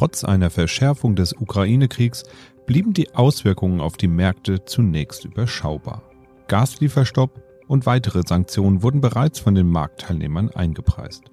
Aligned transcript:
Trotz 0.00 0.24
einer 0.24 0.48
Verschärfung 0.48 1.14
des 1.14 1.34
Ukraine-Kriegs 1.34 2.22
blieben 2.64 2.94
die 2.94 3.14
Auswirkungen 3.14 3.82
auf 3.82 3.98
die 3.98 4.08
Märkte 4.08 4.64
zunächst 4.64 5.26
überschaubar. 5.26 6.02
Gaslieferstopp 6.48 7.42
und 7.68 7.84
weitere 7.84 8.22
Sanktionen 8.26 8.82
wurden 8.82 9.02
bereits 9.02 9.40
von 9.40 9.54
den 9.54 9.68
Marktteilnehmern 9.68 10.48
eingepreist. 10.52 11.24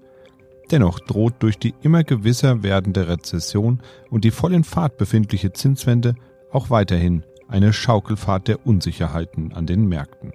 Dennoch 0.70 1.00
droht 1.00 1.36
durch 1.40 1.58
die 1.58 1.76
immer 1.82 2.04
gewisser 2.04 2.62
werdende 2.62 3.08
Rezession 3.08 3.80
und 4.10 4.26
die 4.26 4.32
voll 4.32 4.54
in 4.54 4.66
Fahrt 4.66 4.98
befindliche 4.98 5.54
Zinswende 5.54 6.16
auch 6.52 6.70
weiterhin 6.70 7.24
eine 7.48 7.72
Schaukelfahrt 7.72 8.50
der 8.50 8.68
Unsicherheiten 8.68 9.54
an 9.54 9.66
den 9.66 9.88
Märkten. 9.88 10.34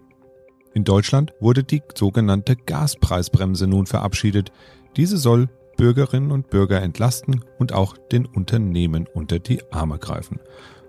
In 0.73 0.85
Deutschland 0.85 1.35
wurde 1.39 1.65
die 1.65 1.83
sogenannte 1.95 2.57
Gaspreisbremse 2.57 3.67
nun 3.67 3.85
verabschiedet. 3.85 4.53
Diese 4.97 5.19
soll 5.19 5.51
Bürgerinnen 5.83 6.31
und 6.31 6.49
Bürger 6.49 6.81
entlasten 6.81 7.45
und 7.59 7.73
auch 7.73 7.97
den 7.97 8.25
Unternehmen 8.25 9.09
unter 9.13 9.41
die 9.41 9.65
Arme 9.73 9.99
greifen. 9.99 10.39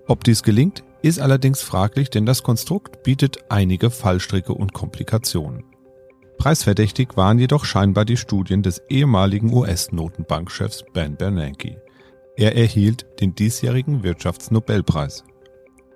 Ob 0.06 0.24
dies 0.24 0.44
gelingt, 0.44 0.84
ist 1.02 1.20
allerdings 1.20 1.64
fraglich, 1.64 2.12
denn 2.12 2.28
das 2.28 2.44
Konstrukt 2.44 3.02
bietet 3.02 3.40
einige 3.50 3.90
Fallstricke 3.90 4.54
und 4.54 4.72
Komplikationen. 4.72 5.64
Preisverdächtig 6.38 7.18
waren 7.18 7.40
jedoch 7.40 7.66
scheinbar 7.66 8.06
die 8.06 8.18
Studien 8.18 8.62
des 8.62 8.84
ehemaligen 8.88 9.52
US-Notenbankchefs 9.52 10.84
Ben 10.94 11.16
Bernanke. 11.16 11.82
Er 12.38 12.56
erhielt 12.56 13.20
den 13.20 13.34
diesjährigen 13.34 14.04
Wirtschaftsnobelpreis. 14.04 15.24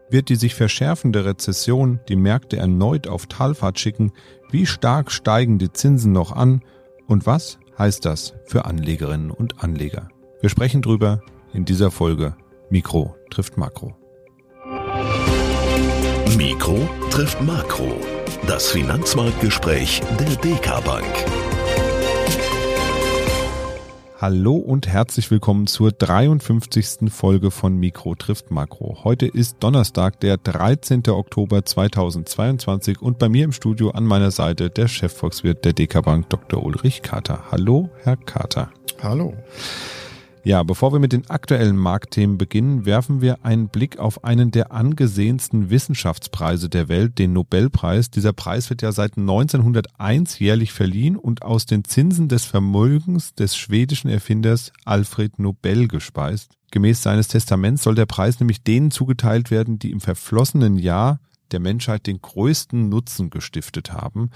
Wird 0.10 0.30
die 0.30 0.38
sich 0.38 0.56
verschärfende 0.56 1.24
Rezession 1.24 2.00
die 2.10 2.16
Märkte 2.16 2.58
erneut 2.58 3.08
auf 3.08 3.28
Talfahrt 3.28 3.78
schicken? 3.78 4.12
Wie 4.50 4.66
stark 4.66 5.12
steigen 5.12 5.60
die 5.60 5.72
Zinsen 5.72 6.14
noch 6.14 6.32
an? 6.32 6.64
Und 7.06 7.28
was 7.28 7.60
heißt 7.78 8.06
das 8.06 8.34
für 8.46 8.66
Anlegerinnen 8.66 9.32
und 9.32 9.64
Anleger? 9.64 10.10
Wir 10.42 10.50
sprechen 10.50 10.82
drüber 10.82 11.22
in 11.54 11.66
dieser 11.66 11.92
Folge 11.92 12.36
Mikro 12.70 13.16
trifft 13.30 13.58
Makro. 13.58 13.96
Mikro 16.38 16.88
trifft 17.10 17.42
Makro. 17.42 18.00
Das 18.46 18.68
Finanzmarktgespräch 18.70 20.02
der 20.20 20.36
DK 20.36 20.84
Bank. 20.84 21.57
Hallo 24.20 24.56
und 24.56 24.88
herzlich 24.88 25.30
willkommen 25.30 25.68
zur 25.68 25.92
53. 25.92 27.14
Folge 27.14 27.52
von 27.52 27.78
Mikro 27.78 28.16
trifft 28.16 28.50
Makro. 28.50 29.04
Heute 29.04 29.28
ist 29.28 29.58
Donnerstag, 29.60 30.20
der 30.22 30.38
13. 30.38 31.04
Oktober 31.10 31.64
2022 31.64 33.00
und 33.00 33.20
bei 33.20 33.30
mir 33.30 33.46
im 33.46 33.52
Studio 33.52 33.92
an 33.92 34.06
meiner 34.06 34.32
Seite 34.32 34.72
der 34.72 34.88
Chefvolkswirt 34.88 35.64
der 35.66 35.74
DK 35.74 36.02
Bank, 36.02 36.30
Dr. 36.30 36.66
Ulrich 36.66 37.04
Kater. 37.04 37.44
Hallo, 37.52 37.92
Herr 38.02 38.18
Kater. 38.18 38.72
Hallo. 39.04 39.36
Ja, 40.48 40.64
bevor 40.64 40.94
wir 40.94 41.00
mit 41.00 41.12
den 41.12 41.30
aktuellen 41.30 41.76
Marktthemen 41.76 42.38
beginnen, 42.38 42.86
werfen 42.86 43.20
wir 43.20 43.44
einen 43.44 43.68
Blick 43.68 44.00
auf 44.00 44.24
einen 44.24 44.50
der 44.50 44.72
angesehensten 44.72 45.70
Wissenschaftspreise 45.70 46.70
der 46.70 46.88
Welt, 46.88 47.20
den 47.20 47.34
Nobelpreis. 47.34 48.12
Dieser 48.12 48.32
Preis 48.32 48.70
wird 48.70 48.82
ja 48.82 48.94
seit 48.94 49.18
1901 49.18 50.40
jährlich 50.40 50.72
verliehen 50.72 51.18
und 51.18 51.42
aus 51.42 51.66
den 51.66 51.84
Zinsen 51.84 52.30
des 52.30 52.46
Vermögens 52.46 53.36
des 53.36 53.58
schwedischen 53.58 54.08
Erfinders 54.08 54.72
Alfred 54.86 55.38
Nobel 55.38 55.90
gespeist. 55.90 56.54
Gemäß 56.72 57.04
seines 57.04 57.28
Testaments 57.28 57.84
soll 57.84 57.96
der 57.96 58.06
Preis 58.06 58.40
nämlich 58.40 58.64
denen 58.64 58.90
zugeteilt 58.90 59.52
werden, 59.52 59.80
die 59.80 59.92
im 59.92 60.00
verflossenen 60.00 60.78
Jahr 60.78 61.20
der 61.52 61.60
Menschheit 61.60 62.08
den 62.08 62.22
größten 62.22 62.88
Nutzen 62.88 63.32
gestiftet 63.32 63.92
haben. 63.92 64.30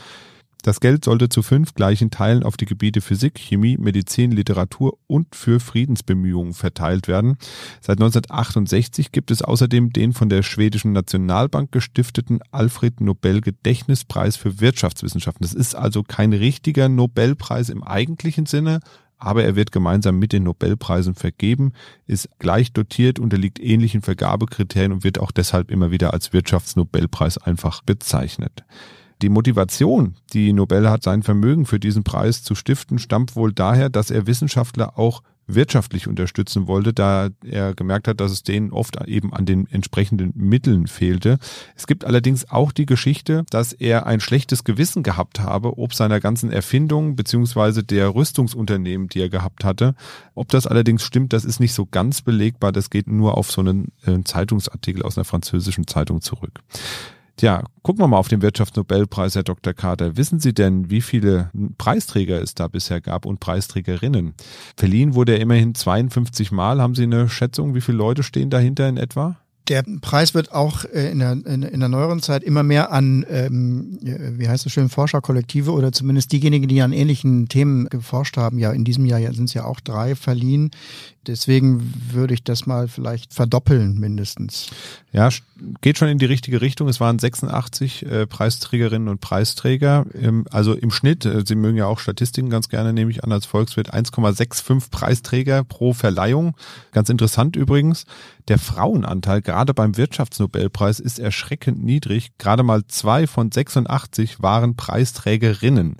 Das 0.63 0.79
Geld 0.79 1.05
sollte 1.05 1.29
zu 1.29 1.41
fünf 1.41 1.73
gleichen 1.73 2.11
Teilen 2.11 2.43
auf 2.43 2.55
die 2.55 2.65
Gebiete 2.65 3.01
Physik, 3.01 3.39
Chemie, 3.39 3.77
Medizin, 3.77 4.31
Literatur 4.31 4.97
und 5.07 5.35
für 5.35 5.59
Friedensbemühungen 5.59 6.53
verteilt 6.53 7.07
werden. 7.07 7.37
Seit 7.81 7.99
1968 7.99 9.11
gibt 9.11 9.31
es 9.31 9.41
außerdem 9.41 9.91
den 9.91 10.13
von 10.13 10.29
der 10.29 10.43
schwedischen 10.43 10.91
Nationalbank 10.91 11.71
gestifteten 11.71 12.39
Alfred 12.51 13.01
Nobel 13.01 13.41
Gedächtnispreis 13.41 14.35
für 14.35 14.59
Wirtschaftswissenschaften. 14.59 15.43
Das 15.43 15.53
ist 15.53 15.75
also 15.75 16.03
kein 16.03 16.33
richtiger 16.33 16.89
Nobelpreis 16.89 17.69
im 17.69 17.83
eigentlichen 17.83 18.45
Sinne, 18.45 18.81
aber 19.17 19.43
er 19.43 19.55
wird 19.55 19.71
gemeinsam 19.71 20.17
mit 20.17 20.33
den 20.33 20.43
Nobelpreisen 20.43 21.15
vergeben, 21.15 21.73
ist 22.07 22.27
gleich 22.39 22.73
dotiert, 22.73 23.19
unterliegt 23.19 23.59
ähnlichen 23.59 24.01
Vergabekriterien 24.01 24.91
und 24.91 25.03
wird 25.03 25.19
auch 25.19 25.31
deshalb 25.31 25.69
immer 25.69 25.91
wieder 25.91 26.13
als 26.13 26.33
Wirtschaftsnobelpreis 26.33 27.37
einfach 27.37 27.81
bezeichnet. 27.83 28.63
Die 29.21 29.29
Motivation, 29.29 30.15
die 30.33 30.51
Nobel 30.51 30.89
hat, 30.89 31.03
sein 31.03 31.21
Vermögen 31.21 31.65
für 31.65 31.79
diesen 31.79 32.03
Preis 32.03 32.43
zu 32.43 32.55
stiften, 32.55 32.97
stammt 32.97 33.35
wohl 33.35 33.53
daher, 33.53 33.89
dass 33.89 34.09
er 34.09 34.25
Wissenschaftler 34.25 34.97
auch 34.97 35.21
wirtschaftlich 35.47 36.07
unterstützen 36.07 36.67
wollte, 36.67 36.93
da 36.93 37.29
er 37.43 37.73
gemerkt 37.73 38.07
hat, 38.07 38.19
dass 38.21 38.31
es 38.31 38.43
denen 38.43 38.71
oft 38.71 38.97
eben 39.07 39.33
an 39.33 39.45
den 39.45 39.67
entsprechenden 39.67 40.31
Mitteln 40.35 40.87
fehlte. 40.87 41.37
Es 41.75 41.87
gibt 41.87 42.05
allerdings 42.05 42.49
auch 42.49 42.71
die 42.71 42.85
Geschichte, 42.85 43.43
dass 43.49 43.73
er 43.73 44.05
ein 44.05 44.19
schlechtes 44.21 44.63
Gewissen 44.63 45.03
gehabt 45.03 45.39
habe, 45.39 45.77
ob 45.77 45.93
seiner 45.93 46.19
ganzen 46.19 46.51
Erfindungen 46.51 47.15
beziehungsweise 47.15 47.83
der 47.83 48.15
Rüstungsunternehmen, 48.15 49.07
die 49.07 49.19
er 49.19 49.29
gehabt 49.29 49.63
hatte. 49.63 49.95
Ob 50.35 50.49
das 50.49 50.67
allerdings 50.67 51.03
stimmt, 51.03 51.33
das 51.33 51.45
ist 51.45 51.59
nicht 51.59 51.73
so 51.73 51.85
ganz 51.85 52.21
belegbar. 52.21 52.71
Das 52.71 52.89
geht 52.89 53.07
nur 53.07 53.37
auf 53.37 53.51
so 53.51 53.61
einen 53.61 53.91
äh, 54.05 54.23
Zeitungsartikel 54.23 55.03
aus 55.03 55.17
einer 55.17 55.25
französischen 55.25 55.87
Zeitung 55.87 56.21
zurück. 56.21 56.61
Tja, 57.37 57.63
gucken 57.81 58.01
wir 58.01 58.07
mal 58.07 58.17
auf 58.17 58.27
den 58.27 58.41
Wirtschaftsnobelpreis, 58.41 59.35
Herr 59.35 59.43
Dr. 59.43 59.73
Carter. 59.73 60.17
Wissen 60.17 60.39
Sie 60.39 60.53
denn, 60.53 60.89
wie 60.89 61.01
viele 61.01 61.49
Preisträger 61.77 62.41
es 62.41 62.53
da 62.53 62.67
bisher 62.67 63.01
gab 63.01 63.25
und 63.25 63.39
Preisträgerinnen? 63.39 64.33
Verliehen 64.77 65.15
wurde 65.15 65.33
er 65.33 65.39
immerhin 65.39 65.73
52 65.73 66.51
Mal. 66.51 66.81
Haben 66.81 66.95
Sie 66.95 67.03
eine 67.03 67.29
Schätzung, 67.29 67.73
wie 67.73 67.81
viele 67.81 67.97
Leute 67.97 68.23
stehen 68.23 68.49
dahinter 68.49 68.87
in 68.87 68.97
etwa? 68.97 69.37
Der 69.67 69.85
Preis 70.01 70.33
wird 70.33 70.51
auch 70.51 70.85
äh, 70.85 71.11
in 71.11 71.19
der, 71.19 71.31
in 71.31 71.79
der 71.79 71.87
neueren 71.87 72.21
Zeit 72.21 72.43
immer 72.43 72.63
mehr 72.63 72.91
an, 72.91 73.25
ähm, 73.29 73.99
wie 74.01 74.49
heißt 74.49 74.65
es 74.65 74.71
schön, 74.71 74.89
Forscherkollektive 74.89 75.71
oder 75.71 75.91
zumindest 75.91 76.31
diejenigen, 76.31 76.67
die 76.67 76.81
an 76.81 76.91
ähnlichen 76.91 77.47
Themen 77.47 77.87
geforscht 77.87 78.37
haben. 78.37 78.57
Ja, 78.57 78.71
in 78.71 78.83
diesem 78.83 79.05
Jahr 79.05 79.21
sind 79.33 79.45
es 79.45 79.53
ja 79.53 79.65
auch 79.65 79.79
drei 79.79 80.15
verliehen. 80.15 80.71
Deswegen 81.27 81.93
würde 82.11 82.33
ich 82.33 82.43
das 82.43 82.65
mal 82.65 82.87
vielleicht 82.87 83.33
verdoppeln 83.33 83.99
mindestens. 83.99 84.71
Ja, 85.11 85.29
geht 85.81 85.99
schon 85.99 86.07
in 86.07 86.17
die 86.17 86.25
richtige 86.25 86.61
Richtung. 86.61 86.87
Es 86.87 86.99
waren 86.99 87.19
86 87.19 88.05
äh, 88.05 88.25
Preisträgerinnen 88.25 89.07
und 89.07 89.21
Preisträger. 89.21 90.07
Ähm, 90.19 90.45
also 90.49 90.73
im 90.73 90.89
Schnitt, 90.89 91.25
äh, 91.25 91.43
Sie 91.45 91.53
mögen 91.53 91.77
ja 91.77 91.85
auch 91.85 91.99
Statistiken 91.99 92.49
ganz 92.49 92.69
gerne, 92.69 92.91
nehme 92.91 93.11
ich 93.11 93.23
an, 93.23 93.31
als 93.31 93.45
Volkswirt 93.45 93.93
1,65 93.93 94.89
Preisträger 94.89 95.63
pro 95.63 95.93
Verleihung. 95.93 96.55
Ganz 96.91 97.09
interessant 97.09 97.55
übrigens. 97.55 98.05
Der 98.47 98.57
Frauenanteil 98.57 99.43
gerade 99.43 99.75
beim 99.75 99.97
Wirtschaftsnobelpreis 99.97 100.99
ist 100.99 101.19
erschreckend 101.19 101.83
niedrig. 101.83 102.31
Gerade 102.39 102.63
mal 102.63 102.87
zwei 102.87 103.27
von 103.27 103.51
86 103.51 104.41
waren 104.41 104.75
Preisträgerinnen. 104.75 105.97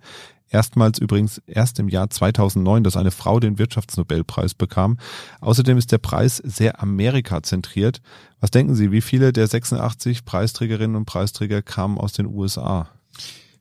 Erstmals 0.51 0.99
übrigens 0.99 1.41
erst 1.47 1.79
im 1.79 1.87
Jahr 1.87 2.09
2009, 2.09 2.83
dass 2.83 2.97
eine 2.97 3.11
Frau 3.11 3.39
den 3.39 3.57
Wirtschaftsnobelpreis 3.57 4.53
bekam. 4.53 4.97
Außerdem 5.39 5.77
ist 5.77 5.93
der 5.93 5.97
Preis 5.97 6.37
sehr 6.37 6.81
Amerika 6.81 7.41
zentriert. 7.41 8.01
Was 8.41 8.51
denken 8.51 8.75
Sie, 8.75 8.91
wie 8.91 9.01
viele 9.01 9.31
der 9.31 9.47
86 9.47 10.25
Preisträgerinnen 10.25 10.97
und 10.97 11.05
Preisträger 11.05 11.61
kamen 11.61 11.97
aus 11.97 12.11
den 12.11 12.25
USA? 12.25 12.89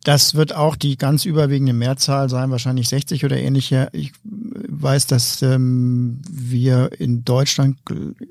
Das 0.02 0.34
wird 0.34 0.56
auch 0.56 0.76
die 0.76 0.96
ganz 0.96 1.26
überwiegende 1.26 1.74
Mehrzahl 1.74 2.30
sein, 2.30 2.50
wahrscheinlich 2.50 2.88
60 2.88 3.24
oder 3.26 3.36
ähnliche. 3.36 3.90
Ich 3.92 4.12
weiß, 4.24 5.06
dass 5.06 5.42
ähm, 5.42 6.22
wir 6.30 6.98
in 6.98 7.22
Deutschland, 7.22 7.76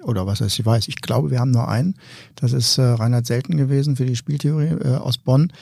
oder 0.02 0.25
was 0.25 0.42
heißt 0.42 0.58
ich 0.58 0.66
weiß, 0.66 0.88
ich 0.88 0.96
glaube, 0.96 1.30
wir 1.30 1.40
haben 1.40 1.52
nur 1.52 1.68
einen. 1.68 1.96
Das 2.36 2.53
ist 2.53 2.80
äh, 2.80 2.81
Reinhard 2.81 3.28
Selten 3.28 3.56
gewesen 3.56 3.96
für 3.96 4.06
die 4.06 4.16
Spieltheorie 4.16 4.80
äh, 4.84 4.96
aus 4.96 5.19
Bonn. 5.19 5.53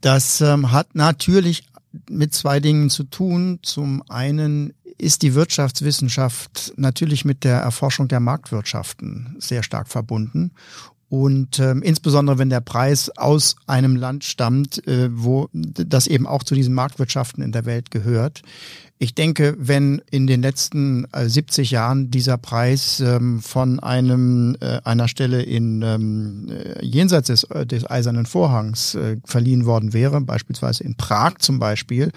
Das 0.00 0.40
ähm, 0.40 0.72
hat 0.72 0.94
natürlich 0.94 1.64
mit 2.08 2.34
zwei 2.34 2.60
Dingen 2.60 2.90
zu 2.90 3.04
tun. 3.04 3.58
Zum 3.62 4.02
einen 4.08 4.72
ist 4.98 5.22
die 5.22 5.34
Wirtschaftswissenschaft 5.34 6.74
natürlich 6.76 7.24
mit 7.24 7.44
der 7.44 7.58
Erforschung 7.58 8.08
der 8.08 8.20
Marktwirtschaften 8.20 9.36
sehr 9.38 9.62
stark 9.62 9.88
verbunden. 9.88 10.52
Und 11.08 11.58
ähm, 11.58 11.82
insbesondere 11.82 12.38
wenn 12.38 12.50
der 12.50 12.60
Preis 12.60 13.10
aus 13.16 13.56
einem 13.66 13.96
Land 13.96 14.22
stammt, 14.24 14.86
äh, 14.86 15.08
wo 15.12 15.48
das 15.52 16.06
eben 16.06 16.26
auch 16.26 16.44
zu 16.44 16.54
diesen 16.54 16.72
Marktwirtschaften 16.72 17.42
in 17.42 17.50
der 17.50 17.64
Welt 17.64 17.90
gehört, 17.90 18.42
ich 19.02 19.14
denke, 19.14 19.56
wenn 19.58 20.02
in 20.10 20.26
den 20.26 20.42
letzten 20.42 21.06
70 21.14 21.72
äh, 21.72 21.74
Jahren 21.74 22.10
dieser 22.10 22.36
Preis 22.36 23.00
ähm, 23.00 23.40
von 23.40 23.80
einem 23.80 24.58
äh, 24.60 24.78
einer 24.84 25.08
Stelle 25.08 25.42
in 25.42 25.80
ähm, 25.80 26.48
äh, 26.50 26.84
jenseits 26.84 27.28
des, 27.28 27.46
des 27.64 27.90
eisernen 27.90 28.26
Vorhangs 28.26 28.98
verliehen 29.24 29.64
worden 29.64 29.94
wäre, 29.94 30.20
beispielsweise 30.20 30.84
in 30.84 30.96
Prag 30.96 31.38
zum 31.38 31.58
Beispiel, 31.58 32.12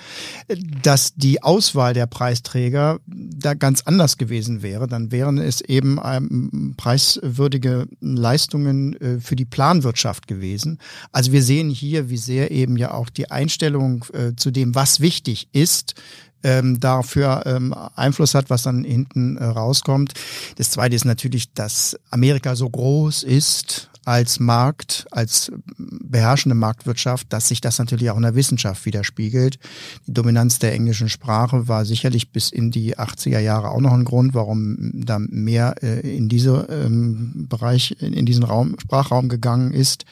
dass 0.81 1.13
die 1.15 1.41
Auswahl 1.41 1.93
der 1.93 2.05
Preisträger 2.05 2.99
da 3.07 3.53
ganz 3.53 3.83
anders 3.83 4.17
gewesen 4.17 4.61
wäre, 4.61 4.87
dann 4.87 5.11
wären 5.13 5.37
es 5.37 5.61
eben 5.61 5.99
ähm, 6.03 6.73
preiswürdige 6.75 7.87
Leistungen 8.01 8.97
für 9.21 9.37
die 9.37 9.45
Planwirtschaft 9.45 10.27
gewesen. 10.27 10.79
Also 11.13 11.31
wir 11.31 11.43
sehen 11.43 11.69
hier, 11.69 12.09
wie 12.09 12.17
sehr 12.17 12.51
eben 12.51 12.75
ja 12.75 12.93
auch 12.93 13.09
die 13.09 13.31
Einstellung 13.31 14.05
zu 14.35 14.51
dem, 14.51 14.75
was 14.75 14.99
wichtig 14.99 15.47
ist, 15.53 15.95
ähm, 16.43 16.79
dafür 16.79 17.43
ähm, 17.45 17.73
Einfluss 17.95 18.35
hat, 18.35 18.49
was 18.49 18.63
dann 18.63 18.83
hinten 18.83 19.37
äh, 19.37 19.45
rauskommt. 19.45 20.13
Das 20.57 20.71
Zweite 20.71 20.95
ist 20.95 21.05
natürlich, 21.05 21.53
dass 21.53 21.97
Amerika 22.09 22.55
so 22.55 22.69
groß 22.69 23.23
ist 23.23 23.89
als 24.05 24.39
Markt, 24.39 25.05
als 25.11 25.51
beherrschende 25.77 26.55
Marktwirtschaft, 26.55 27.31
dass 27.31 27.47
sich 27.47 27.61
das 27.61 27.79
natürlich 27.79 28.09
auch 28.09 28.17
in 28.17 28.23
der 28.23 28.35
Wissenschaft 28.35 28.85
widerspiegelt. 28.85 29.59
Die 30.07 30.13
Dominanz 30.13 30.59
der 30.59 30.73
englischen 30.73 31.09
Sprache 31.09 31.67
war 31.67 31.85
sicherlich 31.85 32.31
bis 32.31 32.51
in 32.51 32.71
die 32.71 32.97
80er 32.97 33.39
Jahre 33.39 33.69
auch 33.69 33.79
noch 33.79 33.93
ein 33.93 34.03
Grund, 34.03 34.33
warum 34.33 34.91
da 34.93 35.19
mehr 35.19 35.75
äh, 35.81 36.15
in 36.15 36.27
diese 36.27 36.67
ähm, 36.69 37.47
Bereich, 37.47 37.95
in 38.01 38.25
diesen 38.25 38.43
Raum, 38.43 38.75
Sprachraum 38.79 39.29
gegangen 39.29 39.71
ist. 39.71 40.05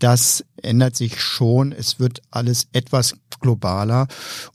Das 0.00 0.44
ändert 0.62 0.96
sich 0.96 1.20
schon. 1.20 1.72
Es 1.72 2.00
wird 2.00 2.22
alles 2.30 2.68
etwas 2.72 3.14
globaler. 3.40 4.06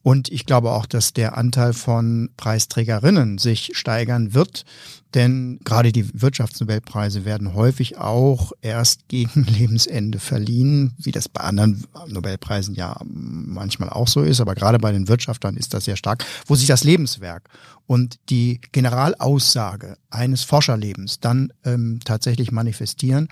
Und 0.03 0.29
ich 0.29 0.45
glaube 0.45 0.71
auch, 0.71 0.85
dass 0.85 1.13
der 1.13 1.37
Anteil 1.37 1.73
von 1.73 2.29
Preisträgerinnen 2.37 3.37
sich 3.37 3.71
steigern 3.73 4.33
wird. 4.33 4.65
Denn 5.13 5.59
gerade 5.63 5.93
die 5.93 6.21
Wirtschaftsnobelpreise 6.21 7.23
werden 7.23 7.53
häufig 7.53 7.97
auch 7.97 8.51
erst 8.61 9.07
gegen 9.07 9.43
Lebensende 9.57 10.19
verliehen, 10.19 10.93
wie 10.97 11.11
das 11.11 11.29
bei 11.29 11.41
anderen 11.41 11.85
Nobelpreisen 12.07 12.75
ja 12.75 12.99
manchmal 13.03 13.89
auch 13.89 14.09
so 14.09 14.21
ist. 14.21 14.41
Aber 14.41 14.55
gerade 14.55 14.77
bei 14.77 14.91
den 14.91 15.07
Wirtschaftern 15.07 15.55
ist 15.55 15.73
das 15.73 15.85
sehr 15.85 15.95
stark, 15.95 16.25
wo 16.47 16.55
sich 16.55 16.67
das 16.67 16.83
Lebenswerk 16.83 17.49
und 17.87 18.19
die 18.29 18.59
Generalaussage 18.71 19.97
eines 20.09 20.43
Forscherlebens 20.43 21.19
dann 21.19 21.53
ähm, 21.63 21.99
tatsächlich 22.03 22.51
manifestieren. 22.51 23.29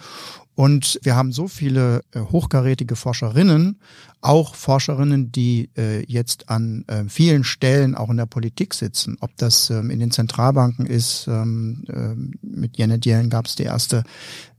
Und 0.55 0.99
wir 1.01 1.15
haben 1.15 1.31
so 1.31 1.47
viele 1.47 2.01
äh, 2.11 2.19
hochkarätige 2.19 2.95
Forscherinnen, 2.95 3.79
auch 4.21 4.53
Forscherinnen, 4.55 5.31
die 5.31 5.69
äh, 5.75 6.05
jetzt 6.05 6.49
an 6.49 6.85
äh, 6.87 7.05
vielen 7.07 7.43
Stellen 7.43 7.95
auch 7.95 8.09
in 8.09 8.17
der 8.17 8.27
Politik 8.27 8.73
sitzen. 8.73 9.17
Ob 9.19 9.35
das 9.37 9.69
ähm, 9.71 9.89
in 9.89 9.99
den 9.99 10.11
Zentralbanken 10.11 10.85
ist, 10.85 11.27
ähm, 11.27 11.83
äh, 11.87 12.45
mit 12.45 12.77
Janet 12.77 13.05
Yellen 13.05 13.29
gab 13.31 13.47
es 13.47 13.55
die 13.55 13.63
erste 13.63 14.03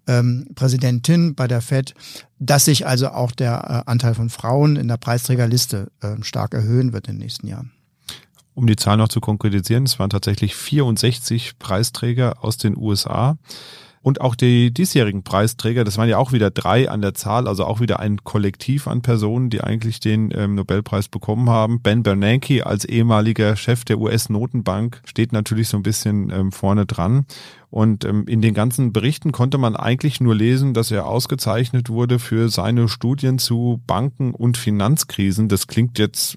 ähm, 0.06 0.49
Präsidentin 0.55 1.35
bei 1.35 1.46
der 1.46 1.61
Fed, 1.61 1.94
dass 2.38 2.64
sich 2.64 2.87
also 2.87 3.08
auch 3.08 3.32
der 3.32 3.85
äh, 3.87 3.91
Anteil 3.91 4.14
von 4.14 4.31
Frauen 4.31 4.76
in 4.76 4.88
der 4.88 4.96
Preisträgerliste 4.96 5.91
äh, 6.00 6.23
stark 6.23 6.55
erhöhen 6.55 6.93
wird 6.93 7.08
in 7.08 7.14
den 7.14 7.23
nächsten 7.23 7.46
Jahren. 7.46 7.73
Um 8.55 8.67
die 8.67 8.76
Zahl 8.76 8.96
noch 8.96 9.08
zu 9.08 9.20
konkretisieren, 9.20 9.85
es 9.85 9.99
waren 9.99 10.11
tatsächlich 10.11 10.55
64 10.55 11.58
Preisträger 11.58 12.44
aus 12.44 12.56
den 12.56 12.76
USA. 12.76 13.37
Und 14.05 14.21
auch 14.21 14.35
die 14.35 14.71
diesjährigen 14.71 15.23
Preisträger, 15.23 15.83
das 15.83 15.97
waren 15.97 16.11
ja 16.11 16.19
auch 16.19 16.33
wieder 16.33 16.51
drei 16.51 16.91
an 16.91 17.01
der 17.01 17.15
Zahl, 17.15 17.49
also 17.49 17.65
auch 17.65 17.81
wieder 17.81 18.01
ein 18.01 18.23
Kollektiv 18.23 18.87
an 18.87 19.01
Personen, 19.01 19.49
die 19.49 19.62
eigentlich 19.62 19.99
den 19.99 20.31
ähm, 20.37 20.56
Nobelpreis 20.56 21.09
bekommen 21.09 21.49
haben. 21.49 21.81
Ben 21.81 22.03
Bernanke 22.03 22.67
als 22.67 22.85
ehemaliger 22.85 23.56
Chef 23.56 23.87
der 23.87 23.99
US-Notenbank 23.99 25.01
steht 25.06 25.33
natürlich 25.33 25.69
so 25.69 25.79
ein 25.79 25.83
bisschen 25.83 26.31
ähm, 26.31 26.53
vorne 26.53 26.85
dran. 26.85 27.25
Und 27.71 28.05
ähm, 28.05 28.27
in 28.29 28.43
den 28.43 28.53
ganzen 28.53 28.93
Berichten 28.93 29.33
konnte 29.33 29.56
man 29.56 29.75
eigentlich 29.75 30.21
nur 30.21 30.35
lesen, 30.35 30.75
dass 30.75 30.91
er 30.91 31.06
ausgezeichnet 31.06 31.89
wurde 31.89 32.19
für 32.19 32.51
seine 32.51 32.89
Studien 32.89 33.39
zu 33.39 33.81
Banken 33.87 34.35
und 34.35 34.59
Finanzkrisen. 34.59 35.49
Das 35.49 35.67
klingt 35.67 35.99
jetzt 35.99 36.37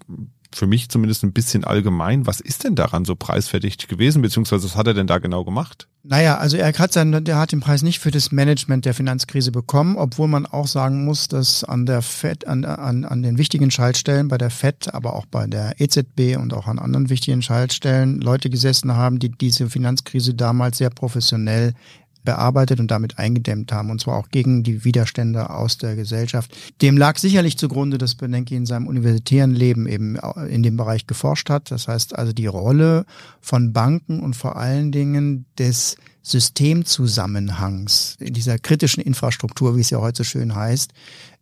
für 0.53 0.67
mich 0.67 0.89
zumindest 0.89 1.23
ein 1.23 1.33
bisschen 1.33 1.63
allgemein. 1.63 2.25
Was 2.25 2.39
ist 2.39 2.63
denn 2.63 2.75
daran 2.75 3.05
so 3.05 3.15
preisverdächtig 3.15 3.87
gewesen, 3.87 4.21
beziehungsweise 4.21 4.65
was 4.65 4.75
hat 4.75 4.87
er 4.87 4.93
denn 4.93 5.07
da 5.07 5.17
genau 5.17 5.43
gemacht? 5.43 5.87
Naja, 6.03 6.37
also 6.37 6.55
er 6.55 6.71
hat 6.71 6.93
seinen, 6.93 7.25
der 7.25 7.37
hat 7.37 7.51
den 7.51 7.59
Preis 7.59 7.81
nicht 7.81 7.99
für 7.99 8.11
das 8.11 8.31
Management 8.31 8.85
der 8.85 8.93
Finanzkrise 8.93 9.51
bekommen, 9.51 9.97
obwohl 9.97 10.29
man 10.29 10.45
auch 10.45 10.67
sagen 10.67 11.03
muss, 11.03 11.27
dass 11.27 11.65
an 11.65 11.85
der 11.85 12.01
FED, 12.01 12.47
an, 12.47 12.63
an, 12.63 13.03
an 13.03 13.23
den 13.23 13.37
wichtigen 13.37 13.71
Schaltstellen 13.71 14.29
bei 14.29 14.37
der 14.37 14.49
FED, 14.49 14.93
aber 14.93 15.15
auch 15.15 15.25
bei 15.25 15.47
der 15.47 15.81
EZB 15.81 16.37
und 16.37 16.53
auch 16.53 16.67
an 16.67 16.79
anderen 16.79 17.09
wichtigen 17.09 17.41
Schaltstellen 17.41 18.21
Leute 18.21 18.49
gesessen 18.49 18.95
haben, 18.95 19.19
die 19.19 19.29
diese 19.29 19.69
Finanzkrise 19.69 20.33
damals 20.33 20.77
sehr 20.77 20.91
professionell 20.91 21.73
bearbeitet 22.27 22.81
und 22.81 22.91
damit 22.91 23.17
eingedämmt 23.17 23.71
haben, 23.71 23.89
und 23.89 24.01
zwar 24.01 24.17
auch 24.17 24.27
gegen 24.27 24.61
die 24.61 24.83
Widerstände 24.83 25.49
aus 25.49 25.77
der 25.77 25.95
Gesellschaft. 25.95 26.53
Dem 26.81 26.97
lag 26.97 27.17
sicherlich 27.17 27.57
zugrunde, 27.57 27.97
dass 27.97 28.15
Benenke 28.15 28.53
in 28.53 28.65
seinem 28.65 28.85
universitären 28.85 29.55
Leben 29.55 29.87
eben 29.87 30.17
in 30.49 30.61
dem 30.61 30.75
Bereich 30.75 31.07
geforscht 31.07 31.49
hat. 31.49 31.71
Das 31.71 31.87
heißt 31.87 32.17
also 32.17 32.33
die 32.33 32.47
Rolle 32.47 33.05
von 33.39 33.71
Banken 33.71 34.19
und 34.19 34.35
vor 34.35 34.57
allen 34.57 34.91
Dingen 34.91 35.45
des 35.57 35.95
Systemzusammenhangs, 36.21 38.17
in 38.19 38.33
dieser 38.33 38.59
kritischen 38.59 39.01
Infrastruktur, 39.01 39.77
wie 39.77 39.81
es 39.81 39.89
ja 39.89 40.01
heute 40.01 40.25
schön 40.25 40.53
heißt, 40.53 40.91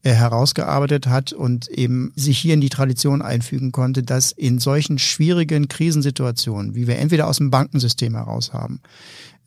äh, 0.04 0.12
herausgearbeitet 0.12 1.08
hat 1.08 1.34
und 1.34 1.68
eben 1.68 2.14
sich 2.16 2.38
hier 2.38 2.54
in 2.54 2.62
die 2.62 2.70
Tradition 2.70 3.24
einfügen 3.24 3.72
konnte, 3.72 4.04
dass 4.04 4.32
in 4.32 4.60
solchen 4.60 5.00
schwierigen 5.00 5.68
Krisensituationen, 5.68 6.76
wie 6.76 6.86
wir 6.86 7.00
entweder 7.00 7.28
aus 7.28 7.38
dem 7.38 7.50
Bankensystem 7.50 8.14
heraus 8.14 8.54
haben, 8.54 8.82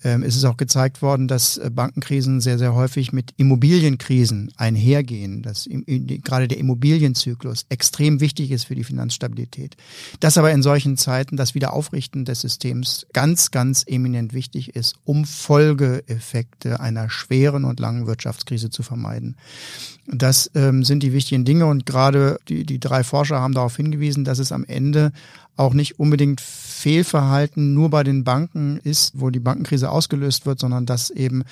ähm, 0.05 0.23
es 0.23 0.37
ist 0.37 0.45
auch 0.45 0.57
gezeigt 0.57 1.03
worden, 1.03 1.27
dass 1.27 1.59
äh, 1.59 1.71
Bankenkrisen 1.73 2.41
sehr, 2.41 2.59
sehr 2.59 2.75
häufig 2.75 3.13
mit 3.13 3.33
Immobilienkrisen 3.37 4.53
einhergehen, 4.57 5.43
dass 5.43 5.69
gerade 5.69 6.47
der 6.47 6.59
Immobilienzyklus 6.59 7.67
extrem 7.69 8.21
wichtig 8.21 8.51
ist 8.51 8.65
für 8.65 8.75
die 8.75 8.85
Finanzstabilität. 8.85 9.77
Dass 10.21 10.39
aber 10.39 10.53
in 10.53 10.63
solchen 10.63 10.97
Zeiten 10.97 11.37
das 11.37 11.55
Wiederaufrichten 11.55 12.25
des 12.25 12.41
Systems 12.41 13.07
ganz, 13.13 13.51
ganz 13.51 13.85
eminent 13.87 14.35
wichtig 14.35 14.77
ist, 14.77 14.97
um 15.05 15.25
Folgeeffekte 15.25 16.81
einer 16.81 17.11
schweren 17.11 17.65
und 17.65 17.81
langen 17.81 18.07
Wirtschaftskrise 18.07 18.71
zu 18.71 18.83
vermeiden. 18.83 19.37
Das 20.07 20.51
ähm, 20.55 20.85
sind 20.85 21.03
die 21.03 21.13
wichtigen 21.13 21.45
Dinge 21.45 21.67
und 21.67 21.87
gerade 21.87 22.39
die, 22.49 22.65
die 22.65 22.81
drei 22.81 23.05
Forscher 23.05 23.41
haben 23.41 23.53
darauf 23.53 23.77
hingewiesen, 23.77 24.25
dass 24.25 24.39
es 24.39 24.53
am 24.53 24.65
Ende 24.65 25.13
auch 25.59 25.75
nicht 25.75 25.99
unbedingt 25.99 26.41
Fehlverhalten 26.41 27.75
nur 27.75 27.91
bei 27.91 28.05
den 28.05 28.23
Banken 28.23 28.79
ist, 28.79 29.13
wo 29.15 29.31
die 29.31 29.41
Bankenkrise 29.41 29.91
ausgelöst 29.91 30.47
wird, 30.47 30.61
sondern 30.61 30.87
dass 30.87 31.11
eben 31.11 31.43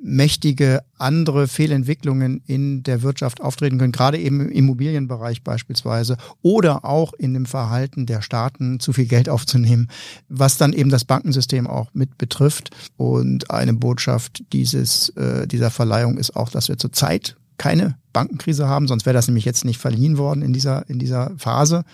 mächtige 0.00 0.82
andere 0.96 1.48
Fehlentwicklungen 1.48 2.42
in 2.46 2.84
der 2.84 3.02
Wirtschaft 3.02 3.40
auftreten 3.40 3.78
können, 3.78 3.90
gerade 3.90 4.18
eben 4.18 4.40
im 4.40 4.50
Immobilienbereich 4.50 5.42
beispielsweise 5.42 6.16
oder 6.42 6.84
auch 6.84 7.12
in 7.14 7.34
dem 7.34 7.46
Verhalten 7.46 8.06
der 8.06 8.22
Staaten, 8.22 8.78
zu 8.78 8.92
viel 8.92 9.06
Geld 9.06 9.28
aufzunehmen, 9.28 9.88
was 10.28 10.56
dann 10.56 10.72
eben 10.72 10.90
das 10.90 11.04
Bankensystem 11.04 11.66
auch 11.66 11.92
mit 11.92 12.16
betrifft. 12.16 12.70
Und 12.96 13.50
eine 13.50 13.74
Botschaft 13.74 14.44
dieses, 14.52 15.08
äh, 15.10 15.48
dieser 15.48 15.70
Verleihung 15.70 16.16
ist 16.16 16.36
auch, 16.36 16.50
dass 16.50 16.68
wir 16.68 16.78
zurzeit 16.78 17.36
keine 17.60 17.96
Bankenkrise 18.14 18.68
haben, 18.68 18.88
sonst 18.88 19.04
wäre 19.04 19.12
das 19.12 19.28
nämlich 19.28 19.44
jetzt 19.44 19.66
nicht 19.66 19.78
verliehen 19.78 20.16
worden 20.16 20.40
in 20.40 20.54
dieser, 20.54 20.88
in 20.88 20.98
dieser 20.98 21.32
Phase. 21.36 21.84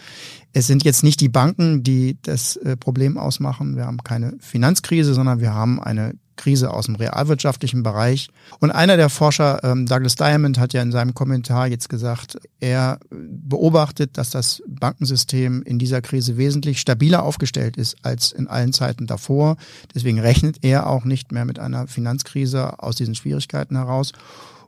Es 0.57 0.67
sind 0.67 0.85
jetzt 0.85 1.05
nicht 1.05 1.21
die 1.21 1.29
Banken, 1.29 1.83
die 1.83 2.17
das 2.23 2.57
äh, 2.57 2.79
Problem 2.79 3.19
ausmachen. 3.19 3.77
Wir 3.77 3.85
haben 3.85 3.99
keine 3.99 4.39
Finanzkrise, 4.41 5.13
sondern 5.13 5.39
wir 5.39 5.53
haben 5.53 5.83
eine 5.83 6.15
Krise 6.37 6.73
aus 6.73 6.87
dem 6.87 6.95
realwirtschaftlichen 6.95 7.83
Bereich. 7.83 8.31
Und 8.59 8.71
einer 8.71 8.97
der 8.97 9.11
Forscher, 9.11 9.63
ähm, 9.65 9.85
Douglas 9.85 10.15
Diamond, 10.15 10.59
hat 10.59 10.73
ja 10.73 10.81
in 10.81 10.93
seinem 10.93 11.13
Kommentar 11.13 11.67
jetzt 11.67 11.91
gesagt, 11.91 12.39
er 12.59 12.99
beobachtet, 13.11 14.17
dass 14.17 14.31
das 14.31 14.63
Bankensystem 14.67 15.63
in 15.63 15.79
dieser 15.79 16.01
Krise 16.01 16.39
wesentlich 16.39 16.81
stabiler 16.81 17.23
aufgestellt 17.23 17.77
ist 17.77 17.99
als 18.01 18.33
in 18.33 18.49
allen 18.49 18.73
Zeiten 18.73 19.07
davor. 19.07 19.59
Deswegen 19.95 20.21
rechnet 20.21 20.65
er 20.65 20.87
auch 20.87 21.05
nicht 21.05 21.33
mehr 21.33 21.45
mit 21.45 21.59
einer 21.59 21.87
Finanzkrise 21.87 22.83
aus 22.83 22.97
diesen 22.97 23.15
Schwierigkeiten 23.15 23.77
heraus. 23.77 24.13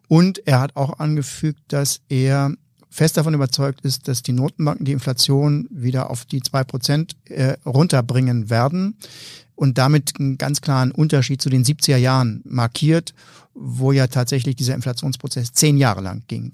Und 0.07 0.47
er 0.47 0.61
hat 0.61 0.77
auch 0.77 0.99
angefügt, 0.99 1.61
dass 1.69 2.03
er 2.11 2.53
fest 2.90 3.16
davon 3.16 3.35
überzeugt 3.35 3.80
ist, 3.83 4.09
dass 4.09 4.23
die 4.23 4.33
Notenbanken 4.33 4.85
die 4.85 4.92
Inflation 4.92 5.66
wieder 5.71 6.11
auf 6.11 6.25
die 6.25 6.40
zwei 6.40 6.64
Prozent 6.64 7.16
äh, 7.26 7.57
runterbringen 7.64 8.50
werden 8.50 8.97
und 9.54 9.78
damit 9.78 10.14
einen 10.18 10.38
ganz 10.38 10.61
klaren 10.61 10.92
Unterschied 10.92 11.42
zu 11.42 11.50
den 11.50 11.64
70er 11.64 11.97
Jahren 11.97 12.42
markiert, 12.45 13.14
wo 13.54 13.92
ja 13.92 14.07
tatsächlich 14.07 14.57
dieser 14.57 14.75
Inflationsprozess 14.75 15.52
zehn 15.52 15.76
Jahre 15.76 16.00
lang 16.00 16.23
ging. 16.28 16.52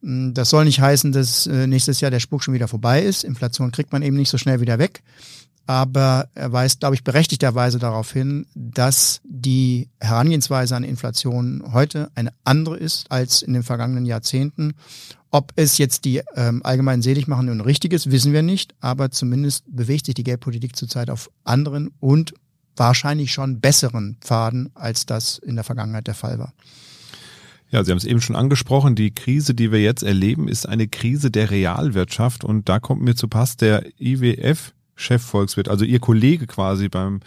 Das 0.00 0.50
soll 0.50 0.64
nicht 0.64 0.80
heißen, 0.80 1.12
dass 1.12 1.46
äh, 1.46 1.66
nächstes 1.66 2.00
Jahr 2.00 2.10
der 2.10 2.20
Spuk 2.20 2.42
schon 2.42 2.54
wieder 2.54 2.68
vorbei 2.68 3.02
ist. 3.02 3.24
Inflation 3.24 3.72
kriegt 3.72 3.92
man 3.92 4.02
eben 4.02 4.16
nicht 4.16 4.30
so 4.30 4.38
schnell 4.38 4.60
wieder 4.60 4.78
weg 4.78 5.02
aber 5.68 6.30
er 6.34 6.50
weist, 6.50 6.80
glaube 6.80 6.94
ich, 6.94 7.04
berechtigterweise 7.04 7.78
darauf 7.78 8.10
hin, 8.10 8.46
dass 8.54 9.20
die 9.24 9.90
Herangehensweise 10.00 10.74
an 10.74 10.82
Inflation 10.82 11.62
heute 11.74 12.10
eine 12.14 12.32
andere 12.42 12.78
ist 12.78 13.12
als 13.12 13.42
in 13.42 13.52
den 13.52 13.62
vergangenen 13.62 14.06
Jahrzehnten. 14.06 14.72
Ob 15.30 15.52
es 15.56 15.76
jetzt 15.76 16.06
die 16.06 16.22
ähm, 16.34 16.62
allgemein 16.64 17.02
selig 17.02 17.28
machen 17.28 17.50
und 17.50 17.60
richtig 17.60 17.92
ist, 17.92 18.10
wissen 18.10 18.32
wir 18.32 18.40
nicht, 18.40 18.74
aber 18.80 19.10
zumindest 19.10 19.64
bewegt 19.68 20.06
sich 20.06 20.14
die 20.14 20.24
Geldpolitik 20.24 20.74
zurzeit 20.74 21.10
auf 21.10 21.30
anderen 21.44 21.90
und 22.00 22.32
wahrscheinlich 22.74 23.30
schon 23.30 23.60
besseren 23.60 24.16
Pfaden, 24.22 24.70
als 24.74 25.04
das 25.04 25.36
in 25.36 25.54
der 25.54 25.64
Vergangenheit 25.64 26.06
der 26.06 26.14
Fall 26.14 26.38
war. 26.38 26.54
Ja, 27.68 27.84
Sie 27.84 27.90
haben 27.90 27.98
es 27.98 28.06
eben 28.06 28.22
schon 28.22 28.36
angesprochen. 28.36 28.94
Die 28.94 29.10
Krise, 29.10 29.52
die 29.52 29.70
wir 29.70 29.82
jetzt 29.82 30.02
erleben, 30.02 30.48
ist 30.48 30.66
eine 30.66 30.88
Krise 30.88 31.30
der 31.30 31.50
Realwirtschaft. 31.50 32.42
Und 32.42 32.70
da 32.70 32.80
kommt 32.80 33.02
mir 33.02 33.14
zu 33.14 33.28
Pass 33.28 33.58
der 33.58 33.84
IWF 34.00 34.72
Chefvolkswirt, 34.98 35.68
also 35.68 35.84
Ihr 35.84 36.00
Kollege 36.00 36.46
quasi 36.46 36.88
beim 36.88 37.20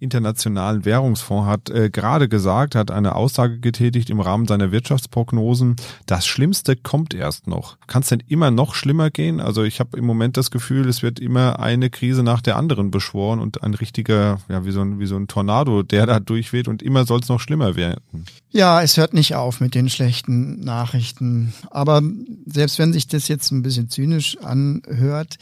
Internationalen 0.00 0.84
Währungsfonds 0.84 1.48
hat 1.48 1.70
äh, 1.70 1.88
gerade 1.88 2.28
gesagt, 2.28 2.74
hat 2.74 2.90
eine 2.90 3.14
Aussage 3.14 3.58
getätigt 3.58 4.10
im 4.10 4.20
Rahmen 4.20 4.46
seiner 4.46 4.70
Wirtschaftsprognosen, 4.72 5.76
das 6.06 6.26
Schlimmste 6.26 6.76
kommt 6.76 7.14
erst 7.14 7.46
noch. 7.46 7.78
Kann 7.86 8.02
es 8.02 8.08
denn 8.08 8.22
immer 8.26 8.50
noch 8.50 8.74
schlimmer 8.74 9.10
gehen? 9.10 9.40
Also 9.40 9.62
ich 9.62 9.80
habe 9.80 9.96
im 9.96 10.04
Moment 10.04 10.36
das 10.36 10.50
Gefühl, 10.50 10.88
es 10.88 11.02
wird 11.02 11.20
immer 11.20 11.58
eine 11.58 11.90
Krise 11.90 12.22
nach 12.22 12.42
der 12.42 12.56
anderen 12.56 12.90
beschworen 12.90 13.40
und 13.40 13.62
ein 13.62 13.74
richtiger, 13.74 14.40
ja, 14.48 14.66
wie 14.66 14.72
so 14.72 14.82
ein, 14.82 14.98
wie 14.98 15.06
so 15.06 15.16
ein 15.16 15.28
Tornado, 15.28 15.82
der 15.82 16.06
da 16.06 16.20
durchweht 16.20 16.68
und 16.68 16.82
immer 16.82 17.06
soll 17.06 17.20
es 17.20 17.28
noch 17.28 17.40
schlimmer 17.40 17.76
werden. 17.76 18.26
Ja, 18.50 18.82
es 18.82 18.96
hört 18.96 19.14
nicht 19.14 19.34
auf 19.34 19.60
mit 19.60 19.74
den 19.74 19.88
schlechten 19.88 20.60
Nachrichten. 20.60 21.54
Aber 21.70 22.02
selbst 22.46 22.78
wenn 22.78 22.92
sich 22.92 23.08
das 23.08 23.28
jetzt 23.28 23.50
ein 23.50 23.62
bisschen 23.62 23.88
zynisch 23.88 24.38
anhört, 24.38 25.38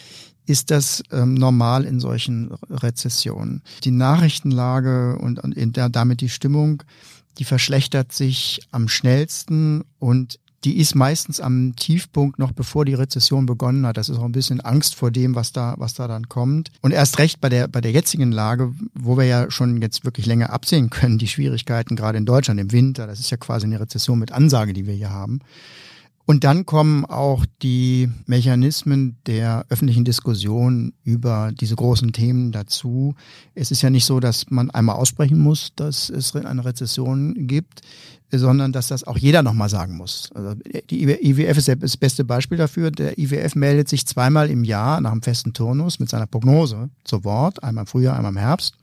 ist 0.47 0.71
das 0.71 1.03
ähm, 1.13 1.35
normal 1.35 1.85
in 1.85 2.01
solchen 2.01 2.53
Rezessionen. 2.69 3.63
Die 3.85 3.91
Nachrichtenlage 3.91 5.19
und, 5.19 5.39
und 5.39 5.77
der, 5.77 5.89
damit 5.89 6.21
die 6.21 6.29
Stimmung, 6.29 6.83
die 7.39 7.45
verschlechtert 7.45 8.13
sich 8.13 8.61
am 8.71 8.89
schnellsten 8.89 9.85
und 9.99 10.39
die 10.65 10.79
ist 10.79 10.95
meistens 10.95 11.41
am 11.41 11.75
Tiefpunkt 11.75 12.39
noch 12.39 12.53
bevor 12.53 12.85
die 12.85 12.95
Rezession 12.95 13.47
begonnen 13.47 13.85
hat. 13.85 13.97
Das 13.97 14.09
ist 14.09 14.19
auch 14.19 14.25
ein 14.25 14.33
bisschen 14.33 14.61
Angst 14.61 14.95
vor 14.95 15.11
dem, 15.11 15.35
was 15.35 15.53
da, 15.53 15.75
was 15.79 15.95
da 15.95 16.07
dann 16.07 16.29
kommt. 16.29 16.71
Und 16.83 16.93
erst 16.93 17.19
recht 17.19 17.41
bei 17.41 17.49
der, 17.49 17.67
bei 17.67 17.81
der 17.81 17.91
jetzigen 17.91 18.31
Lage, 18.31 18.73
wo 18.95 19.17
wir 19.17 19.25
ja 19.25 19.51
schon 19.51 19.83
jetzt 19.83 20.05
wirklich 20.05 20.27
länger 20.27 20.51
absehen 20.51 20.91
können, 20.91 21.19
die 21.19 21.27
Schwierigkeiten 21.27 21.97
gerade 21.97 22.19
in 22.19 22.27
Deutschland 22.27 22.61
im 22.61 22.71
Winter, 22.71 23.07
das 23.07 23.19
ist 23.19 23.31
ja 23.31 23.37
quasi 23.37 23.67
eine 23.67 23.81
Rezession 23.81 24.19
mit 24.19 24.31
Ansage, 24.31 24.73
die 24.73 24.87
wir 24.87 24.95
hier 24.95 25.11
haben. 25.11 25.41
Und 26.25 26.45
dann 26.45 26.67
kommen 26.67 27.05
auch 27.05 27.45
die 27.63 28.09
Mechanismen 28.27 29.17
der 29.27 29.67
öffentlichen 29.69 30.05
Diskussion 30.05 30.93
über 31.03 31.51
diese 31.53 31.75
großen 31.75 32.13
Themen 32.13 32.53
dazu. 32.53 33.15
Es 33.55 33.71
ist 33.73 33.83
ja 33.83 33.91
nicht 33.91 34.05
so, 34.05 34.21
dass 34.21 34.49
man 34.49 34.71
einmal 34.71 34.97
aussprechen 34.97 35.39
muss, 35.39 35.73
dass 35.75 36.11
es 36.11 36.35
eine 36.37 36.65
Rezession 36.65 37.49
gibt, 37.49 37.81
sondern 38.31 38.73
dass 38.73 38.89
das 38.89 39.05
auch 39.05 39.19
jeder 39.19 39.43
nochmal 39.43 39.69
sagen 39.69 39.97
muss. 39.97 40.31
Also 40.35 40.55
die 40.91 41.03
IWF 41.03 41.59
ist 41.59 41.69
das 41.69 41.97
beste 41.97 42.25
Beispiel 42.25 42.57
dafür. 42.57 42.91
Der 42.91 43.19
IWF 43.19 43.57
meldet 43.57 43.89
sich 43.89 44.07
zweimal 44.07 44.49
im 44.49 44.65
Jahr 44.65 45.01
nach 45.01 45.13
einem 45.13 45.23
festen 45.23 45.53
Turnus 45.53 45.99
mit 45.99 46.09
seiner 46.09 46.27
Prognose 46.27 46.89
zu 47.05 47.25
Wort, 47.25 47.63
einmal 47.63 47.83
im 47.83 47.89
Frühjahr, 47.89 48.17
einmal 48.17 48.33
im 48.33 48.39
Herbst. 48.39 48.77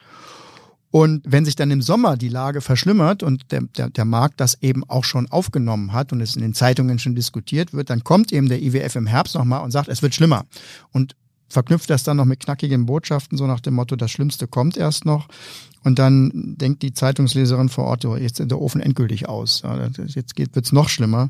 Und 0.91 1.21
wenn 1.25 1.45
sich 1.45 1.55
dann 1.55 1.69
im 1.69 1.81
Sommer 1.81 2.17
die 2.17 2.29
Lage 2.29 2.61
verschlimmert 2.61 3.21
und 3.21 3.51
der, 3.51 3.61
der, 3.77 3.89
der 3.89 4.05
Markt 4.05 4.39
das 4.39 4.61
eben 4.61 4.83
auch 4.89 5.03
schon 5.03 5.27
aufgenommen 5.29 5.93
hat 5.93 6.11
und 6.11 6.21
es 6.21 6.35
in 6.35 6.41
den 6.41 6.55
Zeitungen 6.55 6.97
schon 6.97 7.15
diskutiert 7.15 7.73
wird, 7.73 7.89
dann 7.89 8.03
kommt 8.03 8.33
eben 8.33 8.49
der 8.49 8.61
IWF 8.61 8.95
im 8.95 9.05
Herbst 9.05 9.35
nochmal 9.35 9.63
und 9.63 9.71
sagt, 9.71 9.87
es 9.87 10.01
wird 10.01 10.15
schlimmer. 10.15 10.45
Und 10.91 11.15
verknüpft 11.47 11.89
das 11.89 12.03
dann 12.03 12.17
noch 12.17 12.25
mit 12.25 12.39
knackigen 12.39 12.85
Botschaften, 12.85 13.37
so 13.37 13.45
nach 13.45 13.59
dem 13.59 13.75
Motto, 13.75 13.95
das 13.95 14.11
Schlimmste 14.11 14.47
kommt 14.47 14.77
erst 14.77 15.05
noch. 15.05 15.27
Und 15.83 15.97
dann 15.97 16.55
denkt 16.57 16.83
die 16.83 16.93
Zeitungsleserin 16.93 17.69
vor 17.69 17.85
Ort, 17.85 18.03
jetzt 18.03 18.39
ist 18.39 18.51
der 18.51 18.59
Ofen 18.59 18.81
endgültig 18.81 19.29
aus. 19.29 19.63
Jetzt 20.07 20.37
wird 20.37 20.65
es 20.65 20.71
noch 20.71 20.89
schlimmer. 20.89 21.29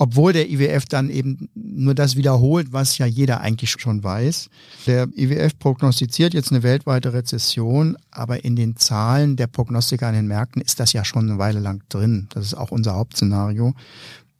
Obwohl 0.00 0.32
der 0.32 0.48
IWF 0.48 0.84
dann 0.84 1.10
eben 1.10 1.48
nur 1.54 1.94
das 1.94 2.14
wiederholt, 2.14 2.72
was 2.72 2.98
ja 2.98 3.06
jeder 3.06 3.40
eigentlich 3.40 3.70
schon 3.70 4.04
weiß. 4.04 4.48
Der 4.86 5.08
IWF 5.16 5.58
prognostiziert 5.58 6.34
jetzt 6.34 6.52
eine 6.52 6.62
weltweite 6.62 7.12
Rezession, 7.12 7.96
aber 8.10 8.44
in 8.44 8.54
den 8.54 8.76
Zahlen 8.76 9.36
der 9.36 9.48
Prognostiker 9.48 10.06
an 10.06 10.14
den 10.14 10.28
Märkten 10.28 10.62
ist 10.62 10.78
das 10.78 10.92
ja 10.92 11.04
schon 11.04 11.28
eine 11.28 11.38
Weile 11.38 11.58
lang 11.58 11.82
drin. 11.88 12.28
Das 12.30 12.44
ist 12.44 12.54
auch 12.54 12.70
unser 12.70 12.94
Hauptszenario. 12.94 13.74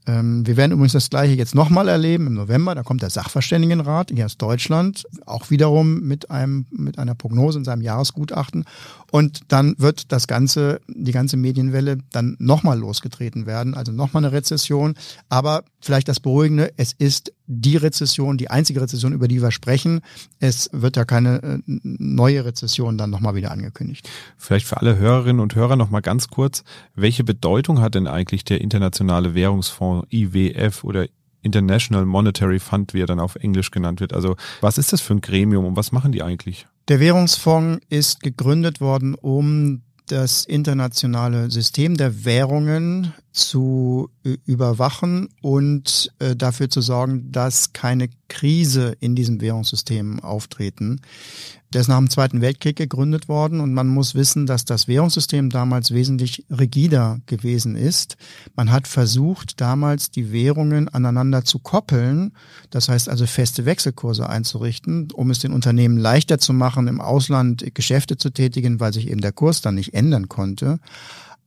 Ähm, 0.08 0.46
wir 0.46 0.56
werden 0.56 0.72
übrigens 0.72 0.94
das 0.94 1.10
Gleiche 1.10 1.34
jetzt 1.34 1.54
nochmal 1.54 1.86
erleben 1.86 2.26
im 2.26 2.34
November. 2.34 2.74
Da 2.74 2.82
kommt 2.82 3.02
der 3.02 3.10
Sachverständigenrat 3.10 4.10
hier 4.10 4.24
aus 4.24 4.38
Deutschland, 4.38 5.04
auch 5.26 5.50
wiederum 5.50 6.00
mit 6.00 6.30
einem, 6.30 6.66
mit 6.70 6.98
einer 6.98 7.14
Prognose 7.14 7.58
in 7.58 7.64
seinem 7.64 7.82
Jahresgutachten. 7.82 8.64
Und 9.12 9.42
dann 9.48 9.74
wird 9.78 10.10
das 10.10 10.26
ganze, 10.26 10.80
die 10.88 11.12
ganze 11.12 11.36
Medienwelle 11.36 11.98
dann 12.10 12.36
nochmal 12.38 12.78
losgetreten 12.78 13.44
werden. 13.46 13.74
Also 13.74 13.92
nochmal 13.92 14.24
eine 14.24 14.32
Rezession. 14.32 14.94
Aber 15.28 15.62
vielleicht 15.80 16.08
das 16.08 16.20
Beruhigende, 16.20 16.72
es 16.78 16.94
ist 16.94 17.32
die 17.48 17.76
Rezession, 17.76 18.36
die 18.36 18.50
einzige 18.50 18.80
Rezession, 18.80 19.12
über 19.12 19.26
die 19.26 19.42
wir 19.42 19.50
sprechen. 19.50 20.02
Es 20.38 20.68
wird 20.72 20.96
ja 20.96 21.04
keine 21.04 21.42
äh, 21.42 21.58
neue 21.66 22.44
Rezession 22.44 22.98
dann 22.98 23.10
nochmal 23.10 23.34
wieder 23.34 23.50
angekündigt. 23.50 24.08
Vielleicht 24.36 24.66
für 24.66 24.76
alle 24.76 24.98
Hörerinnen 24.98 25.40
und 25.40 25.54
Hörer 25.54 25.76
nochmal 25.76 26.02
ganz 26.02 26.28
kurz, 26.28 26.62
welche 26.94 27.24
Bedeutung 27.24 27.80
hat 27.80 27.94
denn 27.94 28.06
eigentlich 28.06 28.44
der 28.44 28.60
Internationale 28.60 29.34
Währungsfonds 29.34 30.06
IWF 30.12 30.84
oder 30.84 31.06
International 31.40 32.04
Monetary 32.04 32.58
Fund, 32.58 32.92
wie 32.92 33.00
er 33.00 33.06
dann 33.06 33.20
auf 33.20 33.36
Englisch 33.36 33.70
genannt 33.70 34.00
wird. 34.00 34.12
Also 34.12 34.36
was 34.60 34.76
ist 34.76 34.92
das 34.92 35.00
für 35.00 35.14
ein 35.14 35.20
Gremium 35.22 35.64
und 35.64 35.76
was 35.76 35.90
machen 35.90 36.12
die 36.12 36.22
eigentlich? 36.22 36.66
Der 36.88 37.00
Währungsfonds 37.00 37.84
ist 37.88 38.20
gegründet 38.20 38.80
worden, 38.80 39.14
um 39.14 39.82
das 40.06 40.44
internationale 40.44 41.50
System 41.50 41.96
der 41.96 42.24
Währungen 42.24 43.12
zu 43.32 44.10
überwachen 44.46 45.28
und 45.42 46.12
äh, 46.18 46.34
dafür 46.34 46.68
zu 46.70 46.80
sorgen, 46.80 47.30
dass 47.30 47.72
keine 47.72 48.08
Krise 48.28 48.96
in 49.00 49.14
diesem 49.14 49.40
Währungssystem 49.40 50.20
auftreten. 50.20 51.00
Der 51.72 51.82
ist 51.82 51.88
nach 51.88 51.98
dem 51.98 52.08
Zweiten 52.08 52.40
Weltkrieg 52.40 52.76
gegründet 52.76 53.28
worden 53.28 53.60
und 53.60 53.74
man 53.74 53.88
muss 53.88 54.14
wissen, 54.14 54.46
dass 54.46 54.64
das 54.64 54.88
Währungssystem 54.88 55.50
damals 55.50 55.90
wesentlich 55.92 56.46
rigider 56.50 57.20
gewesen 57.26 57.76
ist. 57.76 58.16
Man 58.56 58.72
hat 58.72 58.88
versucht, 58.88 59.60
damals 59.60 60.10
die 60.10 60.32
Währungen 60.32 60.88
aneinander 60.88 61.44
zu 61.44 61.58
koppeln, 61.58 62.32
das 62.70 62.88
heißt 62.88 63.10
also 63.10 63.26
feste 63.26 63.66
Wechselkurse 63.66 64.28
einzurichten, 64.28 65.10
um 65.12 65.30
es 65.30 65.40
den 65.40 65.52
Unternehmen 65.52 65.98
leichter 65.98 66.38
zu 66.38 66.54
machen, 66.54 66.88
im 66.88 67.02
Ausland 67.02 67.74
Geschäfte 67.74 68.16
zu 68.16 68.30
tätigen, 68.30 68.80
weil 68.80 68.94
sich 68.94 69.10
eben 69.10 69.20
der 69.20 69.32
Kurs 69.32 69.60
dann 69.60 69.74
nicht 69.74 69.92
ändern 69.92 70.28
konnte. 70.28 70.78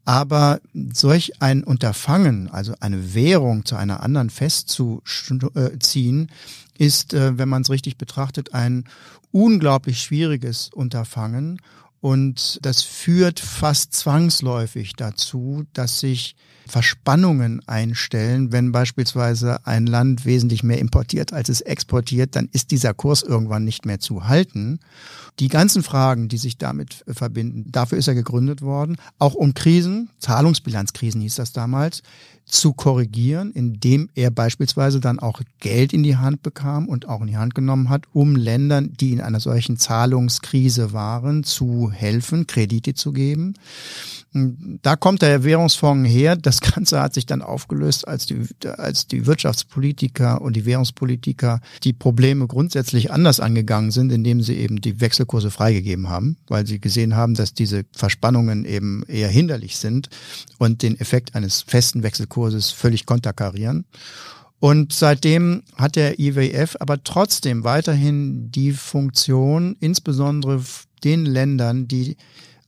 Aber 0.06 0.60
solch 0.94 1.42
ein 1.42 1.64
Unterfangen, 1.64 2.50
also 2.50 2.74
eine 2.80 3.14
Währung 3.14 3.66
zu 3.66 3.76
einer 3.76 4.02
anderen 4.02 4.30
festzuziehen, 4.30 6.32
ist, 6.78 7.14
äh, 7.14 7.38
wenn 7.38 7.50
man 7.50 7.62
es 7.62 7.70
richtig 7.70 7.98
betrachtet, 7.98 8.54
ein 8.54 8.86
unglaublich 9.32 10.02
schwieriges 10.02 10.70
Unterfangen. 10.74 11.62
Und 12.02 12.60
das 12.64 12.82
führt 12.82 13.40
fast 13.40 13.94
zwangsläufig 13.94 14.94
dazu, 14.96 15.66
dass 15.74 16.00
sich 16.00 16.36
Verspannungen 16.68 17.62
einstellen. 17.68 18.52
Wenn 18.52 18.72
beispielsweise 18.72 19.66
ein 19.68 19.86
Land 19.86 20.26
wesentlich 20.26 20.64
mehr 20.64 20.80
importiert, 20.80 21.32
als 21.34 21.50
es 21.50 21.62
exportiert, 21.62 22.36
dann 22.36 22.50
ist 22.52 22.72
dieser 22.72 22.94
Kurs 22.94 23.22
irgendwann 23.22 23.66
nicht 23.66 23.86
mehr 23.86 24.00
zu 24.00 24.28
halten. 24.28 24.80
Die 25.40 25.48
ganzen 25.48 25.84
Fragen, 25.84 26.28
die 26.28 26.38
sich 26.38 26.58
damit 26.58 27.04
verbinden, 27.08 27.72
dafür 27.72 27.98
ist 27.98 28.08
er 28.08 28.16
gegründet 28.16 28.62
worden, 28.62 28.98
auch 29.20 29.34
um 29.36 29.54
Krisen, 29.54 30.10
Zahlungsbilanzkrisen 30.20 31.22
hieß 31.22 31.36
das 31.36 31.52
damals, 31.52 32.02
zu 32.52 32.74
korrigieren, 32.74 33.52
indem 33.54 34.10
er 34.14 34.30
beispielsweise 34.30 35.00
dann 35.00 35.20
auch 35.20 35.42
Geld 35.60 35.94
in 35.94 36.04
die 36.04 36.18
Hand 36.18 36.44
bekam 36.44 36.88
und 36.88 37.08
auch 37.08 37.22
in 37.22 37.28
die 37.28 37.38
Hand 37.38 37.56
genommen 37.56 37.90
hat, 37.90 38.04
um 38.14 38.36
Ländern, 38.36 38.94
die 39.00 39.14
in 39.14 39.22
einer 39.22 39.40
solchen 39.40 39.78
Zahlungskrise 39.78 40.92
waren, 40.92 41.44
zu 41.44 41.92
helfen, 41.92 42.48
Kredite 42.48 42.94
zu 42.94 43.14
geben. 43.14 43.54
Da 44.34 44.96
kommt 44.96 45.22
der 45.22 45.44
Währungsfonds 45.44 46.10
her. 46.10 46.38
Das 46.38 46.62
Ganze 46.62 47.02
hat 47.02 47.14
sich 47.14 47.26
dann 47.26 47.42
aufgelöst, 47.42 48.08
als 48.08 48.26
die, 48.26 48.48
als 48.66 49.08
die 49.08 49.26
Wirtschaftspolitiker 49.26 50.42
und 50.42 50.56
die 50.56 50.66
Währungspolitiker 50.66 51.60
die 51.84 51.92
Probleme 51.92 52.48
grundsätzlich 52.48 53.12
anders 53.12 53.42
angegangen 53.42 53.92
sind, 53.92 54.10
indem 54.12 54.42
sie 54.42 54.56
eben 54.56 54.80
die 54.80 55.02
Wechselkurse 55.02 55.52
freigegeben 55.52 56.08
haben, 56.08 56.38
weil 56.48 56.66
sie 56.66 56.80
gesehen 56.80 57.16
haben, 57.16 57.34
dass 57.34 57.54
diese 57.54 57.84
Verspannungen 57.92 58.64
eben 58.64 59.04
eher 59.04 59.28
hinderlich 59.28 59.78
sind 59.78 60.10
und 60.58 60.82
den 60.82 60.98
Effekt 60.98 61.36
eines 61.36 61.62
festen 61.62 62.02
Wechselkurses 62.02 62.72
völlig 62.72 63.06
konterkarieren. 63.06 63.86
Und 64.62 64.94
seitdem 64.94 65.64
hat 65.76 65.96
der 65.96 66.20
IWF 66.20 66.78
aber 66.80 67.04
trotzdem 67.04 67.66
weiterhin 67.66 68.52
die 68.52 68.72
Funktion, 68.72 69.76
insbesondere 69.80 70.62
den 71.04 71.26
Ländern, 71.26 71.88
die 71.88 72.16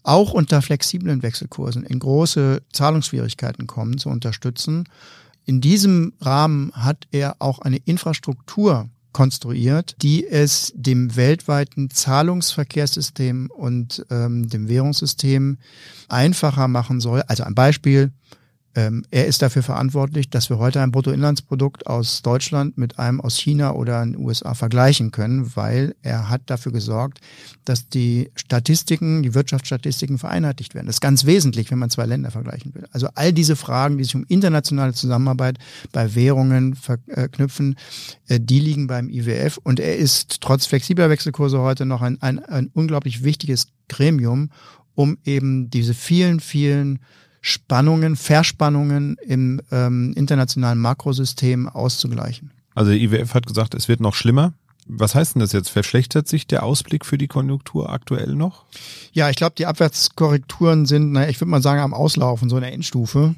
auch 0.03 0.33
unter 0.33 0.61
flexiblen 0.61 1.23
Wechselkursen 1.23 1.83
in 1.83 1.99
große 1.99 2.61
Zahlungsschwierigkeiten 2.71 3.67
kommen, 3.67 3.97
zu 3.97 4.09
unterstützen. 4.09 4.85
In 5.45 5.61
diesem 5.61 6.13
Rahmen 6.21 6.71
hat 6.73 7.07
er 7.11 7.37
auch 7.39 7.59
eine 7.59 7.77
Infrastruktur 7.77 8.89
konstruiert, 9.13 9.95
die 10.01 10.25
es 10.25 10.73
dem 10.75 11.15
weltweiten 11.15 11.89
Zahlungsverkehrssystem 11.89 13.49
und 13.49 14.05
ähm, 14.09 14.49
dem 14.49 14.67
Währungssystem 14.67 15.57
einfacher 16.09 16.67
machen 16.67 16.99
soll. 16.99 17.21
Also 17.27 17.43
ein 17.43 17.55
Beispiel, 17.55 18.11
Ähm, 18.75 19.03
er 19.11 19.27
ist 19.27 19.41
dafür 19.41 19.61
verantwortlich, 19.61 20.29
dass 20.29 20.49
wir 20.49 20.57
heute 20.57 20.81
ein 20.81 20.91
Bruttoinlandsprodukt 20.91 21.85
aus 21.85 22.23
Deutschland 22.23 22.77
mit 22.77 22.97
einem 22.97 23.21
aus 23.21 23.37
China 23.37 23.73
oder 23.73 24.03
den 24.03 24.17
USA 24.17 24.55
vergleichen 24.55 25.11
können, 25.11 25.55
weil 25.55 25.95
er 26.01 26.29
hat 26.29 26.41
dafür 26.47 26.71
gesorgt, 26.71 27.19
dass 27.65 27.87
die 27.87 28.31
Statistiken, 28.35 29.21
die 29.21 29.35
Wirtschaftsstatistiken 29.35 30.17
vereinheitlicht 30.17 30.73
werden. 30.73 30.87
Das 30.87 30.95
ist 30.95 31.01
ganz 31.01 31.25
wesentlich, 31.25 31.69
wenn 31.69 31.77
man 31.77 31.91
zwei 31.91 32.07
Länder 32.07 32.31
vergleichen 32.31 32.73
will. 32.73 32.87
Also 32.91 33.09
all 33.13 33.31
diese 33.31 33.55
Fragen, 33.55 33.99
die 33.99 34.05
sich 34.05 34.15
um 34.15 34.25
internationale 34.27 34.93
Zusammenarbeit 34.93 35.59
bei 35.91 36.15
Währungen 36.15 36.73
verknüpfen, 36.73 37.75
äh, 38.27 38.39
die 38.39 38.59
liegen 38.59 38.87
beim 38.87 39.09
IWF 39.09 39.57
und 39.57 39.79
er 39.79 39.97
ist 39.97 40.41
trotz 40.41 40.65
flexibler 40.65 41.11
Wechselkurse 41.11 41.59
heute 41.59 41.85
noch 41.85 42.01
ein, 42.01 42.19
ein, 42.23 42.39
ein 42.39 42.71
unglaublich 42.73 43.23
wichtiges 43.23 43.67
Gremium, 43.87 44.49
um 44.95 45.17
eben 45.25 45.69
diese 45.69 45.93
vielen, 45.93 46.39
vielen 46.39 46.99
Spannungen, 47.45 48.15
Verspannungen 48.15 49.17
im 49.27 49.61
ähm, 49.69 50.13
internationalen 50.15 50.79
Makrosystem 50.79 51.67
auszugleichen. 51.67 52.51
Also 52.73 52.91
der 52.91 53.01
IWF 53.01 53.33
hat 53.33 53.45
gesagt, 53.45 53.75
es 53.75 53.89
wird 53.89 53.99
noch 53.99 54.15
schlimmer. 54.15 54.53
Was 54.87 55.13
heißt 55.13 55.35
denn 55.35 55.41
das 55.41 55.51
jetzt? 55.51 55.69
Verschlechtert 55.69 56.27
sich 56.27 56.47
der 56.47 56.63
Ausblick 56.63 57.05
für 57.05 57.17
die 57.17 57.27
Konjunktur 57.27 57.89
aktuell 57.89 58.35
noch? 58.35 58.63
Ja, 59.11 59.29
ich 59.29 59.35
glaube, 59.35 59.55
die 59.57 59.65
Abwärtskorrekturen 59.65 60.85
sind, 60.85 61.11
naja, 61.11 61.29
ich 61.29 61.39
würde 61.39 61.51
mal 61.51 61.61
sagen, 61.61 61.81
am 61.81 61.93
Auslaufen, 61.93 62.49
so 62.49 62.55
in 62.55 62.63
der 62.63 62.73
Endstufe. 62.73 63.35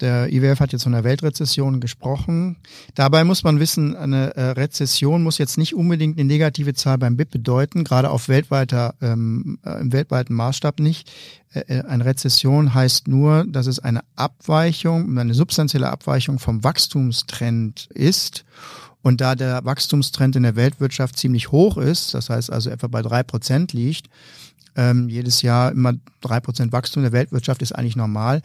Der 0.00 0.30
IWF 0.32 0.60
hat 0.60 0.72
jetzt 0.72 0.82
von 0.82 0.94
einer 0.94 1.04
Weltrezession 1.04 1.80
gesprochen. 1.80 2.56
Dabei 2.94 3.24
muss 3.24 3.44
man 3.44 3.60
wissen, 3.60 3.96
eine 3.96 4.36
äh, 4.36 4.50
Rezession 4.50 5.22
muss 5.22 5.38
jetzt 5.38 5.56
nicht 5.56 5.74
unbedingt 5.74 6.18
eine 6.18 6.26
negative 6.26 6.74
Zahl 6.74 6.98
beim 6.98 7.16
BIP 7.16 7.30
bedeuten, 7.30 7.82
gerade 7.82 8.10
auf 8.10 8.28
weltweiter, 8.28 8.94
ähm, 9.00 9.58
äh, 9.64 9.80
im 9.80 9.92
weltweiten 9.92 10.34
Maßstab 10.34 10.80
nicht. 10.80 11.10
Äh, 11.52 11.82
eine 11.82 12.04
Rezession 12.04 12.74
heißt 12.74 13.08
nur, 13.08 13.44
dass 13.48 13.66
es 13.66 13.78
eine 13.78 14.00
Abweichung, 14.16 15.18
eine 15.18 15.34
substanzielle 15.34 15.88
Abweichung 15.88 16.38
vom 16.38 16.62
Wachstumstrend 16.62 17.88
ist. 17.94 18.44
Und 19.06 19.20
da 19.20 19.36
der 19.36 19.64
Wachstumstrend 19.64 20.34
in 20.34 20.42
der 20.42 20.56
Weltwirtschaft 20.56 21.16
ziemlich 21.16 21.52
hoch 21.52 21.76
ist, 21.76 22.12
das 22.12 22.28
heißt 22.28 22.50
also 22.50 22.70
etwa 22.70 22.88
bei 22.88 23.02
drei 23.02 23.22
Prozent 23.22 23.72
liegt, 23.72 24.08
ähm, 24.74 25.08
jedes 25.08 25.42
Jahr 25.42 25.70
immer 25.70 25.92
drei 26.20 26.40
Prozent 26.40 26.72
Wachstum 26.72 27.04
der 27.04 27.12
Weltwirtschaft 27.12 27.62
ist 27.62 27.70
eigentlich 27.70 27.94
normal, 27.94 28.42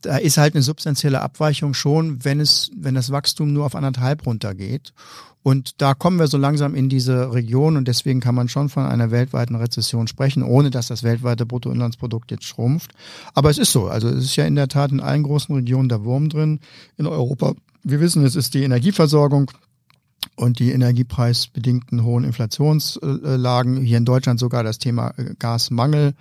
da 0.00 0.16
ist 0.16 0.38
halt 0.38 0.56
eine 0.56 0.62
substanzielle 0.62 1.20
Abweichung 1.20 1.72
schon, 1.72 2.24
wenn 2.24 2.40
es, 2.40 2.72
wenn 2.76 2.96
das 2.96 3.12
Wachstum 3.12 3.52
nur 3.52 3.64
auf 3.64 3.76
anderthalb 3.76 4.26
runtergeht. 4.26 4.92
Und 5.44 5.80
da 5.80 5.94
kommen 5.94 6.18
wir 6.18 6.26
so 6.26 6.36
langsam 6.36 6.74
in 6.74 6.88
diese 6.88 7.32
Region 7.32 7.76
und 7.76 7.86
deswegen 7.86 8.18
kann 8.18 8.34
man 8.34 8.48
schon 8.48 8.70
von 8.70 8.86
einer 8.86 9.12
weltweiten 9.12 9.54
Rezession 9.54 10.08
sprechen, 10.08 10.42
ohne 10.42 10.70
dass 10.70 10.88
das 10.88 11.04
weltweite 11.04 11.46
Bruttoinlandsprodukt 11.46 12.32
jetzt 12.32 12.46
schrumpft. 12.46 12.90
Aber 13.34 13.50
es 13.50 13.58
ist 13.58 13.70
so. 13.70 13.86
Also 13.86 14.08
es 14.08 14.24
ist 14.24 14.34
ja 14.34 14.46
in 14.46 14.56
der 14.56 14.66
Tat 14.66 14.90
in 14.90 14.98
allen 14.98 15.22
großen 15.22 15.54
Regionen 15.54 15.88
der 15.88 16.02
Wurm 16.02 16.28
drin. 16.28 16.58
In 16.96 17.06
Europa, 17.06 17.54
wir 17.84 18.00
wissen, 18.00 18.24
es 18.24 18.34
ist 18.34 18.54
die 18.54 18.64
Energieversorgung 18.64 19.48
und 20.36 20.58
die 20.58 20.72
energiepreisbedingten 20.72 22.04
hohen 22.04 22.24
Inflationslagen. 22.24 23.82
Hier 23.82 23.98
in 23.98 24.04
Deutschland 24.04 24.40
sogar 24.40 24.62
das 24.62 24.78
Thema 24.78 25.14
Gasmangel, 25.38 26.14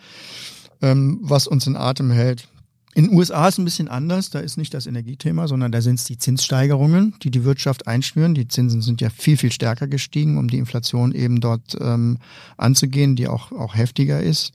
ähm, 0.81 1.19
was 1.21 1.47
uns 1.47 1.67
in 1.67 1.75
Atem 1.75 2.11
hält. 2.11 2.47
In 2.93 3.05
den 3.05 3.17
USA 3.17 3.47
ist 3.47 3.55
es 3.55 3.59
ein 3.59 3.65
bisschen 3.65 3.87
anders. 3.87 4.31
Da 4.31 4.39
ist 4.39 4.57
nicht 4.57 4.73
das 4.73 4.85
Energiethema, 4.85 5.47
sondern 5.47 5.71
da 5.71 5.81
sind 5.81 5.95
es 5.95 6.03
die 6.03 6.17
Zinssteigerungen, 6.17 7.15
die 7.23 7.31
die 7.31 7.45
Wirtschaft 7.45 7.87
einschnüren. 7.87 8.33
Die 8.33 8.49
Zinsen 8.49 8.81
sind 8.81 8.99
ja 8.99 9.09
viel, 9.09 9.37
viel 9.37 9.51
stärker 9.51 9.87
gestiegen, 9.87 10.37
um 10.37 10.49
die 10.49 10.57
Inflation 10.57 11.13
eben 11.13 11.39
dort 11.39 11.77
ähm, 11.79 12.17
anzugehen, 12.57 13.15
die 13.15 13.29
auch, 13.29 13.53
auch 13.53 13.75
heftiger 13.75 14.21
ist. 14.21 14.51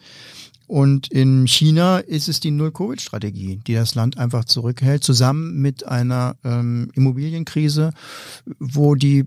Und 0.66 1.08
in 1.08 1.46
China 1.46 1.98
ist 1.98 2.28
es 2.28 2.40
die 2.40 2.50
Null-Covid-Strategie, 2.50 3.60
die 3.66 3.74
das 3.74 3.94
Land 3.94 4.18
einfach 4.18 4.44
zurückhält, 4.44 5.04
zusammen 5.04 5.60
mit 5.60 5.86
einer 5.86 6.36
ähm, 6.44 6.90
Immobilienkrise, 6.94 7.92
wo 8.58 8.96
die 8.96 9.24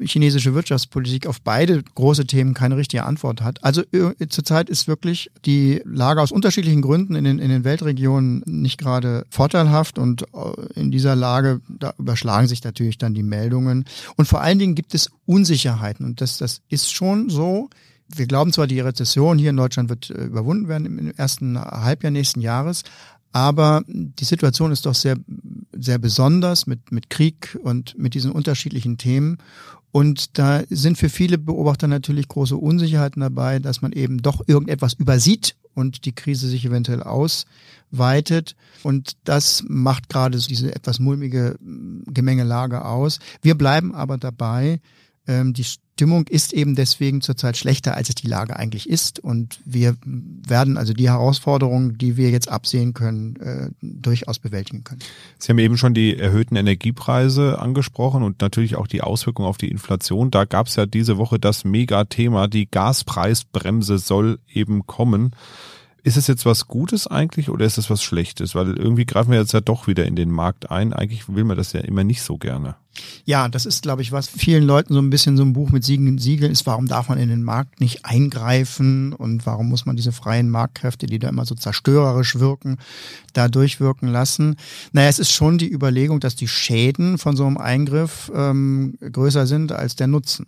chinesische 0.00 0.54
Wirtschaftspolitik 0.54 1.26
auf 1.26 1.40
beide 1.40 1.82
große 1.82 2.26
Themen 2.26 2.52
keine 2.52 2.76
richtige 2.76 3.04
Antwort 3.04 3.40
hat. 3.40 3.64
Also 3.64 3.82
äh, 3.92 4.28
zurzeit 4.28 4.68
ist 4.68 4.88
wirklich 4.88 5.30
die 5.46 5.80
Lage 5.84 6.20
aus 6.20 6.32
unterschiedlichen 6.32 6.82
Gründen 6.82 7.14
in 7.14 7.24
den, 7.24 7.38
in 7.38 7.48
den 7.48 7.64
Weltregionen 7.64 8.42
nicht 8.46 8.78
gerade 8.78 9.24
vorteilhaft 9.30 9.98
und 9.98 10.22
äh, 10.22 10.80
in 10.80 10.90
dieser 10.90 11.16
Lage, 11.16 11.60
da 11.68 11.94
überschlagen 11.98 12.46
sich 12.46 12.62
natürlich 12.62 12.98
dann 12.98 13.14
die 13.14 13.22
Meldungen. 13.22 13.84
Und 14.16 14.26
vor 14.26 14.42
allen 14.42 14.58
Dingen 14.58 14.74
gibt 14.74 14.94
es 14.94 15.10
Unsicherheiten 15.24 16.04
und 16.04 16.20
das, 16.20 16.38
das 16.38 16.60
ist 16.68 16.92
schon 16.92 17.30
so, 17.30 17.70
wir 18.08 18.26
glauben 18.26 18.52
zwar, 18.52 18.66
die 18.66 18.80
Rezession 18.80 19.38
hier 19.38 19.50
in 19.50 19.56
Deutschland 19.56 19.88
wird 19.88 20.10
äh, 20.10 20.24
überwunden 20.24 20.68
werden 20.68 20.86
im 20.86 21.10
ersten 21.12 21.58
Halbjahr 21.58 22.10
nächsten 22.10 22.40
Jahres, 22.40 22.82
aber 23.32 23.82
die 23.86 24.24
Situation 24.24 24.72
ist 24.72 24.86
doch 24.86 24.94
sehr, 24.94 25.16
sehr 25.72 25.98
besonders 25.98 26.66
mit, 26.66 26.90
mit 26.92 27.10
Krieg 27.10 27.58
und 27.62 27.98
mit 27.98 28.14
diesen 28.14 28.32
unterschiedlichen 28.32 28.96
Themen. 28.96 29.38
Und 29.90 30.38
da 30.38 30.62
sind 30.68 30.98
für 30.98 31.08
viele 31.08 31.38
Beobachter 31.38 31.88
natürlich 31.88 32.28
große 32.28 32.56
Unsicherheiten 32.56 33.20
dabei, 33.20 33.58
dass 33.58 33.80
man 33.80 33.92
eben 33.92 34.22
doch 34.22 34.46
irgendetwas 34.46 34.94
übersieht 34.94 35.56
und 35.74 36.04
die 36.04 36.14
Krise 36.14 36.48
sich 36.48 36.64
eventuell 36.64 37.02
ausweitet. 37.02 38.54
Und 38.82 39.16
das 39.24 39.64
macht 39.66 40.08
gerade 40.08 40.38
diese 40.38 40.74
etwas 40.74 40.98
mulmige 40.98 41.56
Gemengelage 42.06 42.84
aus. 42.84 43.18
Wir 43.40 43.56
bleiben 43.56 43.94
aber 43.94 44.18
dabei, 44.18 44.80
ähm, 45.28 45.52
die 45.52 45.64
Stimmung 45.64 46.26
ist 46.28 46.52
eben 46.52 46.74
deswegen 46.74 47.20
zurzeit 47.20 47.56
schlechter, 47.56 47.94
als 47.94 48.08
es 48.08 48.14
die 48.14 48.28
Lage 48.28 48.56
eigentlich 48.56 48.88
ist. 48.88 49.18
Und 49.18 49.60
wir 49.64 49.96
werden 50.04 50.76
also 50.76 50.92
die 50.94 51.08
Herausforderungen, 51.08 51.98
die 51.98 52.16
wir 52.16 52.30
jetzt 52.30 52.48
absehen 52.48 52.94
können, 52.94 53.36
äh, 53.36 53.70
durchaus 53.82 54.38
bewältigen 54.38 54.84
können. 54.84 55.00
Sie 55.38 55.50
haben 55.50 55.58
eben 55.58 55.76
schon 55.76 55.94
die 55.94 56.16
erhöhten 56.16 56.56
Energiepreise 56.56 57.58
angesprochen 57.58 58.22
und 58.22 58.40
natürlich 58.40 58.76
auch 58.76 58.86
die 58.86 59.02
Auswirkungen 59.02 59.48
auf 59.48 59.58
die 59.58 59.70
Inflation. 59.70 60.30
Da 60.30 60.44
gab 60.44 60.68
es 60.68 60.76
ja 60.76 60.86
diese 60.86 61.18
Woche 61.18 61.38
das 61.38 61.64
Megathema, 61.64 62.46
die 62.48 62.70
Gaspreisbremse 62.70 63.98
soll 63.98 64.38
eben 64.52 64.86
kommen. 64.86 65.34
Ist 66.04 66.16
es 66.16 66.28
jetzt 66.28 66.46
was 66.46 66.68
Gutes 66.68 67.06
eigentlich 67.06 67.50
oder 67.50 67.66
ist 67.66 67.76
es 67.76 67.90
was 67.90 68.02
Schlechtes? 68.02 68.54
Weil 68.54 68.78
irgendwie 68.78 69.04
greifen 69.04 69.32
wir 69.32 69.40
jetzt 69.40 69.52
ja 69.52 69.60
doch 69.60 69.88
wieder 69.88 70.06
in 70.06 70.16
den 70.16 70.30
Markt 70.30 70.70
ein. 70.70 70.92
Eigentlich 70.92 71.28
will 71.28 71.44
man 71.44 71.56
das 71.56 71.72
ja 71.72 71.80
immer 71.80 72.04
nicht 72.04 72.22
so 72.22 72.38
gerne. 72.38 72.76
Ja, 73.24 73.48
das 73.48 73.66
ist, 73.66 73.82
glaube 73.82 74.02
ich, 74.02 74.12
was 74.12 74.28
vielen 74.28 74.64
Leuten 74.64 74.94
so 74.94 75.00
ein 75.00 75.10
bisschen 75.10 75.36
so 75.36 75.42
ein 75.42 75.52
Buch 75.52 75.70
mit 75.70 75.84
Siegeln 75.84 76.18
ist. 76.18 76.66
Warum 76.66 76.86
darf 76.86 77.08
man 77.08 77.18
in 77.18 77.28
den 77.28 77.42
Markt 77.42 77.80
nicht 77.80 78.04
eingreifen 78.04 79.12
und 79.12 79.46
warum 79.46 79.68
muss 79.68 79.86
man 79.86 79.96
diese 79.96 80.12
freien 80.12 80.50
Marktkräfte, 80.50 81.06
die 81.06 81.18
da 81.18 81.28
immer 81.28 81.44
so 81.44 81.54
zerstörerisch 81.54 82.38
wirken, 82.38 82.78
da 83.32 83.48
durchwirken 83.48 84.08
lassen? 84.08 84.56
Naja, 84.92 85.08
es 85.08 85.18
ist 85.18 85.32
schon 85.32 85.58
die 85.58 85.70
Überlegung, 85.70 86.20
dass 86.20 86.36
die 86.36 86.48
Schäden 86.48 87.18
von 87.18 87.36
so 87.36 87.46
einem 87.46 87.58
Eingriff 87.58 88.30
ähm, 88.34 88.98
größer 89.00 89.46
sind 89.46 89.72
als 89.72 89.96
der 89.96 90.06
Nutzen. 90.06 90.46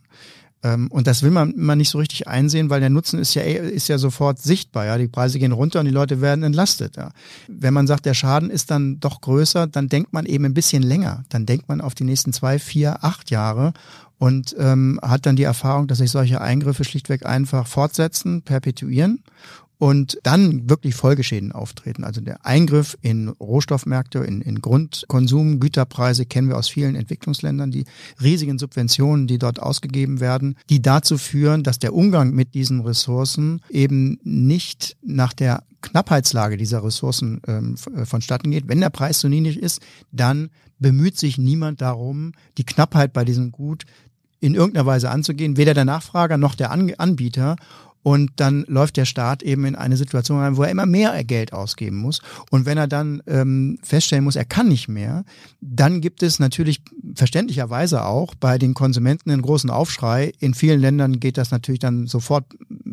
Ähm, 0.62 0.88
und 0.90 1.07
das 1.07 1.23
will 1.23 1.31
man 1.31 1.53
immer 1.53 1.77
nicht 1.77 1.90
so 1.90 1.99
richtig 1.99 2.29
einsehen, 2.29 2.70
weil 2.70 2.81
der 2.81 2.90
Nutzen 2.90 3.18
ist 3.18 3.35
ja, 3.35 3.42
ist 3.42 3.88
ja 3.88 3.99
sofort 3.99 4.40
sichtbar. 4.40 4.87
Ja? 4.87 4.99
Die 4.99 5.09
Preise 5.09 5.38
gehen 5.38 5.53
runter 5.53 5.81
und 5.81 5.87
die 5.87 5.92
Leute 5.92 6.20
werden 6.20 6.44
entlastet. 6.44 6.96
Ja? 6.96 7.11
Wenn 7.49 7.75
man 7.75 7.87
sagt, 7.87 8.07
der 8.07 8.14
Schaden 8.14 8.51
ist 8.51 8.70
dann 8.70 9.01
doch 9.01 9.20
größer, 9.20 9.66
dann 9.66 9.88
denkt 9.88 10.12
man 10.12 10.27
eben 10.27 10.44
ein 10.44 10.55
bisschen 10.55 10.83
länger. 10.83 11.25
Dann 11.29 11.46
denkt 11.46 11.68
man 11.68 11.81
auf 11.81 11.94
die 11.94 12.05
nächsten 12.05 12.33
zwei, 12.33 12.59
vier, 12.59 13.05
acht 13.05 13.31
Jahre 13.31 13.73
und 14.18 14.55
ähm, 14.59 15.01
hat 15.03 15.25
dann 15.25 15.37
die 15.37 15.44
Erfahrung, 15.44 15.87
dass 15.87 15.99
sich 15.99 16.11
solche 16.11 16.42
Eingriffe 16.42 16.85
schlichtweg 16.85 17.25
einfach 17.25 17.66
fortsetzen, 17.66 18.42
perpetuieren 18.42 19.23
und 19.80 20.18
dann 20.24 20.68
wirklich 20.68 20.94
Folgeschäden 20.94 21.52
auftreten. 21.52 22.04
Also 22.04 22.20
der 22.20 22.44
Eingriff 22.44 22.98
in 23.00 23.28
Rohstoffmärkte, 23.28 24.18
in, 24.18 24.42
in 24.42 24.60
Grundkonsum, 24.60 25.58
Güterpreise 25.58 26.26
kennen 26.26 26.50
wir 26.50 26.58
aus 26.58 26.68
vielen 26.68 26.94
Entwicklungsländern, 26.94 27.70
die 27.70 27.86
riesigen 28.22 28.58
Subventionen, 28.58 29.26
die 29.26 29.38
dort 29.38 29.58
ausgegeben 29.58 30.20
werden, 30.20 30.56
die 30.68 30.82
dazu 30.82 31.16
führen, 31.16 31.62
dass 31.62 31.78
der 31.78 31.94
Umgang 31.94 32.34
mit 32.34 32.52
diesen 32.52 32.80
Ressourcen 32.82 33.62
eben 33.70 34.18
nicht 34.22 34.98
nach 35.02 35.32
der 35.32 35.64
Knappheitslage 35.80 36.58
dieser 36.58 36.84
Ressourcen 36.84 37.40
ähm, 37.46 37.76
äh, 37.96 38.04
vonstatten 38.04 38.50
geht. 38.50 38.68
Wenn 38.68 38.82
der 38.82 38.90
Preis 38.90 39.20
so 39.20 39.28
niedrig 39.28 39.58
ist, 39.58 39.80
dann 40.12 40.50
bemüht 40.78 41.16
sich 41.18 41.38
niemand 41.38 41.80
darum, 41.80 42.32
die 42.58 42.64
Knappheit 42.64 43.14
bei 43.14 43.24
diesem 43.24 43.50
Gut 43.50 43.86
in 44.40 44.54
irgendeiner 44.54 44.84
Weise 44.84 45.10
anzugehen, 45.10 45.56
weder 45.56 45.72
der 45.72 45.86
Nachfrager 45.86 46.36
noch 46.36 46.54
der 46.54 46.70
Anbieter. 46.70 47.56
Und 48.02 48.30
dann 48.36 48.64
läuft 48.66 48.96
der 48.96 49.04
Staat 49.04 49.42
eben 49.42 49.64
in 49.64 49.74
eine 49.74 49.96
Situation 49.96 50.38
rein, 50.38 50.56
wo 50.56 50.62
er 50.62 50.70
immer 50.70 50.86
mehr 50.86 51.22
Geld 51.24 51.52
ausgeben 51.52 51.96
muss. 51.96 52.22
Und 52.50 52.64
wenn 52.64 52.78
er 52.78 52.86
dann 52.86 53.22
ähm, 53.26 53.78
feststellen 53.82 54.24
muss, 54.24 54.36
er 54.36 54.44
kann 54.46 54.68
nicht 54.68 54.88
mehr, 54.88 55.24
dann 55.60 56.00
gibt 56.00 56.22
es 56.22 56.38
natürlich 56.38 56.82
verständlicherweise 57.14 58.04
auch 58.04 58.34
bei 58.34 58.58
den 58.58 58.74
Konsumenten 58.74 59.30
einen 59.30 59.42
großen 59.42 59.70
Aufschrei. 59.70 60.32
In 60.38 60.54
vielen 60.54 60.80
Ländern 60.80 61.20
geht 61.20 61.36
das 61.36 61.50
natürlich 61.50 61.80
dann 61.80 62.06
sofort 62.06 62.44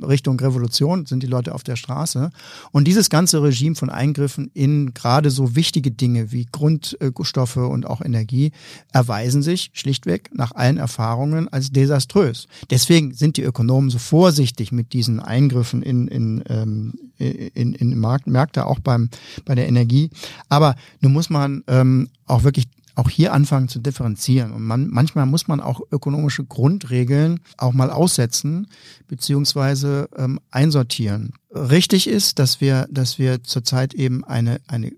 Richtung 0.03 0.39
Revolution, 0.39 1.05
sind 1.05 1.23
die 1.23 1.27
Leute 1.27 1.53
auf 1.53 1.63
der 1.63 1.75
Straße. 1.75 2.31
Und 2.71 2.87
dieses 2.87 3.09
ganze 3.09 3.41
Regime 3.41 3.75
von 3.75 3.89
Eingriffen 3.89 4.51
in 4.53 4.93
gerade 4.93 5.29
so 5.29 5.55
wichtige 5.55 5.91
Dinge 5.91 6.31
wie 6.31 6.47
Grundstoffe 6.51 7.57
und 7.57 7.85
auch 7.85 8.01
Energie 8.01 8.51
erweisen 8.91 9.41
sich 9.41 9.71
schlichtweg 9.73 10.29
nach 10.33 10.53
allen 10.53 10.77
Erfahrungen 10.77 11.47
als 11.47 11.71
desaströs. 11.71 12.47
Deswegen 12.69 13.13
sind 13.13 13.37
die 13.37 13.43
Ökonomen 13.43 13.89
so 13.89 13.97
vorsichtig 13.97 14.71
mit 14.71 14.93
diesen 14.93 15.19
Eingriffen 15.19 15.81
in, 15.81 16.07
in, 16.07 16.43
ähm, 16.49 16.93
in, 17.17 17.73
in 17.73 17.97
Markt, 17.99 18.27
Märkte, 18.27 18.65
auch 18.65 18.79
beim, 18.79 19.09
bei 19.45 19.55
der 19.55 19.67
Energie. 19.67 20.09
Aber 20.49 20.75
nun 21.01 21.13
muss 21.13 21.29
man 21.29 21.63
ähm, 21.67 22.09
auch 22.25 22.43
wirklich 22.43 22.65
auch 22.97 23.09
hier 23.09 23.31
anfangen 23.31 23.67
zu 23.67 23.79
differenzieren. 23.79 24.51
Und 24.51 24.63
man, 24.63 24.87
manchmal 24.87 25.27
muss 25.27 25.47
man 25.47 25.61
auch 25.61 25.81
ökonomische 25.91 26.43
Grundregeln 26.43 27.39
auch 27.57 27.73
mal 27.73 27.91
aussetzen 27.91 28.67
beziehungsweise 29.07 30.09
ähm, 30.17 30.39
einsortieren. 30.49 31.33
Richtig 31.51 32.07
ist, 32.07 32.39
dass 32.39 32.59
wir, 32.59 32.87
dass 32.89 33.19
wir 33.19 33.43
zurzeit 33.43 33.93
eben 33.93 34.23
eine, 34.23 34.59
eine 34.67 34.93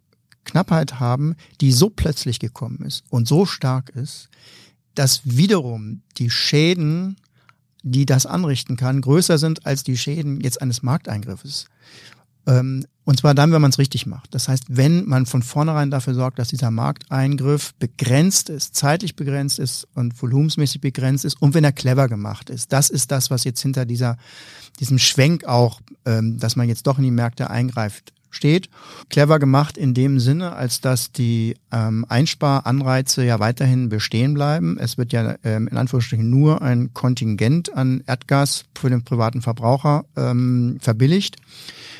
Knappheit 0.46 1.02
haben, 1.02 1.36
die 1.60 1.74
so 1.74 1.90
plötzlich 1.90 2.40
gekommen 2.40 2.84
ist 2.86 3.04
und 3.10 3.28
so 3.28 3.46
stark 3.46 3.90
ist, 3.90 4.30
dass 4.96 5.22
wiederum 5.26 6.02
die 6.18 6.30
Schäden, 6.30 7.18
die 7.84 8.06
das 8.06 8.26
anrichten 8.26 8.78
kann, 8.78 9.02
größer 9.02 9.38
sind 9.38 9.66
als 9.66 9.84
die 9.84 9.98
Schäden 9.98 10.40
jetzt 10.40 10.62
eines 10.62 10.84
Markteingriffes. 10.84 11.66
Ähm, 12.48 12.86
und 13.10 13.18
zwar 13.18 13.34
dann, 13.34 13.52
wenn 13.52 13.62
man 13.62 13.72
es 13.72 13.80
richtig 13.80 14.06
macht. 14.06 14.36
Das 14.36 14.48
heißt, 14.48 14.66
wenn 14.68 15.08
man 15.08 15.26
von 15.26 15.42
vornherein 15.42 15.90
dafür 15.90 16.14
sorgt, 16.14 16.38
dass 16.38 16.50
dieser 16.50 16.70
Markteingriff 16.70 17.74
begrenzt 17.80 18.52
ist, 18.52 18.76
zeitlich 18.76 19.16
begrenzt 19.16 19.58
ist 19.58 19.88
und 19.96 20.22
volumensmäßig 20.22 20.80
begrenzt 20.80 21.26
ist 21.26 21.42
und 21.42 21.56
wenn 21.56 21.64
er 21.64 21.72
clever 21.72 22.08
gemacht 22.08 22.52
ist. 22.52 22.72
Das 22.72 22.92
ist 22.92 23.10
das, 23.10 23.32
was 23.32 23.46
jetzt 23.46 23.62
hinter 23.62 23.86
dieser, 23.86 24.18
diesem 24.80 25.00
Schwenk 25.00 25.46
auch, 25.46 25.82
ähm, 26.06 26.38
dass 26.38 26.56
man 26.56 26.70
jetzt 26.70 26.86
doch 26.86 27.00
in 27.00 27.04
die 27.04 27.10
Märkte 27.10 27.50
eingreift, 27.50 28.14
steht. 28.30 28.70
Clever 29.10 29.40
gemacht 29.40 29.78
in 29.78 29.94
dem 29.94 30.20
Sinne, 30.20 30.54
als 30.54 30.82
dass 30.82 31.12
die 31.12 31.56
ähm, 31.72 32.06
Einsparanreize 32.08 33.26
ja 33.26 33.40
weiterhin 33.40 33.90
bestehen 33.90 34.34
bleiben. 34.34 34.78
Es 34.80 34.98
wird 34.98 35.14
ja 35.14 35.36
ähm, 35.44 35.68
in 35.68 35.78
Anführungsstrichen 35.78 36.30
nur 36.30 36.62
ein 36.62 36.94
Kontingent 36.94 37.74
an 37.76 38.04
Erdgas 38.06 38.66
für 38.78 38.90
den 38.90 39.04
privaten 39.04 39.42
Verbraucher 39.42 40.06
ähm, 40.16 40.78
verbilligt 40.80 41.38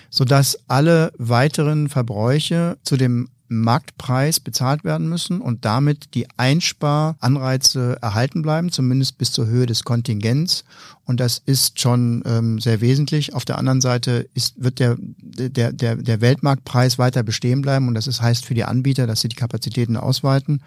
sodass 0.10 0.58
alle 0.68 1.12
weiteren 1.18 1.90
Verbräuche 1.90 2.78
zu 2.84 2.98
dem 2.98 3.30
Marktpreis 3.50 4.40
bezahlt 4.40 4.84
werden 4.84 5.10
müssen 5.10 5.42
und 5.42 5.66
damit 5.66 6.14
die 6.14 6.28
Einsparanreize 6.38 7.98
erhalten 8.02 8.44
bleiben, 8.44 8.72
zumindest 8.72 9.18
bis 9.18 9.32
zur 9.32 9.48
Höhe 9.48 9.66
des 9.66 9.84
Kontingents. 9.84 10.64
Und 11.04 11.20
das 11.20 11.42
ist 11.44 11.80
schon 11.80 12.22
ähm, 12.28 12.60
sehr 12.60 12.82
wesentlich. 12.82 13.34
Auf 13.34 13.44
der 13.44 13.58
anderen 13.58 13.82
Seite 13.82 14.30
ist, 14.36 14.64
wird 14.64 14.78
der, 14.80 14.96
der, 15.00 15.74
der, 15.74 15.96
der 15.96 16.22
Weltmarktpreis 16.22 17.00
weiter 17.00 17.24
bestehen 17.24 17.62
bleiben 17.62 17.88
und 17.88 17.96
das 17.96 18.06
ist, 18.06 18.22
heißt 18.22 18.46
für 18.46 18.54
die 18.54 18.64
Anbieter, 18.64 19.08
dass 19.08 19.22
sie 19.22 19.30
die 19.30 19.36
Kapazitäten 19.36 19.98
ausweiten. 19.98 20.62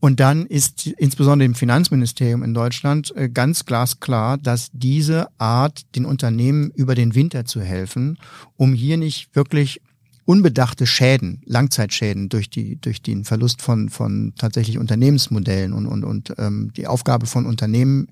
Und 0.00 0.18
dann 0.18 0.44
ist 0.44 0.88
insbesondere 0.88 1.46
im 1.46 1.54
Finanzministerium 1.54 2.42
in 2.42 2.52
Deutschland 2.52 3.14
äh, 3.16 3.28
ganz 3.28 3.64
glasklar, 3.64 4.38
dass 4.38 4.70
diese 4.72 5.28
Art, 5.38 5.94
den 5.94 6.04
Unternehmen 6.04 6.70
über 6.70 6.96
den 6.96 7.14
Winter 7.14 7.44
zu 7.44 7.60
helfen, 7.60 8.18
um 8.56 8.74
hier 8.74 8.96
nicht 8.96 9.34
wirklich 9.34 9.80
unbedachte 10.26 10.86
Schäden, 10.86 11.40
Langzeitschäden 11.46 12.28
durch 12.28 12.50
die 12.50 12.78
durch 12.80 13.00
den 13.00 13.24
Verlust 13.24 13.62
von 13.62 13.88
von 13.88 14.34
tatsächlich 14.36 14.76
Unternehmensmodellen 14.76 15.72
und 15.72 15.86
und 15.86 16.04
und 16.04 16.34
ähm, 16.36 16.72
die 16.76 16.86
Aufgabe 16.86 17.26
von 17.26 17.46
Unternehmen, 17.46 18.08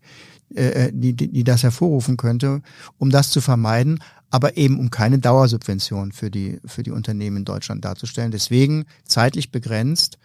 äh, 0.54 0.86
äh, 0.86 0.92
die, 0.94 1.12
die 1.12 1.28
die 1.30 1.44
das 1.44 1.64
hervorrufen 1.64 2.16
könnte, 2.16 2.62
um 2.98 3.10
das 3.10 3.30
zu 3.30 3.40
vermeiden, 3.40 3.98
aber 4.30 4.56
eben 4.56 4.78
um 4.78 4.90
keine 4.90 5.18
Dauersubvention 5.18 6.12
für 6.12 6.30
die 6.30 6.60
für 6.64 6.84
die 6.84 6.92
Unternehmen 6.92 7.38
in 7.38 7.44
Deutschland 7.44 7.84
darzustellen. 7.84 8.30
Deswegen 8.30 8.84
zeitlich 9.04 9.50
begrenzt, 9.50 10.18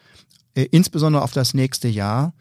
äh, 0.54 0.67
insbesondere 0.71 1.23
auf 1.23 1.34
das 1.34 1.56
nächste 1.56 1.88
Jahr 1.88 2.34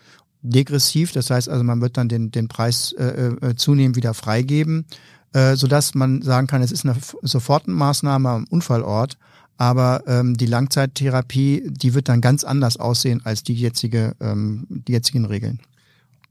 degressiv, 0.42 1.12
das 1.12 1.30
heißt 1.30 1.48
also, 1.48 1.64
man 1.64 1.80
wird 1.80 1.96
dann 1.96 2.08
den, 2.08 2.30
den 2.30 2.48
Preis 2.48 2.92
äh, 2.92 3.32
äh, 3.40 3.56
zunehmend 3.56 3.96
wieder 3.96 4.14
freigeben, 4.14 4.86
äh, 5.32 5.56
sodass 5.56 5.94
man 5.94 6.22
sagen 6.22 6.46
kann, 6.46 6.62
es 6.62 6.70
ist 6.70 6.84
eine 6.84 6.96
Sofortmaßnahme 7.22 8.28
am 8.28 8.44
Unfallort, 8.48 9.18
aber 9.58 10.04
ähm, 10.06 10.36
die 10.36 10.46
Langzeittherapie, 10.46 11.64
die 11.66 11.92
wird 11.92 12.08
dann 12.08 12.20
ganz 12.20 12.44
anders 12.44 12.78
aussehen 12.78 13.20
als 13.24 13.42
die 13.42 13.54
jetzige, 13.54 14.14
ähm, 14.20 14.66
die 14.68 14.92
jetzigen 14.92 15.26
Regeln. 15.26 15.60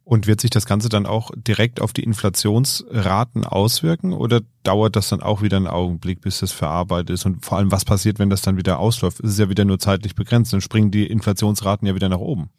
Und 0.06 0.26
wird 0.26 0.40
sich 0.40 0.50
das 0.50 0.66
Ganze 0.66 0.88
dann 0.88 1.06
auch 1.06 1.32
direkt 1.36 1.82
auf 1.82 1.92
die 1.92 2.04
Inflationsraten 2.04 3.44
auswirken 3.44 4.14
oder 4.14 4.40
dauert 4.64 4.96
das 4.96 5.10
dann 5.10 5.22
auch 5.22 5.42
wieder 5.42 5.58
einen 5.58 5.68
Augenblick, 5.68 6.22
bis 6.22 6.40
das 6.40 6.54
verarbeitet 6.54 7.10
ist? 7.10 7.26
Und 7.26 7.46
vor 7.46 7.58
allem, 7.58 7.74
was 7.74 7.84
passiert, 7.84 8.18
wenn 8.18 8.30
das 8.30 8.42
dann 8.42 8.56
wieder 8.56 8.80
ausläuft? 8.80 9.20
Es 9.20 9.32
ist 9.32 9.40
ja 9.40 9.50
wieder 9.50 9.66
nur 9.66 9.80
zeitlich 9.80 10.16
begrenzt, 10.16 10.54
dann 10.54 10.62
springen 10.62 10.92
die 10.92 11.06
Inflationsraten 11.06 11.86
ja 11.86 11.94
wieder 11.94 12.08
nach 12.08 12.20
oben. 12.20 12.50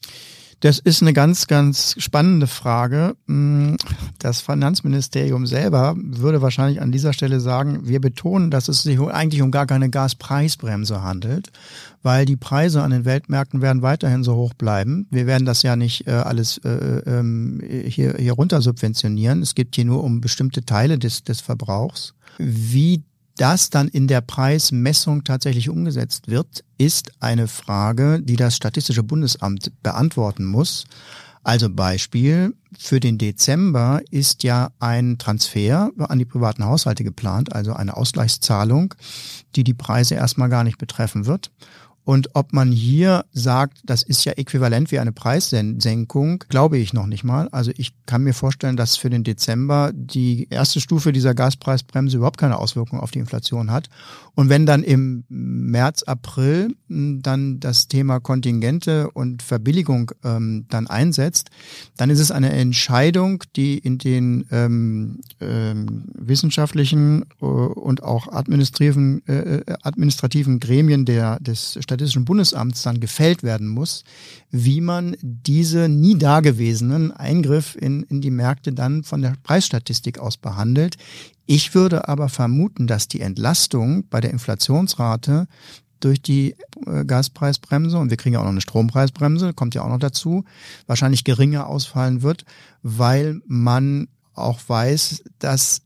Das 0.60 0.80
ist 0.80 1.02
eine 1.02 1.12
ganz, 1.12 1.46
ganz 1.46 1.94
spannende 1.98 2.48
Frage. 2.48 3.14
Mm, 3.26 3.74
das 4.18 4.40
Finanzministerium 4.40 5.46
selber 5.46 5.94
würde 5.96 6.42
wahrscheinlich 6.42 6.82
an 6.82 6.90
dieser 6.90 7.12
Stelle 7.12 7.38
sagen, 7.38 7.86
wir 7.86 8.00
betonen, 8.00 8.50
dass 8.50 8.68
es 8.68 8.82
sich 8.82 8.98
eigentlich 8.98 9.42
um 9.42 9.52
gar 9.52 9.66
keine 9.66 9.88
Gaspreisbremse 9.88 11.02
handelt, 11.02 11.50
weil 12.02 12.24
die 12.24 12.36
Preise 12.36 12.82
an 12.82 12.90
den 12.90 13.04
Weltmärkten 13.04 13.62
werden 13.62 13.82
weiterhin 13.82 14.24
so 14.24 14.34
hoch 14.34 14.54
bleiben. 14.54 15.06
Wir 15.10 15.26
werden 15.26 15.46
das 15.46 15.62
ja 15.62 15.76
nicht 15.76 16.08
äh, 16.08 16.10
alles 16.10 16.58
äh, 16.64 16.68
äh, 16.68 17.88
hier, 17.88 18.16
hier 18.18 18.32
runter 18.32 18.60
subventionieren. 18.60 19.42
Es 19.42 19.54
geht 19.54 19.76
hier 19.76 19.84
nur 19.84 20.02
um 20.02 20.20
bestimmte 20.20 20.64
Teile 20.64 20.98
des, 20.98 21.22
des 21.22 21.40
Verbrauchs. 21.40 22.14
Wie 22.38 23.04
das 23.38 23.70
dann 23.70 23.88
in 23.88 24.06
der 24.06 24.20
Preismessung 24.20 25.24
tatsächlich 25.24 25.70
umgesetzt 25.70 26.28
wird, 26.28 26.64
ist 26.76 27.12
eine 27.20 27.48
Frage, 27.48 28.20
die 28.20 28.36
das 28.36 28.56
Statistische 28.56 29.02
Bundesamt 29.02 29.72
beantworten 29.82 30.44
muss. 30.44 30.86
Also 31.42 31.70
Beispiel, 31.70 32.54
für 32.78 33.00
den 33.00 33.16
Dezember 33.16 34.02
ist 34.10 34.42
ja 34.42 34.70
ein 34.80 35.16
Transfer 35.16 35.90
an 35.98 36.18
die 36.18 36.26
privaten 36.26 36.64
Haushalte 36.64 37.04
geplant, 37.04 37.54
also 37.54 37.72
eine 37.72 37.96
Ausgleichszahlung, 37.96 38.94
die 39.56 39.64
die 39.64 39.74
Preise 39.74 40.16
erstmal 40.16 40.50
gar 40.50 40.64
nicht 40.64 40.78
betreffen 40.78 41.24
wird. 41.24 41.50
Und 42.08 42.30
ob 42.32 42.54
man 42.54 42.72
hier 42.72 43.26
sagt, 43.32 43.82
das 43.84 44.02
ist 44.02 44.24
ja 44.24 44.32
äquivalent 44.32 44.90
wie 44.90 44.98
eine 44.98 45.12
Preissenkung, 45.12 46.42
glaube 46.48 46.78
ich 46.78 46.94
noch 46.94 47.04
nicht 47.04 47.22
mal. 47.22 47.50
Also 47.52 47.70
ich 47.76 47.92
kann 48.06 48.22
mir 48.22 48.32
vorstellen, 48.32 48.78
dass 48.78 48.96
für 48.96 49.10
den 49.10 49.24
Dezember 49.24 49.90
die 49.92 50.46
erste 50.48 50.80
Stufe 50.80 51.12
dieser 51.12 51.34
Gaspreisbremse 51.34 52.16
überhaupt 52.16 52.38
keine 52.38 52.60
Auswirkung 52.60 52.98
auf 52.98 53.10
die 53.10 53.18
Inflation 53.18 53.70
hat. 53.70 53.90
Und 54.38 54.50
wenn 54.50 54.66
dann 54.66 54.84
im 54.84 55.24
März, 55.28 56.04
April 56.04 56.76
hm, 56.86 57.22
dann 57.22 57.58
das 57.58 57.88
Thema 57.88 58.20
Kontingente 58.20 59.10
und 59.10 59.42
Verbilligung 59.42 60.12
ähm, 60.22 60.64
dann 60.68 60.86
einsetzt, 60.86 61.50
dann 61.96 62.08
ist 62.08 62.20
es 62.20 62.30
eine 62.30 62.52
Entscheidung, 62.52 63.42
die 63.56 63.78
in 63.78 63.98
den 63.98 64.46
ähm, 64.52 65.18
ähm, 65.40 66.04
wissenschaftlichen 66.14 67.24
äh, 67.42 67.46
und 67.46 68.04
auch 68.04 68.28
administrativen, 68.28 69.26
äh, 69.26 69.56
äh 69.56 69.74
administrativen 69.82 70.60
Gremien 70.60 71.04
der, 71.04 71.40
des 71.40 71.76
Statistischen 71.80 72.24
Bundesamts 72.24 72.82
dann 72.82 73.00
gefällt 73.00 73.42
werden 73.42 73.66
muss, 73.66 74.04
wie 74.52 74.80
man 74.80 75.16
diese 75.20 75.88
nie 75.88 76.16
dagewesenen 76.16 77.10
Eingriff 77.10 77.74
in, 77.74 78.04
in 78.04 78.20
die 78.20 78.30
Märkte 78.30 78.72
dann 78.72 79.02
von 79.02 79.20
der 79.20 79.34
Preisstatistik 79.42 80.20
aus 80.20 80.36
behandelt. 80.36 80.96
Ich 81.50 81.74
würde 81.74 82.08
aber 82.08 82.28
vermuten, 82.28 82.86
dass 82.86 83.08
die 83.08 83.22
Entlastung 83.22 84.06
bei 84.10 84.20
der 84.20 84.32
Inflationsrate 84.32 85.46
durch 85.98 86.20
die 86.20 86.54
äh, 86.86 87.06
Gaspreisbremse 87.06 87.96
und 87.96 88.10
wir 88.10 88.18
kriegen 88.18 88.34
ja 88.34 88.40
auch 88.40 88.44
noch 88.44 88.50
eine 88.50 88.60
Strompreisbremse, 88.60 89.54
kommt 89.54 89.74
ja 89.74 89.80
auch 89.80 89.88
noch 89.88 89.98
dazu, 89.98 90.44
wahrscheinlich 90.86 91.24
geringer 91.24 91.66
ausfallen 91.66 92.20
wird, 92.20 92.44
weil 92.82 93.40
man 93.46 94.08
auch 94.34 94.60
weiß, 94.66 95.24
dass 95.38 95.80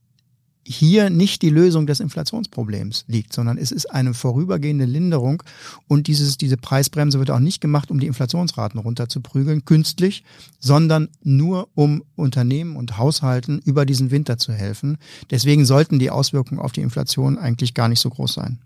hier 0.65 1.11
nicht 1.11 1.43
die 1.43 1.51
Lösung 1.51 1.87
des 1.87 2.01
Inflationsproblems 2.01 3.05
liegt, 3.09 3.33
sondern 3.33 3.59
es 3.59 3.73
ist 3.73 3.87
eine 3.87 4.15
vorübergehende 4.15 4.85
Linderung 4.85 5.43
und 5.89 6.07
dieses, 6.07 6.39
diese 6.39 6.57
Preisbremse 6.57 7.19
wird 7.19 7.31
auch 7.31 7.41
nicht 7.41 7.61
gemacht, 7.61 7.91
um 7.91 7.99
die 7.99 8.07
Inflationsraten 8.07 8.79
runterzuprügeln, 8.79 9.65
künstlich, 9.65 10.25
sondern 10.61 11.09
nur 11.23 11.69
um 11.75 12.05
Unternehmen 12.17 12.77
und 12.77 12.99
Haushalten 12.99 13.61
über 13.65 13.85
diesen 13.85 14.11
Winter 14.11 14.39
zu 14.39 14.53
helfen. 14.53 14.99
Deswegen 15.31 15.65
sollten 15.65 15.99
die 15.99 16.11
Auswirkungen 16.11 16.61
auf 16.61 16.73
die 16.73 16.83
Inflation 16.83 17.39
eigentlich 17.39 17.75
gar 17.75 17.89
nicht 17.89 18.01
so 18.01 18.11
groß 18.11 18.33
sein. 18.33 18.59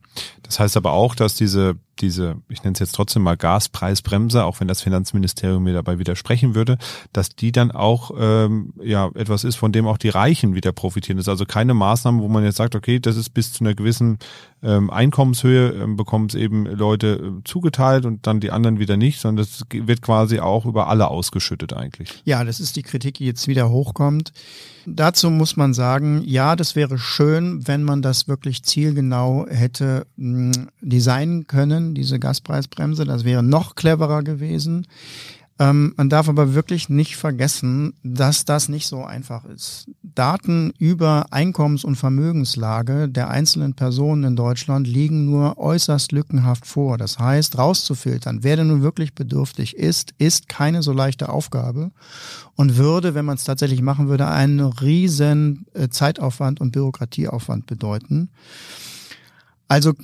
Das 0.42 0.58
heißt 0.58 0.76
aber 0.76 0.92
auch, 0.92 1.14
dass 1.14 1.34
diese, 1.34 1.76
diese, 1.96 2.36
ich 2.48 2.62
nenne 2.62 2.74
es 2.74 2.80
jetzt 2.80 2.94
trotzdem 2.94 3.22
mal 3.22 3.36
Gaspreisbremse, 3.36 4.44
auch 4.44 4.60
wenn 4.60 4.68
das 4.68 4.82
Finanzministerium 4.82 5.62
mir 5.62 5.74
dabei 5.74 5.98
widersprechen 5.98 6.54
würde, 6.54 6.78
dass 7.12 7.30
die 7.30 7.52
dann 7.52 7.70
auch 7.70 8.10
ähm, 8.18 8.72
ja 8.82 9.10
etwas 9.14 9.44
ist, 9.44 9.56
von 9.56 9.72
dem 9.72 9.86
auch 9.86 9.98
die 9.98 10.08
Reichen 10.08 10.54
wieder 10.54 10.72
profitieren. 10.72 11.16
Das 11.16 11.24
ist 11.24 11.30
also 11.30 11.46
keine 11.46 11.74
Maßnahme, 11.74 12.22
wo 12.22 12.28
man 12.28 12.44
jetzt 12.44 12.56
sagt, 12.56 12.74
okay, 12.74 13.00
das 13.00 13.16
ist 13.16 13.30
bis 13.30 13.52
zu 13.52 13.64
einer 13.64 13.74
gewissen 13.74 14.18
ähm, 14.66 14.90
Einkommenshöhe, 14.90 15.70
ähm, 15.70 15.96
bekommen 15.96 16.26
es 16.26 16.34
eben 16.34 16.66
Leute 16.66 17.06
äh, 17.38 17.44
zugeteilt 17.44 18.04
und 18.04 18.26
dann 18.26 18.40
die 18.40 18.50
anderen 18.50 18.80
wieder 18.80 18.96
nicht, 18.96 19.20
sondern 19.20 19.46
das 19.46 19.62
wird 19.70 20.02
quasi 20.02 20.40
auch 20.40 20.66
über 20.66 20.88
alle 20.88 21.08
ausgeschüttet 21.08 21.72
eigentlich. 21.72 22.10
Ja, 22.24 22.42
das 22.42 22.58
ist 22.58 22.74
die 22.74 22.82
Kritik, 22.82 23.14
die 23.18 23.26
jetzt 23.26 23.46
wieder 23.46 23.70
hochkommt. 23.70 24.32
Dazu 24.84 25.30
muss 25.30 25.56
man 25.56 25.72
sagen, 25.72 26.22
ja, 26.24 26.56
das 26.56 26.74
wäre 26.74 26.98
schön, 26.98 27.66
wenn 27.66 27.84
man 27.84 28.02
das 28.02 28.26
wirklich 28.28 28.64
zielgenau 28.64 29.46
hätte 29.48 30.06
mh, 30.16 30.54
hm, 30.54 30.68
designen 30.80 31.46
können, 31.46 31.94
diese 31.94 32.18
Gaspreisbremse. 32.18 33.04
Das 33.04 33.24
wäre 33.24 33.42
noch 33.42 33.76
cleverer 33.76 34.22
gewesen. 34.22 34.86
Ähm, 35.58 35.94
man 35.96 36.10
darf 36.10 36.28
aber 36.28 36.52
wirklich 36.52 36.90
nicht 36.90 37.16
vergessen, 37.16 37.94
dass 38.02 38.44
das 38.44 38.68
nicht 38.68 38.86
so 38.86 39.04
einfach 39.04 39.46
ist. 39.46 39.86
Daten 40.02 40.74
über 40.78 41.26
Einkommens- 41.30 41.84
und 41.84 41.96
Vermögenslage 41.96 43.08
der 43.08 43.30
einzelnen 43.30 43.72
Personen 43.72 44.24
in 44.24 44.36
Deutschland 44.36 44.86
liegen 44.86 45.24
nur 45.24 45.56
äußerst 45.56 46.12
lückenhaft 46.12 46.66
vor. 46.66 46.98
Das 46.98 47.18
heißt, 47.18 47.56
rauszufiltern, 47.56 48.40
wer 48.42 48.56
denn 48.56 48.68
nun 48.68 48.82
wirklich 48.82 49.14
bedürftig 49.14 49.76
ist, 49.76 50.12
ist 50.18 50.48
keine 50.50 50.82
so 50.82 50.92
leichte 50.92 51.30
Aufgabe 51.30 51.90
und 52.54 52.76
würde, 52.76 53.14
wenn 53.14 53.24
man 53.24 53.36
es 53.36 53.44
tatsächlich 53.44 53.80
machen 53.80 54.08
würde, 54.08 54.26
einen 54.28 54.60
riesen 54.60 55.66
äh, 55.72 55.88
Zeitaufwand 55.88 56.60
und 56.60 56.72
Bürokratieaufwand 56.72 57.64
bedeuten. 57.66 58.28
Also 59.68 59.94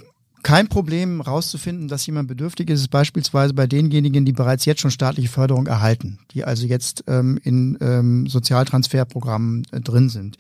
kein 0.42 0.68
Problem 0.68 1.20
rauszufinden, 1.20 1.88
dass 1.88 2.06
jemand 2.06 2.28
bedürftig 2.28 2.70
ist, 2.70 2.80
ist 2.80 2.88
beispielsweise 2.88 3.54
bei 3.54 3.66
denjenigen, 3.66 4.24
die 4.24 4.32
bereits 4.32 4.64
jetzt 4.64 4.80
schon 4.80 4.90
staatliche 4.90 5.28
Förderung 5.28 5.66
erhalten, 5.66 6.18
die 6.32 6.44
also 6.44 6.66
jetzt 6.66 7.04
ähm, 7.06 7.38
in 7.42 7.78
ähm, 7.80 8.26
Sozialtransferprogrammen 8.26 9.66
äh, 9.72 9.80
drin 9.80 10.08
sind. 10.08 10.38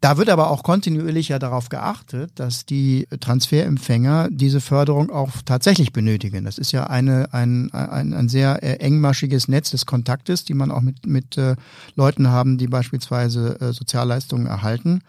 Da 0.00 0.16
wird 0.16 0.30
aber 0.30 0.50
auch 0.50 0.62
kontinuierlich 0.62 1.28
ja 1.28 1.38
darauf 1.38 1.68
geachtet, 1.68 2.32
dass 2.36 2.64
die 2.64 3.06
Transferempfänger 3.20 4.28
diese 4.30 4.62
Förderung 4.62 5.10
auch 5.10 5.30
tatsächlich 5.44 5.92
benötigen. 5.92 6.46
Das 6.46 6.56
ist 6.56 6.72
ja 6.72 6.86
eine, 6.86 7.34
ein, 7.34 7.70
ein, 7.74 8.14
ein 8.14 8.28
sehr 8.30 8.62
äh, 8.62 8.76
engmaschiges 8.76 9.48
Netz 9.48 9.70
des 9.70 9.84
Kontaktes, 9.84 10.44
die 10.46 10.54
man 10.54 10.70
auch 10.70 10.80
mit, 10.80 11.06
mit 11.06 11.36
äh, 11.36 11.54
Leuten 11.96 12.28
haben, 12.28 12.56
die 12.56 12.66
beispielsweise 12.66 13.60
äh, 13.60 13.72
Sozialleistungen 13.74 14.46
erhalten. 14.46 15.02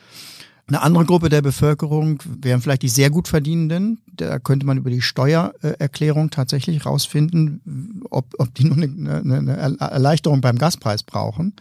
Eine 0.72 0.84
andere 0.84 1.04
Gruppe 1.04 1.28
der 1.28 1.42
Bevölkerung 1.42 2.20
wären 2.24 2.62
vielleicht 2.62 2.84
die 2.84 2.88
sehr 2.88 3.10
gut 3.10 3.28
verdienenden. 3.28 4.00
Da 4.16 4.40
könnte 4.40 4.66
man 4.66 4.78
über 4.78 4.90
die 4.90 5.02
Steuererklärung 5.02 6.30
tatsächlich 6.30 6.86
rausfinden, 6.86 8.06
ob, 8.10 8.34
ob 8.38 8.56
die 8.56 8.64
nur 8.64 8.78
eine, 8.78 9.18
eine 9.18 9.58
Erleichterung 9.58 10.40
beim 10.40 10.58
Gaspreis 10.58 11.04
brauchen. 11.04 11.58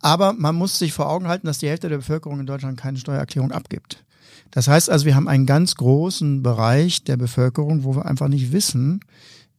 Aber 0.00 0.32
man 0.32 0.54
muss 0.54 0.78
sich 0.78 0.94
vor 0.94 1.10
Augen 1.10 1.28
halten, 1.28 1.46
dass 1.46 1.58
die 1.58 1.68
Hälfte 1.68 1.90
der 1.90 1.98
Bevölkerung 1.98 2.40
in 2.40 2.46
Deutschland 2.46 2.80
keine 2.80 2.96
Steuererklärung 2.96 3.52
abgibt. 3.52 4.02
Das 4.50 4.66
heißt 4.66 4.88
also, 4.88 5.04
wir 5.04 5.14
haben 5.14 5.28
einen 5.28 5.44
ganz 5.44 5.74
großen 5.74 6.42
Bereich 6.42 7.04
der 7.04 7.18
Bevölkerung, 7.18 7.84
wo 7.84 7.96
wir 7.96 8.06
einfach 8.06 8.28
nicht 8.28 8.50
wissen, 8.50 9.00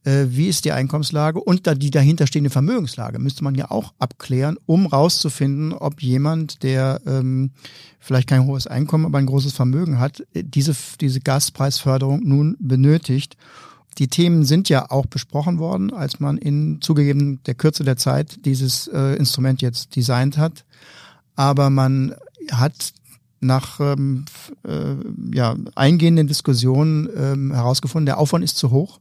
äh, 0.04 0.26
wie 0.28 0.48
ist 0.48 0.64
die 0.64 0.72
Einkommenslage 0.72 1.40
und 1.40 1.66
da 1.66 1.74
die 1.74 1.90
dahinterstehende 1.90 2.50
Vermögenslage 2.50 3.18
müsste 3.18 3.44
man 3.44 3.54
ja 3.54 3.70
auch 3.70 3.92
abklären, 3.98 4.56
um 4.66 4.86
rauszufinden, 4.86 5.72
ob 5.72 6.02
jemand, 6.02 6.62
der 6.62 7.00
ähm, 7.06 7.52
vielleicht 8.00 8.28
kein 8.28 8.46
hohes 8.46 8.66
Einkommen, 8.66 9.06
aber 9.06 9.18
ein 9.18 9.26
großes 9.26 9.52
Vermögen 9.52 9.98
hat, 9.98 10.20
äh, 10.34 10.42
diese, 10.44 10.74
diese 11.00 11.20
Gaspreisförderung 11.20 12.20
nun 12.24 12.56
benötigt. 12.58 13.36
Die 13.98 14.08
Themen 14.08 14.44
sind 14.44 14.68
ja 14.68 14.90
auch 14.90 15.06
besprochen 15.06 15.58
worden, 15.58 15.92
als 15.92 16.18
man 16.18 16.38
in 16.38 16.80
zugegeben 16.80 17.40
der 17.44 17.54
Kürze 17.54 17.84
der 17.84 17.96
Zeit 17.96 18.44
dieses 18.46 18.88
äh, 18.88 19.16
Instrument 19.16 19.60
jetzt 19.60 19.94
designt 19.96 20.38
hat. 20.38 20.64
Aber 21.36 21.70
man 21.70 22.14
hat 22.50 22.92
nach 23.40 23.80
ähm, 23.80 24.24
äh, 24.66 24.94
ja, 25.36 25.56
eingehenden 25.74 26.26
Diskussionen 26.26 27.08
ähm, 27.16 27.52
herausgefunden, 27.52 28.06
der 28.06 28.18
Aufwand 28.18 28.44
ist 28.44 28.56
zu 28.56 28.70
hoch. 28.70 29.00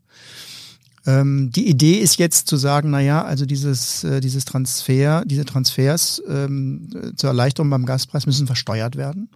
Ähm, 1.05 1.51
die 1.51 1.67
Idee 1.67 1.95
ist 1.95 2.17
jetzt 2.17 2.47
zu 2.47 2.57
sagen, 2.57 2.91
na 2.91 2.99
ja, 2.99 3.23
also 3.23 3.45
dieses, 3.45 4.03
äh, 4.03 4.19
dieses 4.21 4.45
Transfer, 4.45 5.23
diese 5.25 5.45
Transfers 5.45 6.21
ähm, 6.27 6.89
zur 7.15 7.29
Erleichterung 7.29 7.69
beim 7.69 7.85
Gaspreis 7.85 8.25
müssen 8.25 8.45
versteuert 8.45 8.95
werden. 8.95 9.29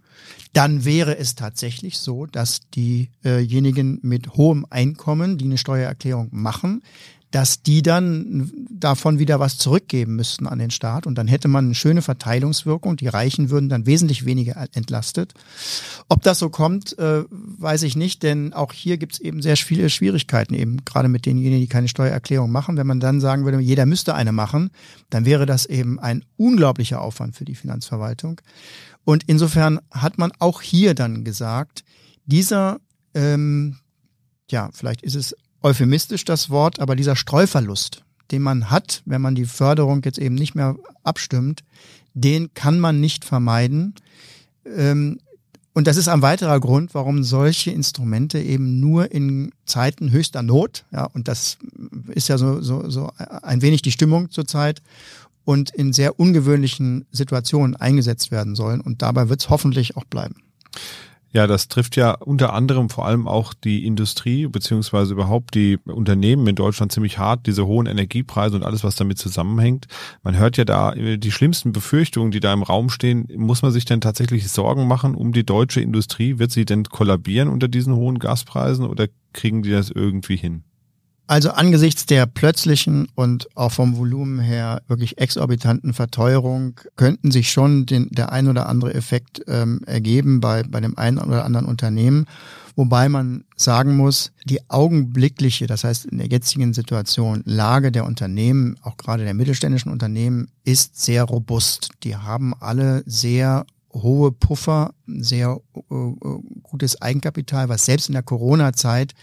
Dann 0.54 0.86
wäre 0.86 1.18
es 1.18 1.36
tatsächlich 1.36 1.98
so, 1.98 2.28
dass 2.28 2.62
diejenigen 2.74 4.00
mit 4.04 4.36
hohem 4.36 4.66
Einkommen, 4.70 5.38
die 5.38 5.46
eine 5.46 5.58
Steuererklärung 5.58 6.30
machen, 6.32 6.82
dass 7.36 7.62
die 7.62 7.82
dann 7.82 8.50
davon 8.70 9.20
wieder 9.20 9.42
was 9.42 9.58
zurückgeben 9.58 10.16
müssten 10.16 10.48
an 10.48 10.58
den 10.58 10.72
Staat 10.72 11.06
und 11.06 11.16
dann 11.16 11.28
hätte 11.28 11.50
man 11.50 11.66
eine 11.66 11.76
schöne 11.76 12.02
Verteilungswirkung. 12.02 12.96
Die 12.96 13.10
Reichen 13.10 13.50
würden 13.50 13.68
dann 13.68 13.86
wesentlich 13.86 14.24
weniger 14.24 14.70
entlastet. 14.74 15.34
Ob 16.08 16.24
das 16.24 16.40
so 16.40 16.50
kommt, 16.50 16.98
äh, 16.98 17.26
weiß 17.30 17.84
ich 17.84 17.98
nicht, 17.98 18.24
denn 18.24 18.54
auch 18.54 18.72
hier 18.72 18.96
gibt 18.96 19.16
es 19.16 19.20
eben 19.20 19.42
sehr 19.42 19.58
viele 19.58 19.90
Schwierigkeiten, 19.90 20.54
eben 20.54 20.86
gerade 20.86 21.10
mit 21.10 21.26
denjenigen, 21.26 21.60
die 21.60 21.68
keine 21.68 21.90
Steuererklärung 21.90 22.50
machen. 22.54 22.78
Wenn 22.78 22.88
man 22.88 23.02
dann 23.02 23.20
sagen 23.20 23.44
würde, 23.44 23.60
jeder 23.60 23.86
müsste 23.86 24.16
eine 24.16 24.32
machen, 24.32 24.70
dann 25.10 25.26
wäre 25.26 25.46
das 25.46 25.66
eben 25.66 26.00
ein 26.00 26.24
unglaublicher 26.38 27.02
Aufwand 27.02 27.36
für 27.36 27.44
die 27.44 27.56
Finanzverwaltung. 27.56 28.40
Und 29.04 29.26
insofern 29.28 29.82
hat 29.92 30.18
man 30.18 30.32
auch 30.40 30.62
hier 30.62 30.94
dann 30.94 31.26
gesagt, 31.26 31.84
dieser 32.26 32.80
ähm, 33.14 33.76
ja, 34.50 34.70
vielleicht 34.74 35.02
ist 35.02 35.16
es 35.16 35.36
euphemistisch 35.66 36.26
das 36.26 36.50
Wort, 36.50 36.80
aber 36.80 36.96
dieser 36.96 37.16
Streuverlust, 37.16 38.04
den 38.32 38.44
man 38.44 38.70
hat, 38.70 39.02
wenn 39.06 39.22
man 39.22 39.34
die 39.34 39.46
Förderung 39.46 40.02
jetzt 40.06 40.20
eben 40.20 40.36
nicht 40.36 40.54
mehr 40.54 40.76
abstimmt, 41.04 41.64
den 42.14 42.54
kann 42.54 42.80
man 42.80 43.02
nicht 43.02 43.26
vermeiden. 43.26 43.96
Ähm, 44.66 45.20
und 45.74 45.88
das 45.88 45.98
ist 45.98 46.08
ein 46.08 46.22
weiterer 46.22 46.60
Grund, 46.60 46.94
warum 46.94 47.24
solche 47.24 47.72
Instrumente 47.72 48.40
eben 48.40 48.80
nur 48.80 49.12
in 49.12 49.52
Zeiten 49.66 50.12
höchster 50.12 50.44
Not, 50.44 50.86
ja, 50.94 51.06
und 51.06 51.28
das 51.28 51.58
ist 52.10 52.30
ja 52.30 52.38
so, 52.38 52.62
so, 52.62 52.90
so 52.90 53.12
ein 53.18 53.62
wenig 53.62 53.82
die 53.82 53.92
Stimmung 53.92 54.30
zurzeit, 54.30 54.82
und 55.46 55.72
in 55.72 55.94
sehr 55.94 56.20
ungewöhnlichen 56.20 57.06
Situationen 57.12 57.76
eingesetzt 57.76 58.32
werden 58.32 58.56
sollen. 58.56 58.82
Und 58.82 59.02
dabei 59.02 59.30
wird 59.30 59.42
es 59.42 59.50
hoffentlich 59.50 59.96
auch 59.96 60.06
bleiben. 60.06 60.36
Ja, 61.36 61.48
das 61.48 61.68
trifft 61.68 61.98
ja 61.98 62.12
unter 62.12 62.54
anderem 62.54 62.90
vor 62.90 63.06
allem 63.06 63.28
auch 63.28 63.54
die 63.54 63.86
Industrie 63.86 64.48
beziehungsweise 64.48 65.12
überhaupt 65.12 65.54
die 65.54 65.78
Unternehmen 65.84 66.48
in 66.48 66.56
Deutschland 66.56 66.94
ziemlich 66.94 67.18
hart, 67.18 67.46
diese 67.46 67.66
hohen 67.66 67.88
Energiepreise 67.88 68.56
und 68.56 68.64
alles, 68.64 68.86
was 68.86 68.96
damit 68.96 69.18
zusammenhängt. 69.18 69.88
Man 70.24 70.38
hört 70.38 70.56
ja 70.56 70.64
da 70.64 70.94
äh, 70.94 71.18
die 71.18 71.34
schlimmsten 71.34 71.74
Befürchtungen, 71.74 72.32
die 72.32 72.40
da 72.40 72.54
im 72.54 72.64
Raum 72.64 72.90
stehen. 72.90 73.28
Muss 73.36 73.64
man 73.64 73.74
sich 73.74 73.84
denn 73.84 74.00
tatsächlich 74.00 74.48
Sorgen 74.48 74.88
machen 74.88 75.14
um 75.14 75.34
die 75.34 75.46
deutsche 75.46 75.82
Industrie? 75.82 76.40
Wird 76.40 76.52
sie 76.52 76.64
denn 76.64 76.86
kollabieren 76.86 77.50
unter 77.50 77.68
diesen 77.68 77.96
hohen 77.96 78.18
Gaspreisen 78.18 78.86
oder 78.86 79.08
kriegen 79.34 79.62
die 79.62 79.72
das 79.72 79.92
irgendwie 79.92 80.38
hin? 80.38 80.64
Also 81.28 81.52
angesichts 81.52 82.06
der 82.06 82.28
plötzlichen 82.28 83.08
und 83.16 83.48
auch 83.56 83.72
vom 83.72 83.98
Volumen 83.98 84.40
her 84.40 84.84
wirklich 84.88 85.18
exorbitanten 85.18 85.94
Verteuerung 85.94 86.80
könnten 86.98 87.32
sich 87.32 87.52
schon 87.52 87.88
den, 87.88 88.10
der 88.12 88.32
ein 88.32 88.48
oder 88.48 88.70
andere 88.70 88.94
Effekt 88.94 89.42
ähm, 89.48 89.82
ergeben 89.88 90.40
bei, 90.40 90.62
bei 90.64 90.80
dem 90.82 90.98
einen 90.98 91.18
oder 91.18 91.44
anderen 91.44 91.66
Unternehmen. 91.66 92.28
Wobei 92.76 93.10
man 93.10 93.46
sagen 93.56 93.96
muss, 93.96 94.34
die 94.44 94.70
augenblickliche, 94.70 95.66
das 95.66 95.84
heißt 95.84 96.06
in 96.06 96.18
der 96.20 96.28
jetzigen 96.28 96.74
Situation, 96.74 97.42
Lage 97.46 97.92
der 97.92 98.06
Unternehmen, 98.06 98.78
auch 98.84 98.98
gerade 98.98 99.24
der 99.24 99.34
mittelständischen 99.34 99.92
Unternehmen, 99.92 100.50
ist 100.64 101.02
sehr 101.02 101.24
robust. 101.24 101.90
Die 102.04 102.18
haben 102.18 102.54
alle 102.60 103.02
sehr 103.08 103.66
hohe 103.94 104.32
Puffer, 104.32 104.94
sehr 105.08 105.60
äh, 105.74 105.94
gutes 106.62 107.02
Eigenkapital, 107.02 107.70
was 107.70 107.86
selbst 107.86 108.10
in 108.10 108.14
der 108.14 108.24
Corona-Zeit 108.24 109.14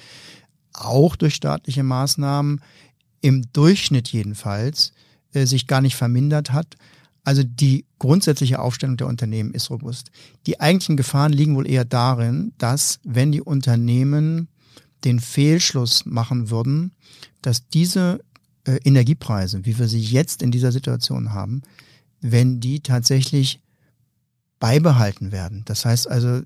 auch 0.73 1.17
durch 1.17 1.35
staatliche 1.35 1.83
Maßnahmen 1.83 2.61
im 3.21 3.45
Durchschnitt 3.53 4.09
jedenfalls 4.09 4.93
äh, 5.33 5.47
sich 5.47 5.67
gar 5.67 5.81
nicht 5.81 5.97
vermindert 5.97 6.53
hat. 6.53 6.77
Also 7.25 7.43
die 7.45 7.87
grundsätzliche 7.99 8.59
Aufstellung 8.59 8.97
der 8.97 9.07
Unternehmen 9.07 9.55
ist 9.55 9.71
robust. 9.71 10.11
Die 10.47 10.61
eigentlichen 10.61 10.97
Gefahren 10.97 11.33
liegen 11.33 11.55
wohl 11.55 11.69
eher 11.69 11.85
darin, 11.85 12.53
dass 12.59 12.99
wenn 13.05 13.31
die 13.31 13.43
Unternehmen 13.43 14.49
den 15.05 15.21
Fehlschluss 15.21 16.05
machen 16.05 16.51
würden, 16.51 16.93
dass 17.41 17.69
diese 17.69 18.21
äh, 18.65 18.79
Energiepreise, 18.85 19.65
wie 19.65 19.79
wir 19.79 19.89
sie 19.89 20.01
jetzt 20.01 20.43
in 20.43 20.51
dieser 20.51 20.73
Situation 20.73 21.33
haben, 21.33 21.63
wenn 22.21 22.61
die 22.61 22.81
tatsächlich 22.81 23.61
beibehalten 24.63 25.33
werden. 25.33 25.63
Das 25.65 25.85
heißt 25.85 26.09
also, 26.09 26.43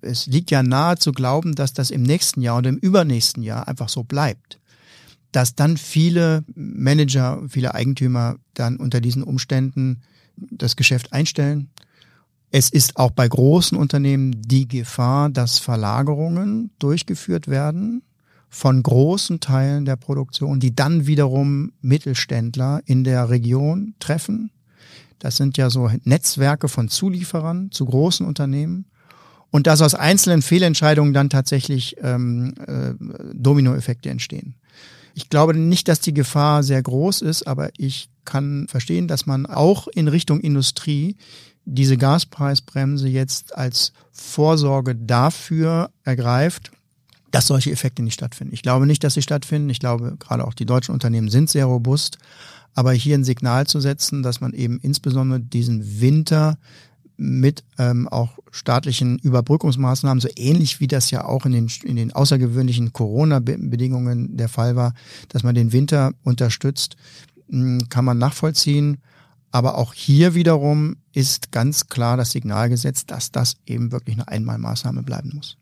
es 0.00 0.26
liegt 0.26 0.50
ja 0.50 0.60
nahe 0.64 0.96
zu 0.96 1.12
glauben, 1.12 1.54
dass 1.54 1.72
das 1.72 1.92
im 1.92 2.02
nächsten 2.02 2.42
Jahr 2.42 2.58
oder 2.58 2.68
im 2.68 2.78
übernächsten 2.78 3.44
Jahr 3.44 3.68
einfach 3.68 3.88
so 3.88 4.02
bleibt. 4.02 4.58
Dass 5.30 5.54
dann 5.54 5.76
viele 5.76 6.42
Manager, 6.56 7.40
viele 7.48 7.72
Eigentümer 7.72 8.38
dann 8.54 8.76
unter 8.76 9.00
diesen 9.00 9.22
Umständen 9.22 10.02
das 10.36 10.74
Geschäft 10.74 11.12
einstellen. 11.12 11.70
Es 12.50 12.70
ist 12.70 12.96
auch 12.96 13.12
bei 13.12 13.28
großen 13.28 13.78
Unternehmen 13.78 14.42
die 14.42 14.66
Gefahr, 14.66 15.30
dass 15.30 15.60
Verlagerungen 15.60 16.72
durchgeführt 16.80 17.46
werden 17.46 18.02
von 18.48 18.82
großen 18.82 19.38
Teilen 19.38 19.84
der 19.84 19.94
Produktion, 19.94 20.58
die 20.58 20.74
dann 20.74 21.06
wiederum 21.06 21.70
Mittelständler 21.82 22.80
in 22.84 23.04
der 23.04 23.30
Region 23.30 23.94
treffen 24.00 24.50
das 25.20 25.36
sind 25.36 25.56
ja 25.56 25.70
so 25.70 25.90
Netzwerke 26.04 26.68
von 26.68 26.88
Zulieferern 26.88 27.70
zu 27.70 27.84
großen 27.84 28.26
Unternehmen. 28.26 28.86
Und 29.52 29.66
dass 29.66 29.82
aus 29.82 29.94
einzelnen 29.94 30.42
Fehlentscheidungen 30.42 31.12
dann 31.12 31.28
tatsächlich 31.28 31.96
ähm, 32.00 32.54
äh, 32.66 32.94
Dominoeffekte 33.34 34.08
entstehen. 34.08 34.54
Ich 35.14 35.28
glaube 35.28 35.54
nicht, 35.54 35.88
dass 35.88 36.00
die 36.00 36.14
Gefahr 36.14 36.62
sehr 36.62 36.82
groß 36.82 37.22
ist, 37.22 37.46
aber 37.46 37.70
ich 37.76 38.10
kann 38.24 38.66
verstehen, 38.68 39.08
dass 39.08 39.26
man 39.26 39.46
auch 39.46 39.88
in 39.88 40.08
Richtung 40.08 40.40
Industrie 40.40 41.16
diese 41.64 41.96
Gaspreisbremse 41.96 43.08
jetzt 43.08 43.56
als 43.56 43.92
Vorsorge 44.12 44.94
dafür 44.94 45.90
ergreift, 46.04 46.70
dass 47.30 47.46
solche 47.46 47.70
Effekte 47.70 48.02
nicht 48.02 48.14
stattfinden. 48.14 48.54
Ich 48.54 48.62
glaube 48.62 48.86
nicht, 48.86 49.04
dass 49.04 49.14
sie 49.14 49.22
stattfinden. 49.22 49.70
Ich 49.70 49.80
glaube, 49.80 50.16
gerade 50.18 50.46
auch 50.46 50.54
die 50.54 50.66
deutschen 50.66 50.92
Unternehmen 50.92 51.28
sind 51.28 51.50
sehr 51.50 51.66
robust. 51.66 52.18
Aber 52.74 52.92
hier 52.92 53.16
ein 53.16 53.24
Signal 53.24 53.66
zu 53.66 53.80
setzen, 53.80 54.22
dass 54.22 54.40
man 54.40 54.52
eben 54.52 54.78
insbesondere 54.80 55.40
diesen 55.40 56.00
Winter 56.00 56.58
mit 57.16 57.64
ähm, 57.78 58.08
auch 58.08 58.38
staatlichen 58.50 59.18
Überbrückungsmaßnahmen, 59.18 60.20
so 60.20 60.28
ähnlich 60.36 60.80
wie 60.80 60.88
das 60.88 61.10
ja 61.10 61.26
auch 61.26 61.44
in 61.44 61.52
den, 61.52 61.70
in 61.84 61.96
den 61.96 62.12
außergewöhnlichen 62.12 62.94
Corona-Bedingungen 62.94 64.38
der 64.38 64.48
Fall 64.48 64.74
war, 64.74 64.94
dass 65.28 65.42
man 65.42 65.54
den 65.54 65.72
Winter 65.72 66.12
unterstützt, 66.22 66.96
hm, 67.50 67.88
kann 67.90 68.06
man 68.06 68.16
nachvollziehen. 68.16 68.98
Aber 69.50 69.76
auch 69.76 69.92
hier 69.92 70.34
wiederum 70.34 70.96
ist 71.12 71.52
ganz 71.52 71.88
klar 71.88 72.16
das 72.16 72.30
Signal 72.30 72.70
gesetzt, 72.70 73.10
dass 73.10 73.32
das 73.32 73.56
eben 73.66 73.92
wirklich 73.92 74.16
eine 74.16 74.28
Einmalmaßnahme 74.28 75.02
bleiben 75.02 75.32
muss. 75.34 75.59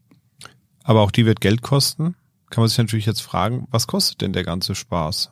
Aber 0.89 1.03
auch 1.03 1.11
die 1.11 1.27
wird 1.27 1.43
Geld 1.43 1.61
kosten. 1.61 2.15
Kann 2.49 2.63
man 2.63 2.69
sich 2.69 2.79
natürlich 2.79 3.05
jetzt 3.05 3.21
fragen, 3.21 3.69
was 3.71 3.87
kostet 3.87 4.23
denn 4.23 4.33
der 4.33 4.43
ganze 4.43 4.75
Spaß? 4.75 5.31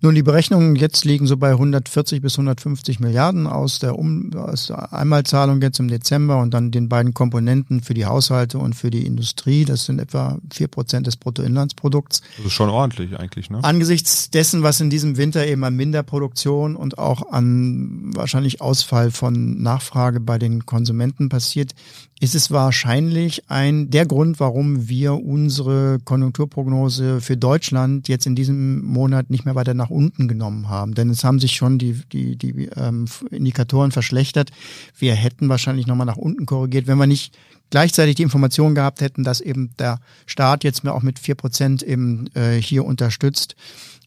Nun, 0.00 0.14
die 0.14 0.22
Berechnungen 0.22 0.76
jetzt 0.76 1.04
liegen 1.04 1.26
so 1.26 1.36
bei 1.36 1.50
140 1.50 2.22
bis 2.22 2.38
150 2.38 3.00
Milliarden 3.00 3.46
aus 3.46 3.80
der, 3.80 3.98
um 3.98 4.32
aus 4.34 4.68
der 4.68 4.92
Einmalzahlung 4.92 5.60
jetzt 5.60 5.80
im 5.80 5.88
Dezember 5.88 6.40
und 6.40 6.54
dann 6.54 6.70
den 6.70 6.88
beiden 6.88 7.14
Komponenten 7.14 7.82
für 7.82 7.94
die 7.94 8.06
Haushalte 8.06 8.58
und 8.58 8.74
für 8.74 8.90
die 8.90 9.04
Industrie. 9.04 9.64
Das 9.64 9.84
sind 9.84 9.98
etwa 9.98 10.38
vier 10.52 10.68
Prozent 10.68 11.06
des 11.06 11.16
Bruttoinlandsprodukts. 11.16 12.22
Das 12.36 12.46
ist 12.46 12.52
schon 12.52 12.70
ordentlich 12.70 13.18
eigentlich, 13.18 13.50
ne? 13.50 13.62
Angesichts 13.62 14.30
dessen, 14.30 14.62
was 14.62 14.80
in 14.80 14.88
diesem 14.88 15.16
Winter 15.16 15.46
eben 15.46 15.64
an 15.64 15.74
Minderproduktion 15.74 16.76
und 16.76 16.98
auch 16.98 17.30
an 17.32 18.12
wahrscheinlich 18.14 18.60
Ausfall 18.60 19.10
von 19.10 19.60
Nachfrage 19.60 20.20
bei 20.20 20.38
den 20.38 20.64
Konsumenten 20.64 21.28
passiert, 21.28 21.72
ist 22.20 22.34
es 22.34 22.50
wahrscheinlich 22.50 23.48
ein 23.48 23.90
der 23.90 24.04
Grund, 24.04 24.40
warum 24.40 24.88
wir 24.88 25.14
unsere 25.14 25.98
Konjunkturprognose 26.04 27.20
für 27.20 27.36
Deutschland 27.36 28.08
jetzt 28.08 28.26
in 28.26 28.34
diesem 28.34 28.84
Monat 28.84 29.30
nicht 29.30 29.44
mehr 29.44 29.54
weiter 29.54 29.74
nach 29.74 29.90
unten 29.90 30.26
genommen 30.26 30.68
haben. 30.68 30.94
Denn 30.94 31.10
es 31.10 31.22
haben 31.22 31.38
sich 31.38 31.52
schon 31.52 31.78
die, 31.78 32.00
die, 32.12 32.36
die 32.36 32.68
ähm, 32.76 33.04
Indikatoren 33.30 33.92
verschlechtert. 33.92 34.50
Wir 34.98 35.14
hätten 35.14 35.48
wahrscheinlich 35.48 35.86
nochmal 35.86 36.06
nach 36.06 36.16
unten 36.16 36.44
korrigiert, 36.44 36.88
wenn 36.88 36.98
wir 36.98 37.06
nicht 37.06 37.36
gleichzeitig 37.70 38.16
die 38.16 38.22
Information 38.24 38.74
gehabt 38.74 39.00
hätten, 39.00 39.22
dass 39.22 39.40
eben 39.40 39.70
der 39.78 40.00
Staat 40.26 40.64
jetzt 40.64 40.82
mehr 40.82 40.94
auch 40.94 41.02
mit 41.02 41.20
vier 41.20 41.36
Prozent 41.36 41.84
eben 41.84 42.28
äh, 42.34 42.60
hier 42.60 42.84
unterstützt. 42.84 43.54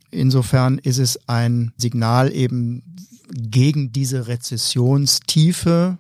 Insofern 0.10 0.80
ist 0.80 0.98
es 0.98 1.18
ein 1.30 1.72
Signal 1.78 2.34
eben 2.34 2.84
gegen 3.34 3.94
diese 3.94 4.28
Rezessionstiefe, 4.28 5.98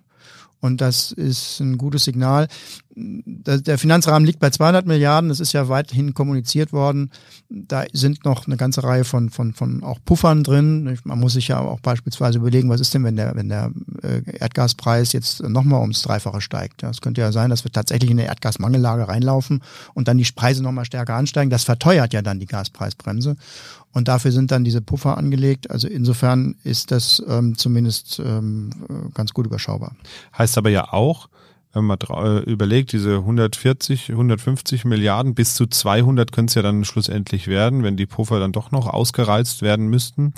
und 0.61 0.79
das 0.79 1.11
ist 1.11 1.59
ein 1.59 1.77
gutes 1.77 2.03
Signal. 2.03 2.47
Der 2.95 3.77
Finanzrahmen 3.79 4.25
liegt 4.25 4.39
bei 4.39 4.51
200 4.51 4.85
Milliarden. 4.85 5.29
Das 5.29 5.39
ist 5.39 5.53
ja 5.53 5.69
weithin 5.69 6.13
kommuniziert 6.13 6.71
worden. 6.71 7.09
Da 7.49 7.85
sind 7.93 8.25
noch 8.25 8.45
eine 8.45 8.57
ganze 8.57 8.83
Reihe 8.83 9.03
von, 9.03 9.31
von, 9.31 9.53
von 9.53 9.83
auch 9.83 9.97
Puffern 10.05 10.43
drin. 10.43 10.99
Man 11.03 11.19
muss 11.19 11.33
sich 11.33 11.47
ja 11.47 11.59
auch 11.59 11.79
beispielsweise 11.79 12.37
überlegen, 12.37 12.69
was 12.69 12.79
ist 12.79 12.93
denn, 12.93 13.03
wenn 13.03 13.15
der, 13.15 13.35
wenn 13.35 13.49
der 13.49 13.71
äh, 14.03 14.21
Erdgaspreis 14.39 15.13
jetzt 15.13 15.41
nochmal 15.41 15.81
ums 15.81 16.03
Dreifache 16.03 16.41
steigt. 16.41 16.83
Es 16.83 17.01
könnte 17.01 17.21
ja 17.21 17.31
sein, 17.31 17.49
dass 17.49 17.63
wir 17.63 17.71
tatsächlich 17.71 18.11
in 18.11 18.19
eine 18.19 18.27
Erdgasmangellage 18.27 19.07
reinlaufen 19.07 19.63
und 19.95 20.07
dann 20.07 20.17
die 20.17 20.31
Preise 20.35 20.61
nochmal 20.61 20.85
stärker 20.85 21.15
ansteigen. 21.15 21.49
Das 21.49 21.63
verteuert 21.63 22.13
ja 22.13 22.21
dann 22.21 22.39
die 22.39 22.45
Gaspreisbremse. 22.45 23.35
Und 23.93 24.07
dafür 24.07 24.31
sind 24.31 24.51
dann 24.51 24.63
diese 24.63 24.81
Puffer 24.81 25.17
angelegt. 25.17 25.69
Also 25.69 25.87
insofern 25.87 26.55
ist 26.63 26.91
das 26.91 27.21
ähm, 27.27 27.57
zumindest 27.57 28.21
ähm, 28.23 28.71
ganz 29.13 29.33
gut 29.33 29.45
überschaubar. 29.45 29.95
Heißt 30.37 30.57
aber 30.57 30.69
ja 30.69 30.93
auch, 30.93 31.27
wenn 31.73 31.85
man 31.85 31.97
äh, 32.09 32.39
überlegt, 32.39 32.91
diese 32.91 33.17
140, 33.17 34.09
150 34.11 34.85
Milliarden 34.85 35.35
bis 35.35 35.55
zu 35.55 35.67
200 35.67 36.31
können 36.31 36.47
es 36.47 36.55
ja 36.55 36.61
dann 36.61 36.83
schlussendlich 36.83 37.47
werden, 37.47 37.83
wenn 37.83 37.95
die 37.97 38.05
Puffer 38.05 38.39
dann 38.39 38.51
doch 38.51 38.71
noch 38.71 38.87
ausgereizt 38.87 39.61
werden 39.61 39.87
müssten 39.87 40.33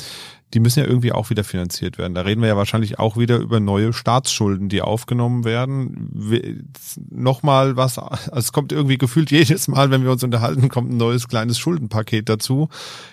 die 0.54 0.60
müssen 0.60 0.80
ja 0.80 0.86
irgendwie 0.86 1.12
auch 1.12 1.30
wieder 1.30 1.44
finanziert 1.44 1.98
werden. 1.98 2.13
Da 2.13 2.22
reden 2.22 2.42
wir 2.42 2.48
ja 2.48 2.58
wahrscheinlich 2.58 3.00
auch 3.00 3.18
wieder 3.18 3.38
über 3.38 3.60
neue 3.60 3.92
Staatsschulden, 3.92 4.70
die 4.70 4.82
aufgenommen 4.82 5.44
werden. 5.44 6.72
Nochmal 7.10 7.76
was, 7.76 7.98
also 7.98 8.30
es 8.36 8.52
kommt 8.52 8.72
irgendwie 8.72 8.98
gefühlt 8.98 9.32
jedes 9.32 9.68
Mal, 9.68 9.89
wenn 9.89 10.04
wir 10.04 10.12
uns 10.12 10.24
unterhalten, 10.24 10.70
kommt 10.70 10.92
ein 10.92 10.98
neues 10.98 11.28
kleines 11.28 11.58
Schuldenpaket 11.58 12.30
dazu. 12.30 12.70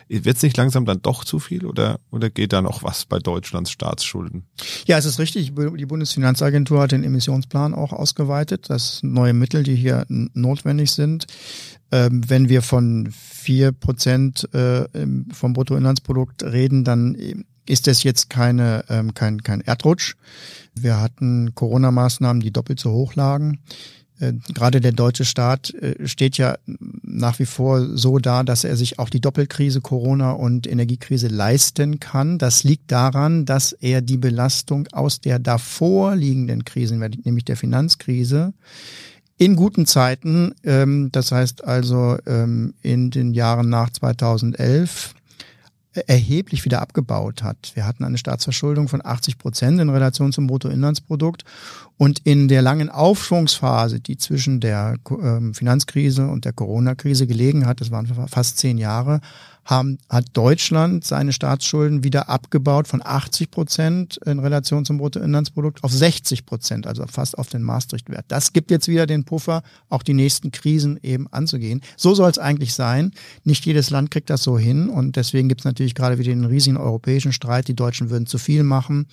Wird 0.09 0.37
es 0.37 0.43
nicht 0.43 0.57
langsam 0.57 0.85
dann 0.85 1.01
doch 1.03 1.25
zu 1.25 1.39
viel 1.39 1.65
oder, 1.65 2.01
oder 2.11 2.29
geht 2.31 2.53
da 2.53 2.61
noch 2.61 2.83
was 2.83 3.07
bei 3.07 3.19
Deutschlands 3.19 3.71
Staatsschulden? 3.71 4.45
Ja, 4.87 4.99
es 4.99 5.07
ist 5.07 5.19
richtig. 5.19 5.53
Die 5.55 5.87
Bundesfinanzagentur 5.87 6.81
hat 6.81 6.93
den 6.93 7.05
Emissionsplan 7.05 7.75
auch 7.75 7.93
ausgeweitet. 7.93 8.69
Das 8.69 9.01
neue 9.03 9.33
Mittel, 9.33 9.63
die 9.63 9.77
hier 9.77 10.05
notwendig 10.09 10.91
sind. 10.91 11.27
Ähm, 11.93 12.23
wenn 12.29 12.49
wir 12.49 12.63
von 12.63 13.09
vier 13.13 13.73
Prozent 13.73 14.49
äh, 14.55 14.87
vom 15.33 15.53
Bruttoinlandsprodukt 15.53 16.45
reden, 16.45 16.85
dann 16.85 17.45
ist 17.67 17.87
das 17.87 18.03
jetzt 18.03 18.31
keine, 18.31 18.85
ähm, 18.89 19.15
kein, 19.15 19.43
kein 19.43 19.61
Erdrutsch. 19.61 20.15
Wir 20.75 21.01
hatten 21.01 21.55
Corona-Maßnahmen, 21.55 22.43
die 22.43 22.53
doppelt 22.53 22.81
so 22.81 22.93
hoch 22.93 23.15
lagen. 23.15 23.61
Äh, 24.21 24.35
gerade 24.53 24.81
der 24.81 24.93
deutsche 24.93 25.25
Staat 25.25 25.73
äh, 25.75 26.07
steht 26.07 26.37
ja 26.37 26.57
nach 27.03 27.39
wie 27.39 27.47
vor 27.47 27.97
so 27.97 28.19
da, 28.19 28.43
dass 28.43 28.65
er 28.65 28.77
sich 28.77 28.99
auch 28.99 29.09
die 29.09 29.21
Doppelkrise 29.21 29.81
Corona 29.81 30.33
und 30.33 30.67
Energiekrise 30.67 31.29
leisten 31.29 32.01
kann. 32.01 32.39
Das 32.39 32.63
liegt 32.63 32.93
daran, 32.93 33.47
dass 33.47 33.73
er 33.73 34.03
die 34.03 34.19
Belastung 34.19 34.87
aus 34.93 35.21
der 35.21 35.39
davor 35.39 36.15
liegenden 36.17 36.65
Krise, 36.65 36.97
nämlich 36.97 37.45
der 37.47 37.57
Finanzkrise, 37.57 38.53
in 39.41 39.57
guten 39.57 39.87
Zeiten, 39.87 40.55
ähm, 40.65 41.09
das 41.13 41.33
heißt 41.33 41.65
also 41.65 42.19
ähm, 42.27 42.75
in 42.83 43.11
den 43.11 43.33
Jahren 43.33 43.71
nach 43.71 43.89
2011, 43.89 45.15
erheblich 46.07 46.67
wieder 46.67 46.83
abgebaut 46.83 47.43
hat. 47.43 47.73
Wir 47.75 47.87
hatten 47.87 48.05
eine 48.05 48.19
Staatsverschuldung 48.19 48.89
von 48.89 49.01
80 49.03 49.39
Prozent 49.39 49.81
in 49.81 49.89
Relation 49.89 50.31
zum 50.31 50.47
Bruttoinlandsprodukt 50.47 51.45
und 52.01 52.21
in 52.21 52.49
der 52.49 52.63
langen 52.63 52.89
Aufschwungsphase, 52.89 54.01
die 54.01 54.17
zwischen 54.17 54.59
der 54.59 54.97
ähm, 55.11 55.53
Finanzkrise 55.53 56.29
und 56.29 56.47
der 56.47 56.55
Corona-Krise 56.55 57.27
gelegen 57.27 57.67
hat, 57.67 57.83
das 57.83 57.91
waren 57.91 58.07
fast 58.27 58.57
zehn 58.57 58.79
Jahre, 58.79 59.21
haben, 59.67 59.99
hat 60.09 60.25
Deutschland 60.33 61.05
seine 61.05 61.35
Staatsschulden 61.35 62.03
wieder 62.03 62.31
abgebaut 62.31 62.89
von 62.89 63.03
80 63.05 63.51
Prozent 63.51 64.17
in 64.25 64.39
Relation 64.39 64.87
zum 64.87 64.97
Bruttoinlandsprodukt 64.97 65.85
auf 65.85 65.93
60 65.93 66.47
Prozent, 66.47 66.87
also 66.87 67.05
fast 67.07 67.37
auf 67.37 67.51
den 67.51 67.63
Maastricht-Wert. 67.63 68.25
Das 68.29 68.55
gibt 68.55 68.71
jetzt 68.71 68.89
wieder 68.89 69.07
den 69.07 69.25
Puffer, 69.25 69.63
auch 69.91 70.03
die 70.03 70.15
nächsten 70.15 70.53
Krisen 70.53 70.99
eben 71.03 71.27
anzugehen. 71.31 71.83
So 71.99 72.15
soll 72.15 72.31
es 72.31 72.39
eigentlich 72.39 72.73
sein. 72.73 73.13
Nicht 73.45 73.67
jedes 73.67 73.91
Land 73.91 74.11
kriegt 74.11 74.31
das 74.31 74.43
so 74.43 74.59
hin 74.59 74.89
und 74.89 75.17
deswegen 75.17 75.51
gibt 75.51 75.61
es 75.61 75.67
natürlich 75.67 75.95
gerade 75.95 76.17
wieder 76.17 76.31
den 76.31 76.47
riesigen 76.47 76.79
europäischen 76.79 77.35
Streit. 77.35 77.69
Die 77.69 77.77
Deutschen 77.77 78.09
würden 78.09 78.25
zu 78.25 78.39
viel 78.39 78.63
machen. 78.63 79.07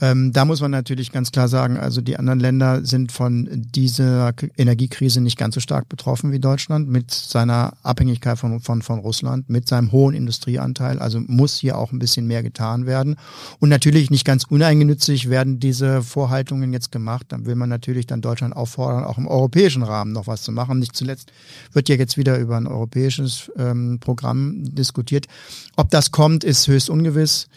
Ähm, 0.00 0.32
da 0.32 0.44
muss 0.44 0.60
man 0.60 0.70
natürlich 0.70 1.10
ganz 1.10 1.32
klar 1.32 1.48
sagen, 1.48 1.76
also 1.76 2.00
die 2.00 2.16
anderen 2.18 2.38
Länder 2.38 2.84
sind 2.84 3.10
von 3.10 3.48
dieser 3.50 4.32
Energiekrise 4.56 5.20
nicht 5.20 5.36
ganz 5.36 5.56
so 5.56 5.60
stark 5.60 5.88
betroffen 5.88 6.30
wie 6.30 6.38
Deutschland 6.38 6.88
mit 6.88 7.10
seiner 7.10 7.72
Abhängigkeit 7.82 8.38
von, 8.38 8.60
von, 8.60 8.82
von 8.82 9.00
Russland, 9.00 9.50
mit 9.50 9.66
seinem 9.66 9.90
hohen 9.90 10.14
Industrieanteil. 10.14 11.00
Also 11.00 11.20
muss 11.26 11.58
hier 11.58 11.76
auch 11.76 11.90
ein 11.90 11.98
bisschen 11.98 12.28
mehr 12.28 12.44
getan 12.44 12.86
werden. 12.86 13.16
Und 13.58 13.70
natürlich 13.70 14.10
nicht 14.10 14.24
ganz 14.24 14.44
uneingenützig 14.44 15.30
werden 15.30 15.58
diese 15.58 16.02
Vorhaltungen 16.02 16.72
jetzt 16.72 16.92
gemacht. 16.92 17.26
Dann 17.30 17.46
will 17.46 17.56
man 17.56 17.68
natürlich 17.68 18.06
dann 18.06 18.20
Deutschland 18.20 18.54
auffordern, 18.54 19.02
auch 19.02 19.18
im 19.18 19.26
europäischen 19.26 19.82
Rahmen 19.82 20.12
noch 20.12 20.28
was 20.28 20.42
zu 20.42 20.52
machen. 20.52 20.78
Nicht 20.78 20.94
zuletzt 20.94 21.32
wird 21.72 21.88
ja 21.88 21.96
jetzt 21.96 22.16
wieder 22.16 22.38
über 22.38 22.56
ein 22.56 22.68
europäisches 22.68 23.50
ähm, 23.56 23.98
Programm 24.00 24.62
diskutiert. 24.62 25.26
Ob 25.74 25.90
das 25.90 26.12
kommt, 26.12 26.44
ist 26.44 26.68
höchst 26.68 26.88
ungewiss. 26.88 27.48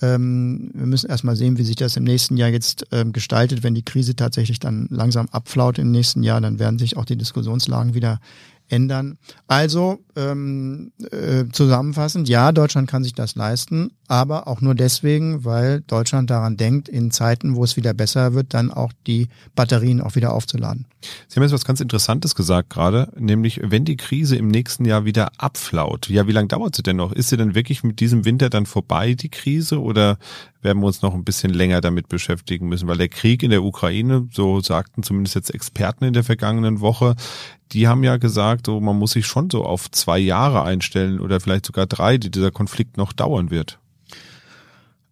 Ähm, 0.00 0.70
wir 0.74 0.86
müssen 0.86 1.10
erstmal 1.10 1.36
sehen, 1.36 1.58
wie 1.58 1.64
sich 1.64 1.76
das 1.76 1.96
im 1.96 2.04
nächsten 2.04 2.36
Jahr 2.36 2.50
jetzt 2.50 2.86
ähm, 2.92 3.12
gestaltet. 3.12 3.62
Wenn 3.62 3.74
die 3.74 3.84
Krise 3.84 4.16
tatsächlich 4.16 4.60
dann 4.60 4.86
langsam 4.90 5.28
abflaut 5.30 5.78
im 5.78 5.90
nächsten 5.90 6.22
Jahr, 6.22 6.40
dann 6.40 6.58
werden 6.58 6.78
sich 6.78 6.96
auch 6.96 7.04
die 7.04 7.16
Diskussionslagen 7.16 7.94
wieder 7.94 8.20
ändern. 8.68 9.18
Also 9.46 9.98
ähm, 10.16 10.92
äh, 11.10 11.46
zusammenfassend, 11.52 12.28
ja, 12.28 12.52
Deutschland 12.52 12.88
kann 12.88 13.02
sich 13.02 13.14
das 13.14 13.34
leisten, 13.34 13.90
aber 14.08 14.48
auch 14.48 14.62
nur 14.62 14.74
deswegen, 14.74 15.44
weil 15.44 15.82
Deutschland 15.82 16.30
daran 16.30 16.56
denkt, 16.56 16.88
in 16.88 17.10
Zeiten, 17.10 17.54
wo 17.54 17.62
es 17.62 17.76
wieder 17.76 17.92
besser 17.92 18.32
wird, 18.32 18.54
dann 18.54 18.72
auch 18.72 18.92
die 19.06 19.28
Batterien 19.54 20.00
auch 20.00 20.16
wieder 20.16 20.32
aufzuladen. 20.32 20.86
Sie 21.28 21.36
haben 21.36 21.42
jetzt 21.42 21.52
was 21.52 21.66
ganz 21.66 21.80
Interessantes 21.80 22.34
gesagt 22.34 22.70
gerade, 22.70 23.12
nämlich 23.16 23.60
wenn 23.62 23.84
die 23.84 23.96
Krise 23.96 24.36
im 24.36 24.48
nächsten 24.48 24.86
Jahr 24.86 25.04
wieder 25.04 25.30
abflaut, 25.36 26.08
ja, 26.08 26.26
wie 26.26 26.32
lange 26.32 26.48
dauert 26.48 26.74
sie 26.74 26.82
denn 26.82 26.96
noch? 26.96 27.12
Ist 27.12 27.28
sie 27.28 27.36
denn 27.36 27.54
wirklich 27.54 27.84
mit 27.84 28.00
diesem 28.00 28.24
Winter 28.24 28.48
dann 28.48 28.66
vorbei, 28.66 29.14
die 29.14 29.28
Krise, 29.28 29.80
oder 29.80 30.18
werden 30.62 30.80
wir 30.80 30.86
uns 30.86 31.02
noch 31.02 31.14
ein 31.14 31.24
bisschen 31.24 31.52
länger 31.52 31.80
damit 31.82 32.08
beschäftigen 32.08 32.66
müssen? 32.66 32.88
Weil 32.88 32.98
der 32.98 33.10
Krieg 33.10 33.42
in 33.42 33.50
der 33.50 33.62
Ukraine, 33.62 34.26
so 34.32 34.60
sagten 34.60 35.02
zumindest 35.02 35.36
jetzt 35.36 35.54
Experten 35.54 36.04
in 36.04 36.14
der 36.14 36.24
vergangenen 36.24 36.80
Woche, 36.80 37.14
die 37.72 37.86
haben 37.86 38.02
ja 38.02 38.16
gesagt, 38.16 38.66
so, 38.66 38.80
man 38.80 38.98
muss 38.98 39.12
sich 39.12 39.26
schon 39.26 39.50
so 39.50 39.64
auf 39.64 39.90
zwei 39.90 40.18
Jahre 40.18 40.62
einstellen 40.62 41.20
oder 41.20 41.40
vielleicht 41.40 41.66
sogar 41.66 41.86
drei, 41.86 42.16
die 42.16 42.30
dieser 42.30 42.50
Konflikt 42.50 42.96
noch 42.96 43.12
dauern 43.12 43.50
wird. 43.50 43.78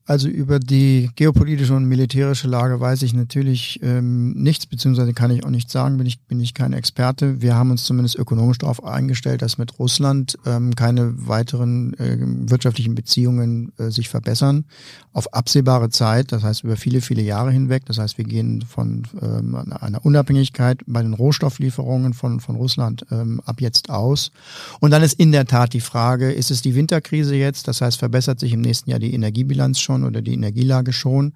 Also 0.09 0.29
über 0.29 0.61
die 0.61 1.11
geopolitische 1.16 1.75
und 1.75 1.87
militärische 1.87 2.47
Lage 2.47 2.79
weiß 2.79 3.03
ich 3.03 3.12
natürlich 3.12 3.81
ähm, 3.83 4.35
nichts, 4.35 4.64
beziehungsweise 4.64 5.12
kann 5.12 5.33
ich 5.33 5.45
auch 5.45 5.51
nicht 5.51 5.69
sagen, 5.69 5.99
bin 5.99 6.07
ich, 6.07 6.21
bin 6.21 6.38
ich 6.38 6.55
kein 6.55 6.73
Experte. 6.73 7.42
Wir 7.42 7.57
haben 7.57 7.73
uns 7.73 7.83
zumindest 7.83 8.14
ökonomisch 8.16 8.59
darauf 8.59 8.85
eingestellt, 8.85 9.42
dass 9.42 9.59
mit 9.59 9.81
Russland 9.81 10.38
ähm, 10.47 10.77
keine 10.77 11.27
weiteren 11.27 11.95
äh, 11.95 12.19
wirtschaftlichen 12.21 12.95
Beziehungen 12.95 13.73
äh, 13.79 13.90
sich 13.90 14.09
verbessern. 14.09 14.64
Auf 15.12 15.35
absehbare 15.35 15.90
Zeit, 15.90 16.31
das 16.31 16.45
heißt 16.45 16.62
über 16.62 16.77
viele, 16.77 17.01
viele 17.01 17.23
Jahre 17.23 17.50
hinweg. 17.50 17.85
Das 17.87 17.98
heißt, 17.98 18.17
wir 18.17 18.27
gehen 18.27 18.63
von 18.63 19.09
ähm, 19.21 19.57
einer 19.57 20.04
Unabhängigkeit 20.07 20.83
bei 20.87 21.02
den 21.02 21.15
Rohstofflieferungen 21.15 22.15
von, 22.15 22.38
von 22.38 22.54
Russland 22.54 23.04
ähm, 23.11 23.40
ab 23.44 23.61
jetzt 23.61 23.90
aus. 23.90 24.31
Und 24.79 24.92
dann 24.92 25.02
ist 25.02 25.15
in 25.15 25.33
der 25.33 25.46
Tat 25.46 25.73
die 25.73 25.81
Frage, 25.81 26.31
ist 26.31 26.52
es 26.52 26.63
die 26.63 26.77
Winterkrise 26.77 27.35
jetzt? 27.35 27.67
Das 27.67 27.81
heißt, 27.81 27.98
verbessert 27.98 28.38
sich 28.38 28.52
im 28.52 28.61
nächsten 28.61 28.90
Jahr 28.90 29.00
die 29.00 29.13
Energiebilanz 29.13 29.81
schon? 29.81 29.96
Schon 29.97 30.05
oder 30.05 30.23
die 30.23 30.35
Energielage 30.35 30.92
schon. 30.92 31.33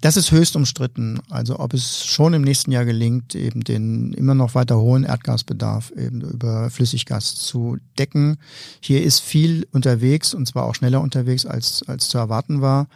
Das 0.00 0.16
ist 0.16 0.30
höchst 0.30 0.54
umstritten. 0.54 1.20
Also 1.28 1.58
ob 1.58 1.74
es 1.74 2.04
schon 2.04 2.32
im 2.32 2.42
nächsten 2.42 2.70
Jahr 2.70 2.84
gelingt, 2.84 3.34
eben 3.34 3.62
den 3.62 4.12
immer 4.12 4.34
noch 4.34 4.54
weiter 4.54 4.78
hohen 4.78 5.02
Erdgasbedarf 5.02 5.92
eben 5.96 6.20
über 6.20 6.70
Flüssiggas 6.70 7.34
zu 7.34 7.78
decken. 7.98 8.36
Hier 8.80 9.02
ist 9.02 9.20
viel 9.20 9.66
unterwegs 9.72 10.34
und 10.34 10.46
zwar 10.46 10.66
auch 10.66 10.74
schneller 10.74 11.00
unterwegs 11.00 11.46
als, 11.46 11.82
als 11.88 12.08
zu 12.08 12.18
erwarten 12.18 12.60
war. 12.60 12.86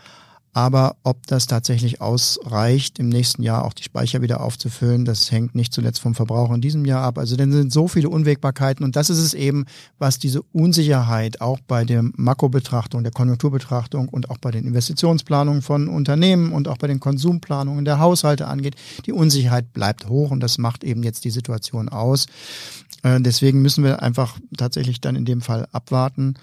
Aber 0.55 0.97
ob 1.03 1.27
das 1.27 1.47
tatsächlich 1.47 2.03
ausreicht, 2.03 2.99
im 2.99 3.09
nächsten 3.09 3.43
Jahr 3.43 3.65
auch 3.65 3.73
die 3.73 3.85
Speicher 3.85 4.21
wieder 4.21 4.43
aufzufüllen, 4.43 5.07
das 5.07 5.33
hängt 5.33 5.55
nicht 5.55 5.73
zuletzt 5.73 6.01
vom 6.01 6.15
Verbrauch 6.15 6.53
in 6.53 6.61
diesem 6.61 6.85
Jahr 6.85 7.03
ab. 7.03 7.17
Also 7.17 7.37
dann 7.37 7.53
sind 7.53 7.73
so 7.73 7.89
viele 7.89 8.11
Unwägbarkeiten 8.11 8.85
und 8.85 8.95
das 8.95 9.09
ist 9.09 9.19
es 9.19 9.33
eben, 9.33 9.65
was 9.99 10.19
diese 10.19 10.43
Unsicherheit 10.53 11.41
auch 11.41 11.59
bei 11.67 11.87
der 11.87 12.03
Makrobetrachtung, 12.03 13.03
der 13.03 13.13
Konjunkturbetrachtung 13.13 14.11
und 14.11 14.29
auch 14.29 14.37
bei 14.37 14.51
den 14.51 14.67
Investitionsplanungen 14.67 15.63
von 15.63 15.89
Unternehmen 15.89 16.53
und 16.53 16.69
auch 16.69 16.77
bei 16.77 16.87
den 16.87 17.01
Konsumplanungen 17.01 17.87
der 17.87 17.99
Haushalte 17.99 18.47
angeht. 18.47 18.77
Die 19.07 19.13
Unsicherheit 19.13 19.73
bleibt 19.73 20.11
hoch 20.11 20.31
und 20.31 20.41
das 20.41 20.59
macht 20.59 20.85
eben 20.85 21.03
jetzt 21.03 21.25
die 21.25 21.31
Situation 21.31 21.89
aus. 21.89 22.27
Äh, 23.03 23.23
deswegen 23.23 23.63
müssen 23.63 23.85
wir 23.85 24.03
einfach 24.03 24.39
tatsächlich 24.59 25.01
dann 25.01 25.17
in 25.17 25.25
dem 25.25 25.41
Fall 25.41 25.67
abwarten 25.73 26.35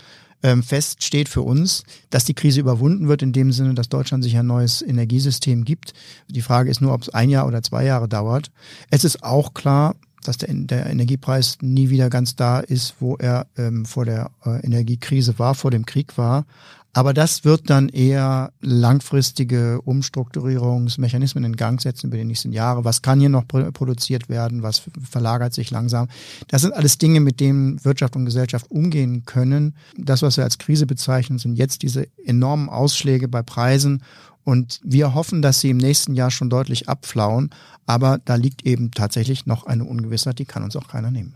ähm, 0.43 0.63
fest 0.63 1.03
steht 1.03 1.29
für 1.29 1.41
uns, 1.41 1.83
dass 2.09 2.25
die 2.25 2.33
Krise 2.33 2.59
überwunden 2.59 3.07
wird, 3.07 3.21
in 3.21 3.33
dem 3.33 3.51
Sinne, 3.51 3.73
dass 3.73 3.89
Deutschland 3.89 4.23
sich 4.23 4.37
ein 4.37 4.47
neues 4.47 4.81
Energiesystem 4.81 5.65
gibt. 5.65 5.93
Die 6.27 6.41
Frage 6.41 6.69
ist 6.69 6.81
nur, 6.81 6.93
ob 6.93 7.01
es 7.01 7.09
ein 7.09 7.29
Jahr 7.29 7.47
oder 7.47 7.61
zwei 7.61 7.83
Jahre 7.85 8.07
dauert. 8.07 8.51
Es 8.89 9.03
ist 9.03 9.23
auch 9.23 9.53
klar, 9.53 9.95
dass 10.23 10.37
der, 10.37 10.53
der 10.53 10.85
Energiepreis 10.87 11.57
nie 11.61 11.89
wieder 11.89 12.09
ganz 12.09 12.35
da 12.35 12.59
ist, 12.59 12.95
wo 12.99 13.15
er 13.15 13.47
ähm, 13.57 13.85
vor 13.85 14.05
der 14.05 14.31
äh, 14.45 14.63
Energiekrise 14.65 15.39
war, 15.39 15.55
vor 15.55 15.71
dem 15.71 15.85
Krieg 15.85 16.17
war. 16.17 16.45
Aber 16.91 17.13
das 17.13 17.45
wird 17.45 17.69
dann 17.69 17.87
eher 17.87 18.51
langfristige 18.61 19.79
Umstrukturierungsmechanismen 19.81 21.43
in 21.43 21.55
Gang 21.55 21.79
setzen 21.79 22.07
über 22.07 22.17
die 22.17 22.25
nächsten 22.25 22.51
Jahre. 22.51 22.83
Was 22.83 23.03
kann 23.03 23.19
hier 23.19 23.29
noch 23.29 23.47
produziert 23.47 24.27
werden? 24.27 24.63
Was 24.63 24.81
verlagert 25.09 25.53
sich 25.53 25.69
langsam? 25.69 26.07
Das 26.47 26.61
sind 26.63 26.73
alles 26.73 26.97
Dinge, 26.97 27.19
mit 27.19 27.39
denen 27.39 27.83
Wirtschaft 27.85 28.15
und 28.15 28.25
Gesellschaft 28.25 28.71
umgehen 28.71 29.23
können. 29.25 29.75
Das, 29.97 30.23
was 30.23 30.37
wir 30.37 30.43
als 30.43 30.57
Krise 30.57 30.87
bezeichnen, 30.87 31.37
sind 31.37 31.57
jetzt 31.57 31.83
diese 31.83 32.07
enormen 32.25 32.69
Ausschläge 32.69 33.27
bei 33.27 33.43
Preisen. 33.43 34.01
Und 34.43 34.79
wir 34.83 35.13
hoffen, 35.13 35.43
dass 35.43 35.59
sie 35.59 35.69
im 35.69 35.77
nächsten 35.77 36.15
Jahr 36.15 36.31
schon 36.31 36.49
deutlich 36.49 36.89
abflauen. 36.89 37.51
Aber 37.85 38.19
da 38.25 38.33
liegt 38.33 38.65
eben 38.65 38.89
tatsächlich 38.91 39.45
noch 39.45 39.67
eine 39.67 39.83
Ungewissheit, 39.83 40.39
die 40.39 40.45
kann 40.45 40.63
uns 40.63 40.75
auch 40.75 40.87
keiner 40.87 41.11
nehmen. 41.11 41.35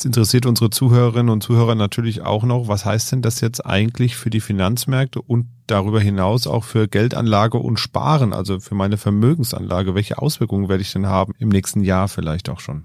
Jetzt 0.00 0.06
interessiert 0.06 0.46
unsere 0.46 0.70
Zuhörerinnen 0.70 1.28
und 1.28 1.42
Zuhörer 1.42 1.74
natürlich 1.74 2.22
auch 2.22 2.44
noch, 2.44 2.68
was 2.68 2.86
heißt 2.86 3.12
denn 3.12 3.20
das 3.20 3.42
jetzt 3.42 3.66
eigentlich 3.66 4.16
für 4.16 4.30
die 4.30 4.40
Finanzmärkte 4.40 5.20
und 5.20 5.44
darüber 5.66 6.00
hinaus 6.00 6.46
auch 6.46 6.64
für 6.64 6.88
Geldanlage 6.88 7.58
und 7.58 7.78
Sparen, 7.78 8.32
also 8.32 8.60
für 8.60 8.74
meine 8.74 8.96
Vermögensanlage? 8.96 9.94
Welche 9.94 10.16
Auswirkungen 10.16 10.70
werde 10.70 10.80
ich 10.80 10.90
denn 10.90 11.06
haben 11.06 11.34
im 11.38 11.50
nächsten 11.50 11.82
Jahr 11.82 12.08
vielleicht 12.08 12.48
auch 12.48 12.60
schon? 12.60 12.84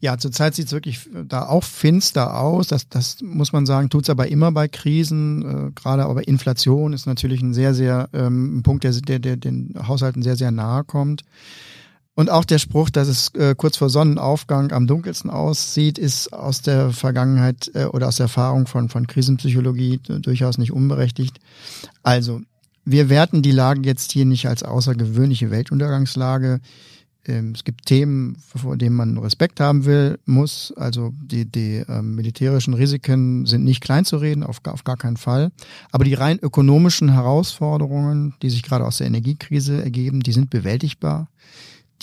Ja, 0.00 0.18
zurzeit 0.18 0.54
sieht 0.54 0.66
es 0.66 0.72
wirklich 0.74 1.08
da 1.26 1.46
auch 1.46 1.64
finster 1.64 2.38
aus. 2.38 2.66
Das, 2.66 2.90
das 2.90 3.22
muss 3.22 3.54
man 3.54 3.64
sagen, 3.64 3.88
tut 3.88 4.02
es 4.02 4.10
aber 4.10 4.28
immer 4.28 4.52
bei 4.52 4.68
Krisen. 4.68 5.68
Äh, 5.68 5.70
Gerade 5.74 6.04
aber 6.04 6.28
Inflation 6.28 6.92
ist 6.92 7.06
natürlich 7.06 7.40
ein 7.40 7.54
sehr, 7.54 7.72
sehr 7.72 8.10
ähm, 8.12 8.58
ein 8.58 8.62
Punkt, 8.62 8.84
der, 8.84 8.92
der, 8.92 9.18
der 9.18 9.38
den 9.38 9.72
Haushalten 9.88 10.20
sehr, 10.20 10.36
sehr 10.36 10.50
nahe 10.50 10.84
kommt. 10.84 11.24
Und 12.20 12.28
auch 12.28 12.44
der 12.44 12.58
Spruch, 12.58 12.90
dass 12.90 13.08
es 13.08 13.34
äh, 13.34 13.54
kurz 13.56 13.78
vor 13.78 13.88
Sonnenaufgang 13.88 14.72
am 14.72 14.86
dunkelsten 14.86 15.30
aussieht, 15.30 15.96
ist 15.96 16.34
aus 16.34 16.60
der 16.60 16.90
Vergangenheit 16.90 17.70
äh, 17.74 17.86
oder 17.86 18.08
aus 18.08 18.16
der 18.16 18.24
Erfahrung 18.24 18.66
von, 18.66 18.90
von 18.90 19.06
Krisenpsychologie 19.06 20.00
durchaus 20.20 20.58
nicht 20.58 20.70
unberechtigt. 20.70 21.38
Also, 22.02 22.42
wir 22.84 23.08
werten 23.08 23.40
die 23.40 23.52
Lage 23.52 23.80
jetzt 23.86 24.12
hier 24.12 24.26
nicht 24.26 24.46
als 24.48 24.62
außergewöhnliche 24.62 25.50
Weltuntergangslage. 25.50 26.60
Ähm, 27.24 27.52
es 27.54 27.64
gibt 27.64 27.86
Themen, 27.86 28.36
vor 28.54 28.76
denen 28.76 28.96
man 28.96 29.16
Respekt 29.16 29.58
haben 29.58 29.86
will, 29.86 30.18
muss. 30.26 30.74
Also 30.76 31.14
die, 31.22 31.46
die 31.46 31.82
ähm, 31.88 32.16
militärischen 32.16 32.74
Risiken 32.74 33.46
sind 33.46 33.64
nicht 33.64 33.80
klein 33.80 34.04
zu 34.04 34.18
reden, 34.18 34.42
auf, 34.42 34.58
auf 34.66 34.84
gar 34.84 34.98
keinen 34.98 35.16
Fall. 35.16 35.52
Aber 35.90 36.04
die 36.04 36.12
rein 36.12 36.38
ökonomischen 36.38 37.14
Herausforderungen, 37.14 38.34
die 38.42 38.50
sich 38.50 38.62
gerade 38.62 38.84
aus 38.84 38.98
der 38.98 39.06
Energiekrise 39.06 39.82
ergeben, 39.82 40.20
die 40.20 40.32
sind 40.32 40.50
bewältigbar. 40.50 41.28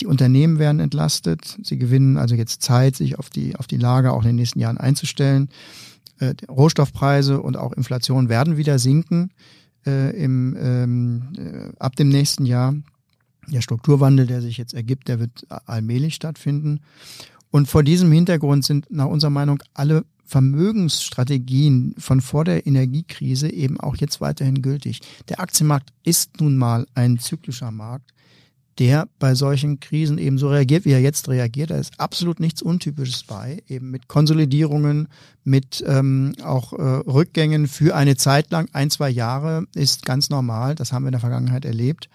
Die 0.00 0.06
Unternehmen 0.06 0.58
werden 0.58 0.80
entlastet. 0.80 1.58
Sie 1.62 1.78
gewinnen 1.78 2.16
also 2.16 2.34
jetzt 2.34 2.62
Zeit, 2.62 2.96
sich 2.96 3.18
auf 3.18 3.30
die, 3.30 3.56
auf 3.56 3.66
die 3.66 3.76
Lage 3.76 4.12
auch 4.12 4.22
in 4.22 4.28
den 4.28 4.36
nächsten 4.36 4.60
Jahren 4.60 4.78
einzustellen. 4.78 5.48
Äh, 6.18 6.34
Rohstoffpreise 6.48 7.40
und 7.40 7.56
auch 7.56 7.72
Inflation 7.72 8.28
werden 8.28 8.56
wieder 8.56 8.78
sinken 8.78 9.30
äh, 9.86 10.10
im, 10.16 10.56
ähm, 10.60 11.28
äh, 11.36 11.72
ab 11.78 11.96
dem 11.96 12.08
nächsten 12.08 12.46
Jahr. 12.46 12.74
Der 13.48 13.62
Strukturwandel, 13.62 14.26
der 14.26 14.42
sich 14.42 14.58
jetzt 14.58 14.74
ergibt, 14.74 15.08
der 15.08 15.20
wird 15.20 15.46
allmählich 15.48 16.14
stattfinden. 16.14 16.80
Und 17.50 17.66
vor 17.66 17.82
diesem 17.82 18.12
Hintergrund 18.12 18.64
sind 18.64 18.86
nach 18.90 19.06
unserer 19.06 19.30
Meinung 19.30 19.62
alle 19.72 20.04
Vermögensstrategien 20.24 21.94
von 21.96 22.20
vor 22.20 22.44
der 22.44 22.66
Energiekrise 22.66 23.50
eben 23.50 23.80
auch 23.80 23.96
jetzt 23.96 24.20
weiterhin 24.20 24.60
gültig. 24.60 25.00
Der 25.30 25.40
Aktienmarkt 25.40 25.90
ist 26.04 26.42
nun 26.42 26.58
mal 26.58 26.86
ein 26.94 27.18
zyklischer 27.18 27.70
Markt 27.70 28.12
der 28.78 29.08
bei 29.18 29.34
solchen 29.34 29.80
Krisen 29.80 30.18
eben 30.18 30.38
so 30.38 30.48
reagiert, 30.48 30.84
wie 30.84 30.92
er 30.92 31.00
jetzt 31.00 31.28
reagiert. 31.28 31.70
Da 31.70 31.76
ist 31.76 31.98
absolut 31.98 32.38
nichts 32.38 32.62
Untypisches 32.62 33.24
bei, 33.24 33.62
eben 33.68 33.90
mit 33.90 34.08
Konsolidierungen, 34.08 35.08
mit 35.44 35.82
ähm, 35.86 36.34
auch 36.42 36.72
äh, 36.72 36.82
Rückgängen 36.82 37.66
für 37.66 37.96
eine 37.96 38.16
Zeit 38.16 38.50
lang, 38.50 38.68
ein, 38.72 38.90
zwei 38.90 39.10
Jahre, 39.10 39.66
ist 39.74 40.04
ganz 40.04 40.30
normal. 40.30 40.74
Das 40.74 40.92
haben 40.92 41.04
wir 41.04 41.08
in 41.08 41.12
der 41.12 41.20
Vergangenheit 41.20 41.64
erlebt. 41.64 42.08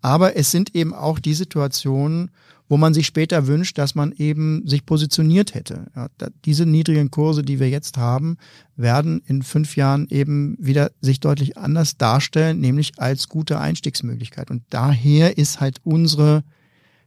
Aber 0.00 0.36
es 0.36 0.50
sind 0.50 0.74
eben 0.74 0.92
auch 0.92 1.20
die 1.20 1.34
Situationen, 1.34 2.30
wo 2.68 2.76
man 2.76 2.94
sich 2.94 3.06
später 3.06 3.46
wünscht, 3.46 3.76
dass 3.78 3.94
man 3.94 4.12
eben 4.12 4.66
sich 4.66 4.86
positioniert 4.86 5.54
hätte. 5.54 5.86
Ja, 5.94 6.08
diese 6.44 6.64
niedrigen 6.64 7.10
Kurse, 7.10 7.42
die 7.42 7.60
wir 7.60 7.68
jetzt 7.68 7.98
haben, 7.98 8.38
werden 8.76 9.22
in 9.26 9.42
fünf 9.42 9.76
Jahren 9.76 10.06
eben 10.08 10.56
wieder 10.58 10.90
sich 11.00 11.20
deutlich 11.20 11.58
anders 11.58 11.98
darstellen, 11.98 12.60
nämlich 12.60 12.92
als 12.98 13.28
gute 13.28 13.60
Einstiegsmöglichkeit. 13.60 14.50
Und 14.50 14.62
daher 14.70 15.36
ist 15.36 15.60
halt 15.60 15.80
unsere 15.84 16.44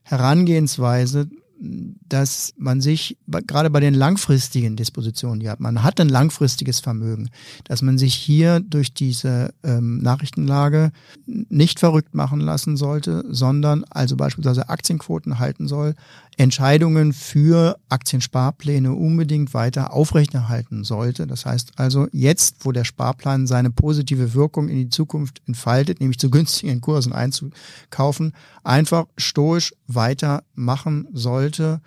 Herangehensweise 0.03 1.27
dass 1.57 2.53
man 2.57 2.81
sich 2.81 3.17
gerade 3.27 3.69
bei 3.69 3.79
den 3.79 3.93
langfristigen 3.93 4.75
Dispositionen, 4.75 5.39
die 5.39 5.49
hat, 5.49 5.59
man 5.59 5.83
hat 5.83 5.99
ein 5.99 6.09
langfristiges 6.09 6.79
Vermögen, 6.79 7.29
dass 7.63 7.81
man 7.81 7.97
sich 7.97 8.13
hier 8.13 8.59
durch 8.59 8.93
diese 8.93 9.53
ähm, 9.63 9.99
Nachrichtenlage 9.99 10.91
nicht 11.25 11.79
verrückt 11.79 12.13
machen 12.13 12.41
lassen 12.41 12.75
sollte, 12.75 13.23
sondern 13.29 13.85
also 13.89 14.17
beispielsweise 14.17 14.69
Aktienquoten 14.69 15.39
halten 15.39 15.67
soll, 15.67 15.95
Entscheidungen 16.37 17.13
für 17.13 17.77
Aktiensparpläne 17.87 18.93
unbedingt 18.93 19.53
weiter 19.53 19.93
aufrechterhalten 19.93 20.83
sollte. 20.83 21.27
Das 21.27 21.45
heißt 21.45 21.73
also 21.77 22.07
jetzt, 22.11 22.65
wo 22.65 22.71
der 22.71 22.83
Sparplan 22.83 23.47
seine 23.47 23.71
positive 23.71 24.33
Wirkung 24.33 24.67
in 24.67 24.77
die 24.77 24.89
Zukunft 24.89 25.41
entfaltet, 25.47 26.01
nämlich 26.01 26.19
zu 26.19 26.29
günstigen 26.29 26.81
Kursen 26.81 27.13
einzukaufen, 27.13 28.33
einfach 28.63 29.05
stoisch 29.17 29.73
weitermachen 29.87 31.07
sollte. 31.13 31.79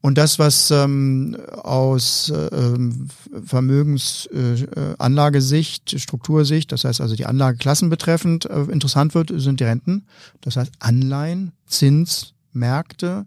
Und 0.00 0.16
das, 0.18 0.38
was 0.38 0.70
ähm, 0.70 1.36
aus 1.62 2.30
äh, 2.30 2.78
Vermögensanlagesicht, 3.44 5.94
äh, 5.94 5.98
Struktursicht, 5.98 6.70
das 6.72 6.84
heißt 6.84 7.00
also 7.00 7.16
die 7.16 7.26
Anlageklassen 7.26 7.88
betreffend, 7.88 8.44
äh, 8.46 8.62
interessant 8.62 9.14
wird, 9.14 9.32
sind 9.34 9.60
die 9.60 9.64
Renten. 9.64 10.06
Das 10.40 10.56
heißt 10.56 10.72
Anleihen, 10.80 11.52
Zins, 11.66 12.34
Märkte, 12.52 13.26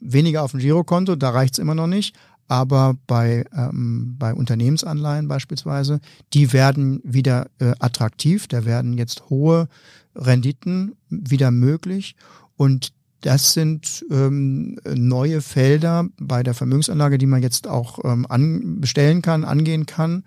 weniger 0.00 0.42
auf 0.42 0.50
dem 0.52 0.60
Girokonto, 0.60 1.16
da 1.16 1.30
reicht's 1.30 1.58
immer 1.58 1.74
noch 1.74 1.86
nicht. 1.86 2.14
Aber 2.46 2.94
bei, 3.06 3.46
ähm, 3.56 4.16
bei 4.18 4.34
Unternehmensanleihen 4.34 5.28
beispielsweise, 5.28 6.00
die 6.34 6.52
werden 6.52 7.00
wieder 7.02 7.46
äh, 7.58 7.72
attraktiv, 7.78 8.48
da 8.48 8.66
werden 8.66 8.98
jetzt 8.98 9.30
hohe 9.30 9.66
Renditen 10.14 10.94
wieder 11.08 11.50
möglich. 11.50 12.16
Und 12.56 12.92
das 13.24 13.54
sind 13.54 14.04
ähm, 14.10 14.78
neue 14.84 15.40
Felder 15.40 16.06
bei 16.20 16.42
der 16.42 16.52
Vermögensanlage, 16.52 17.16
die 17.16 17.24
man 17.24 17.42
jetzt 17.42 17.66
auch 17.66 17.98
ähm, 18.04 18.26
an, 18.28 18.82
bestellen 18.82 19.22
kann, 19.22 19.44
angehen 19.44 19.86
kann. 19.86 20.24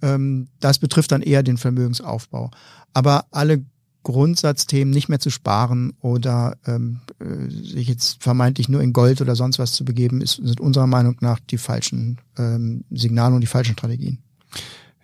Ähm, 0.00 0.46
das 0.60 0.78
betrifft 0.78 1.10
dann 1.10 1.22
eher 1.22 1.42
den 1.42 1.56
Vermögensaufbau. 1.56 2.52
Aber 2.92 3.24
alle 3.32 3.64
Grundsatzthemen 4.04 4.94
nicht 4.94 5.08
mehr 5.08 5.18
zu 5.18 5.30
sparen 5.30 5.94
oder 6.00 6.56
ähm, 6.66 7.00
äh, 7.18 7.50
sich 7.50 7.88
jetzt 7.88 8.22
vermeintlich 8.22 8.68
nur 8.68 8.80
in 8.80 8.92
Gold 8.92 9.20
oder 9.20 9.34
sonst 9.34 9.58
was 9.58 9.72
zu 9.72 9.84
begeben, 9.84 10.20
ist, 10.20 10.36
sind 10.36 10.60
unserer 10.60 10.86
Meinung 10.86 11.16
nach 11.22 11.40
die 11.40 11.58
falschen 11.58 12.18
ähm, 12.38 12.84
Signale 12.92 13.34
und 13.34 13.40
die 13.40 13.48
falschen 13.48 13.72
Strategien. 13.72 14.18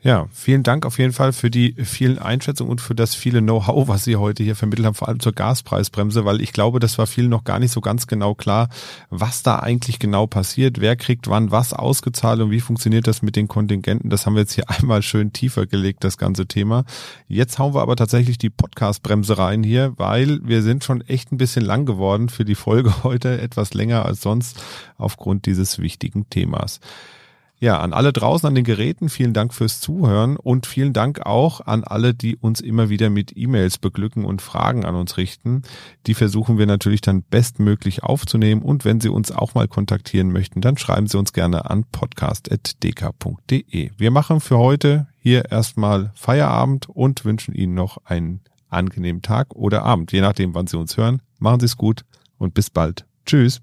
Ja, 0.04 0.26
vielen 0.32 0.64
Dank 0.64 0.84
auf 0.84 0.98
jeden 0.98 1.12
Fall 1.12 1.32
für 1.32 1.48
die 1.48 1.76
vielen 1.78 2.18
Einschätzungen 2.18 2.72
und 2.72 2.80
für 2.80 2.96
das 2.96 3.14
viele 3.14 3.40
Know-how, 3.40 3.86
was 3.86 4.02
Sie 4.02 4.16
heute 4.16 4.42
hier 4.42 4.56
vermittelt 4.56 4.84
haben, 4.84 4.96
vor 4.96 5.06
allem 5.06 5.20
zur 5.20 5.32
Gaspreisbremse, 5.32 6.24
weil 6.24 6.40
ich 6.40 6.52
glaube, 6.52 6.80
das 6.80 6.98
war 6.98 7.06
vielen 7.06 7.30
noch 7.30 7.44
gar 7.44 7.60
nicht 7.60 7.70
so 7.70 7.80
ganz 7.80 8.08
genau 8.08 8.34
klar, 8.34 8.68
was 9.10 9.44
da 9.44 9.60
eigentlich 9.60 10.00
genau 10.00 10.26
passiert, 10.26 10.80
wer 10.80 10.96
kriegt 10.96 11.28
wann 11.28 11.52
was 11.52 11.72
ausgezahlt 11.72 12.40
und 12.40 12.50
wie 12.50 12.58
funktioniert 12.58 13.06
das 13.06 13.22
mit 13.22 13.36
den 13.36 13.46
Kontingenten. 13.46 14.10
Das 14.10 14.26
haben 14.26 14.34
wir 14.34 14.40
jetzt 14.40 14.54
hier 14.54 14.68
einmal 14.70 15.02
schön 15.02 15.32
tiefer 15.32 15.66
gelegt, 15.66 16.02
das 16.02 16.18
ganze 16.18 16.46
Thema. 16.46 16.84
Jetzt 17.28 17.60
hauen 17.60 17.72
wir 17.72 17.80
aber 17.80 17.94
tatsächlich 17.94 18.38
die 18.38 18.50
Podcast-Bremse 18.50 19.38
rein 19.38 19.62
hier, 19.62 19.92
weil 19.98 20.40
wir 20.42 20.62
sind 20.62 20.82
schon 20.82 21.02
echt 21.02 21.30
ein 21.30 21.38
bisschen 21.38 21.64
lang 21.64 21.86
geworden 21.86 22.28
für 22.28 22.44
die 22.44 22.56
Folge 22.56 22.92
heute, 23.04 23.40
etwas 23.40 23.72
länger 23.72 24.04
als 24.04 24.20
sonst 24.20 24.60
aufgrund 24.98 25.46
dieses 25.46 25.78
wichtigen 25.78 26.28
Themas. 26.28 26.80
Ja, 27.62 27.78
an 27.78 27.92
alle 27.92 28.12
draußen 28.12 28.48
an 28.48 28.56
den 28.56 28.64
Geräten, 28.64 29.08
vielen 29.08 29.34
Dank 29.34 29.54
fürs 29.54 29.78
Zuhören 29.78 30.36
und 30.36 30.66
vielen 30.66 30.92
Dank 30.92 31.24
auch 31.24 31.60
an 31.60 31.84
alle, 31.84 32.12
die 32.12 32.34
uns 32.34 32.60
immer 32.60 32.88
wieder 32.88 33.08
mit 33.08 33.36
E-Mails 33.36 33.78
beglücken 33.78 34.24
und 34.24 34.42
Fragen 34.42 34.84
an 34.84 34.96
uns 34.96 35.16
richten. 35.16 35.62
Die 36.08 36.14
versuchen 36.14 36.58
wir 36.58 36.66
natürlich 36.66 37.02
dann 37.02 37.22
bestmöglich 37.22 38.02
aufzunehmen 38.02 38.62
und 38.62 38.84
wenn 38.84 39.00
Sie 39.00 39.10
uns 39.10 39.30
auch 39.30 39.54
mal 39.54 39.68
kontaktieren 39.68 40.32
möchten, 40.32 40.60
dann 40.60 40.76
schreiben 40.76 41.06
Sie 41.06 41.16
uns 41.16 41.32
gerne 41.32 41.70
an 41.70 41.84
podcast.dk.de. 41.84 43.90
Wir 43.96 44.10
machen 44.10 44.40
für 44.40 44.58
heute 44.58 45.06
hier 45.20 45.52
erstmal 45.52 46.10
Feierabend 46.16 46.88
und 46.88 47.24
wünschen 47.24 47.54
Ihnen 47.54 47.74
noch 47.74 47.98
einen 48.04 48.40
angenehmen 48.70 49.22
Tag 49.22 49.54
oder 49.54 49.84
Abend, 49.84 50.10
je 50.10 50.20
nachdem, 50.20 50.52
wann 50.56 50.66
Sie 50.66 50.76
uns 50.76 50.96
hören. 50.96 51.22
Machen 51.38 51.60
Sie 51.60 51.66
es 51.66 51.76
gut 51.76 52.04
und 52.38 52.54
bis 52.54 52.70
bald. 52.70 53.06
Tschüss. 53.24 53.62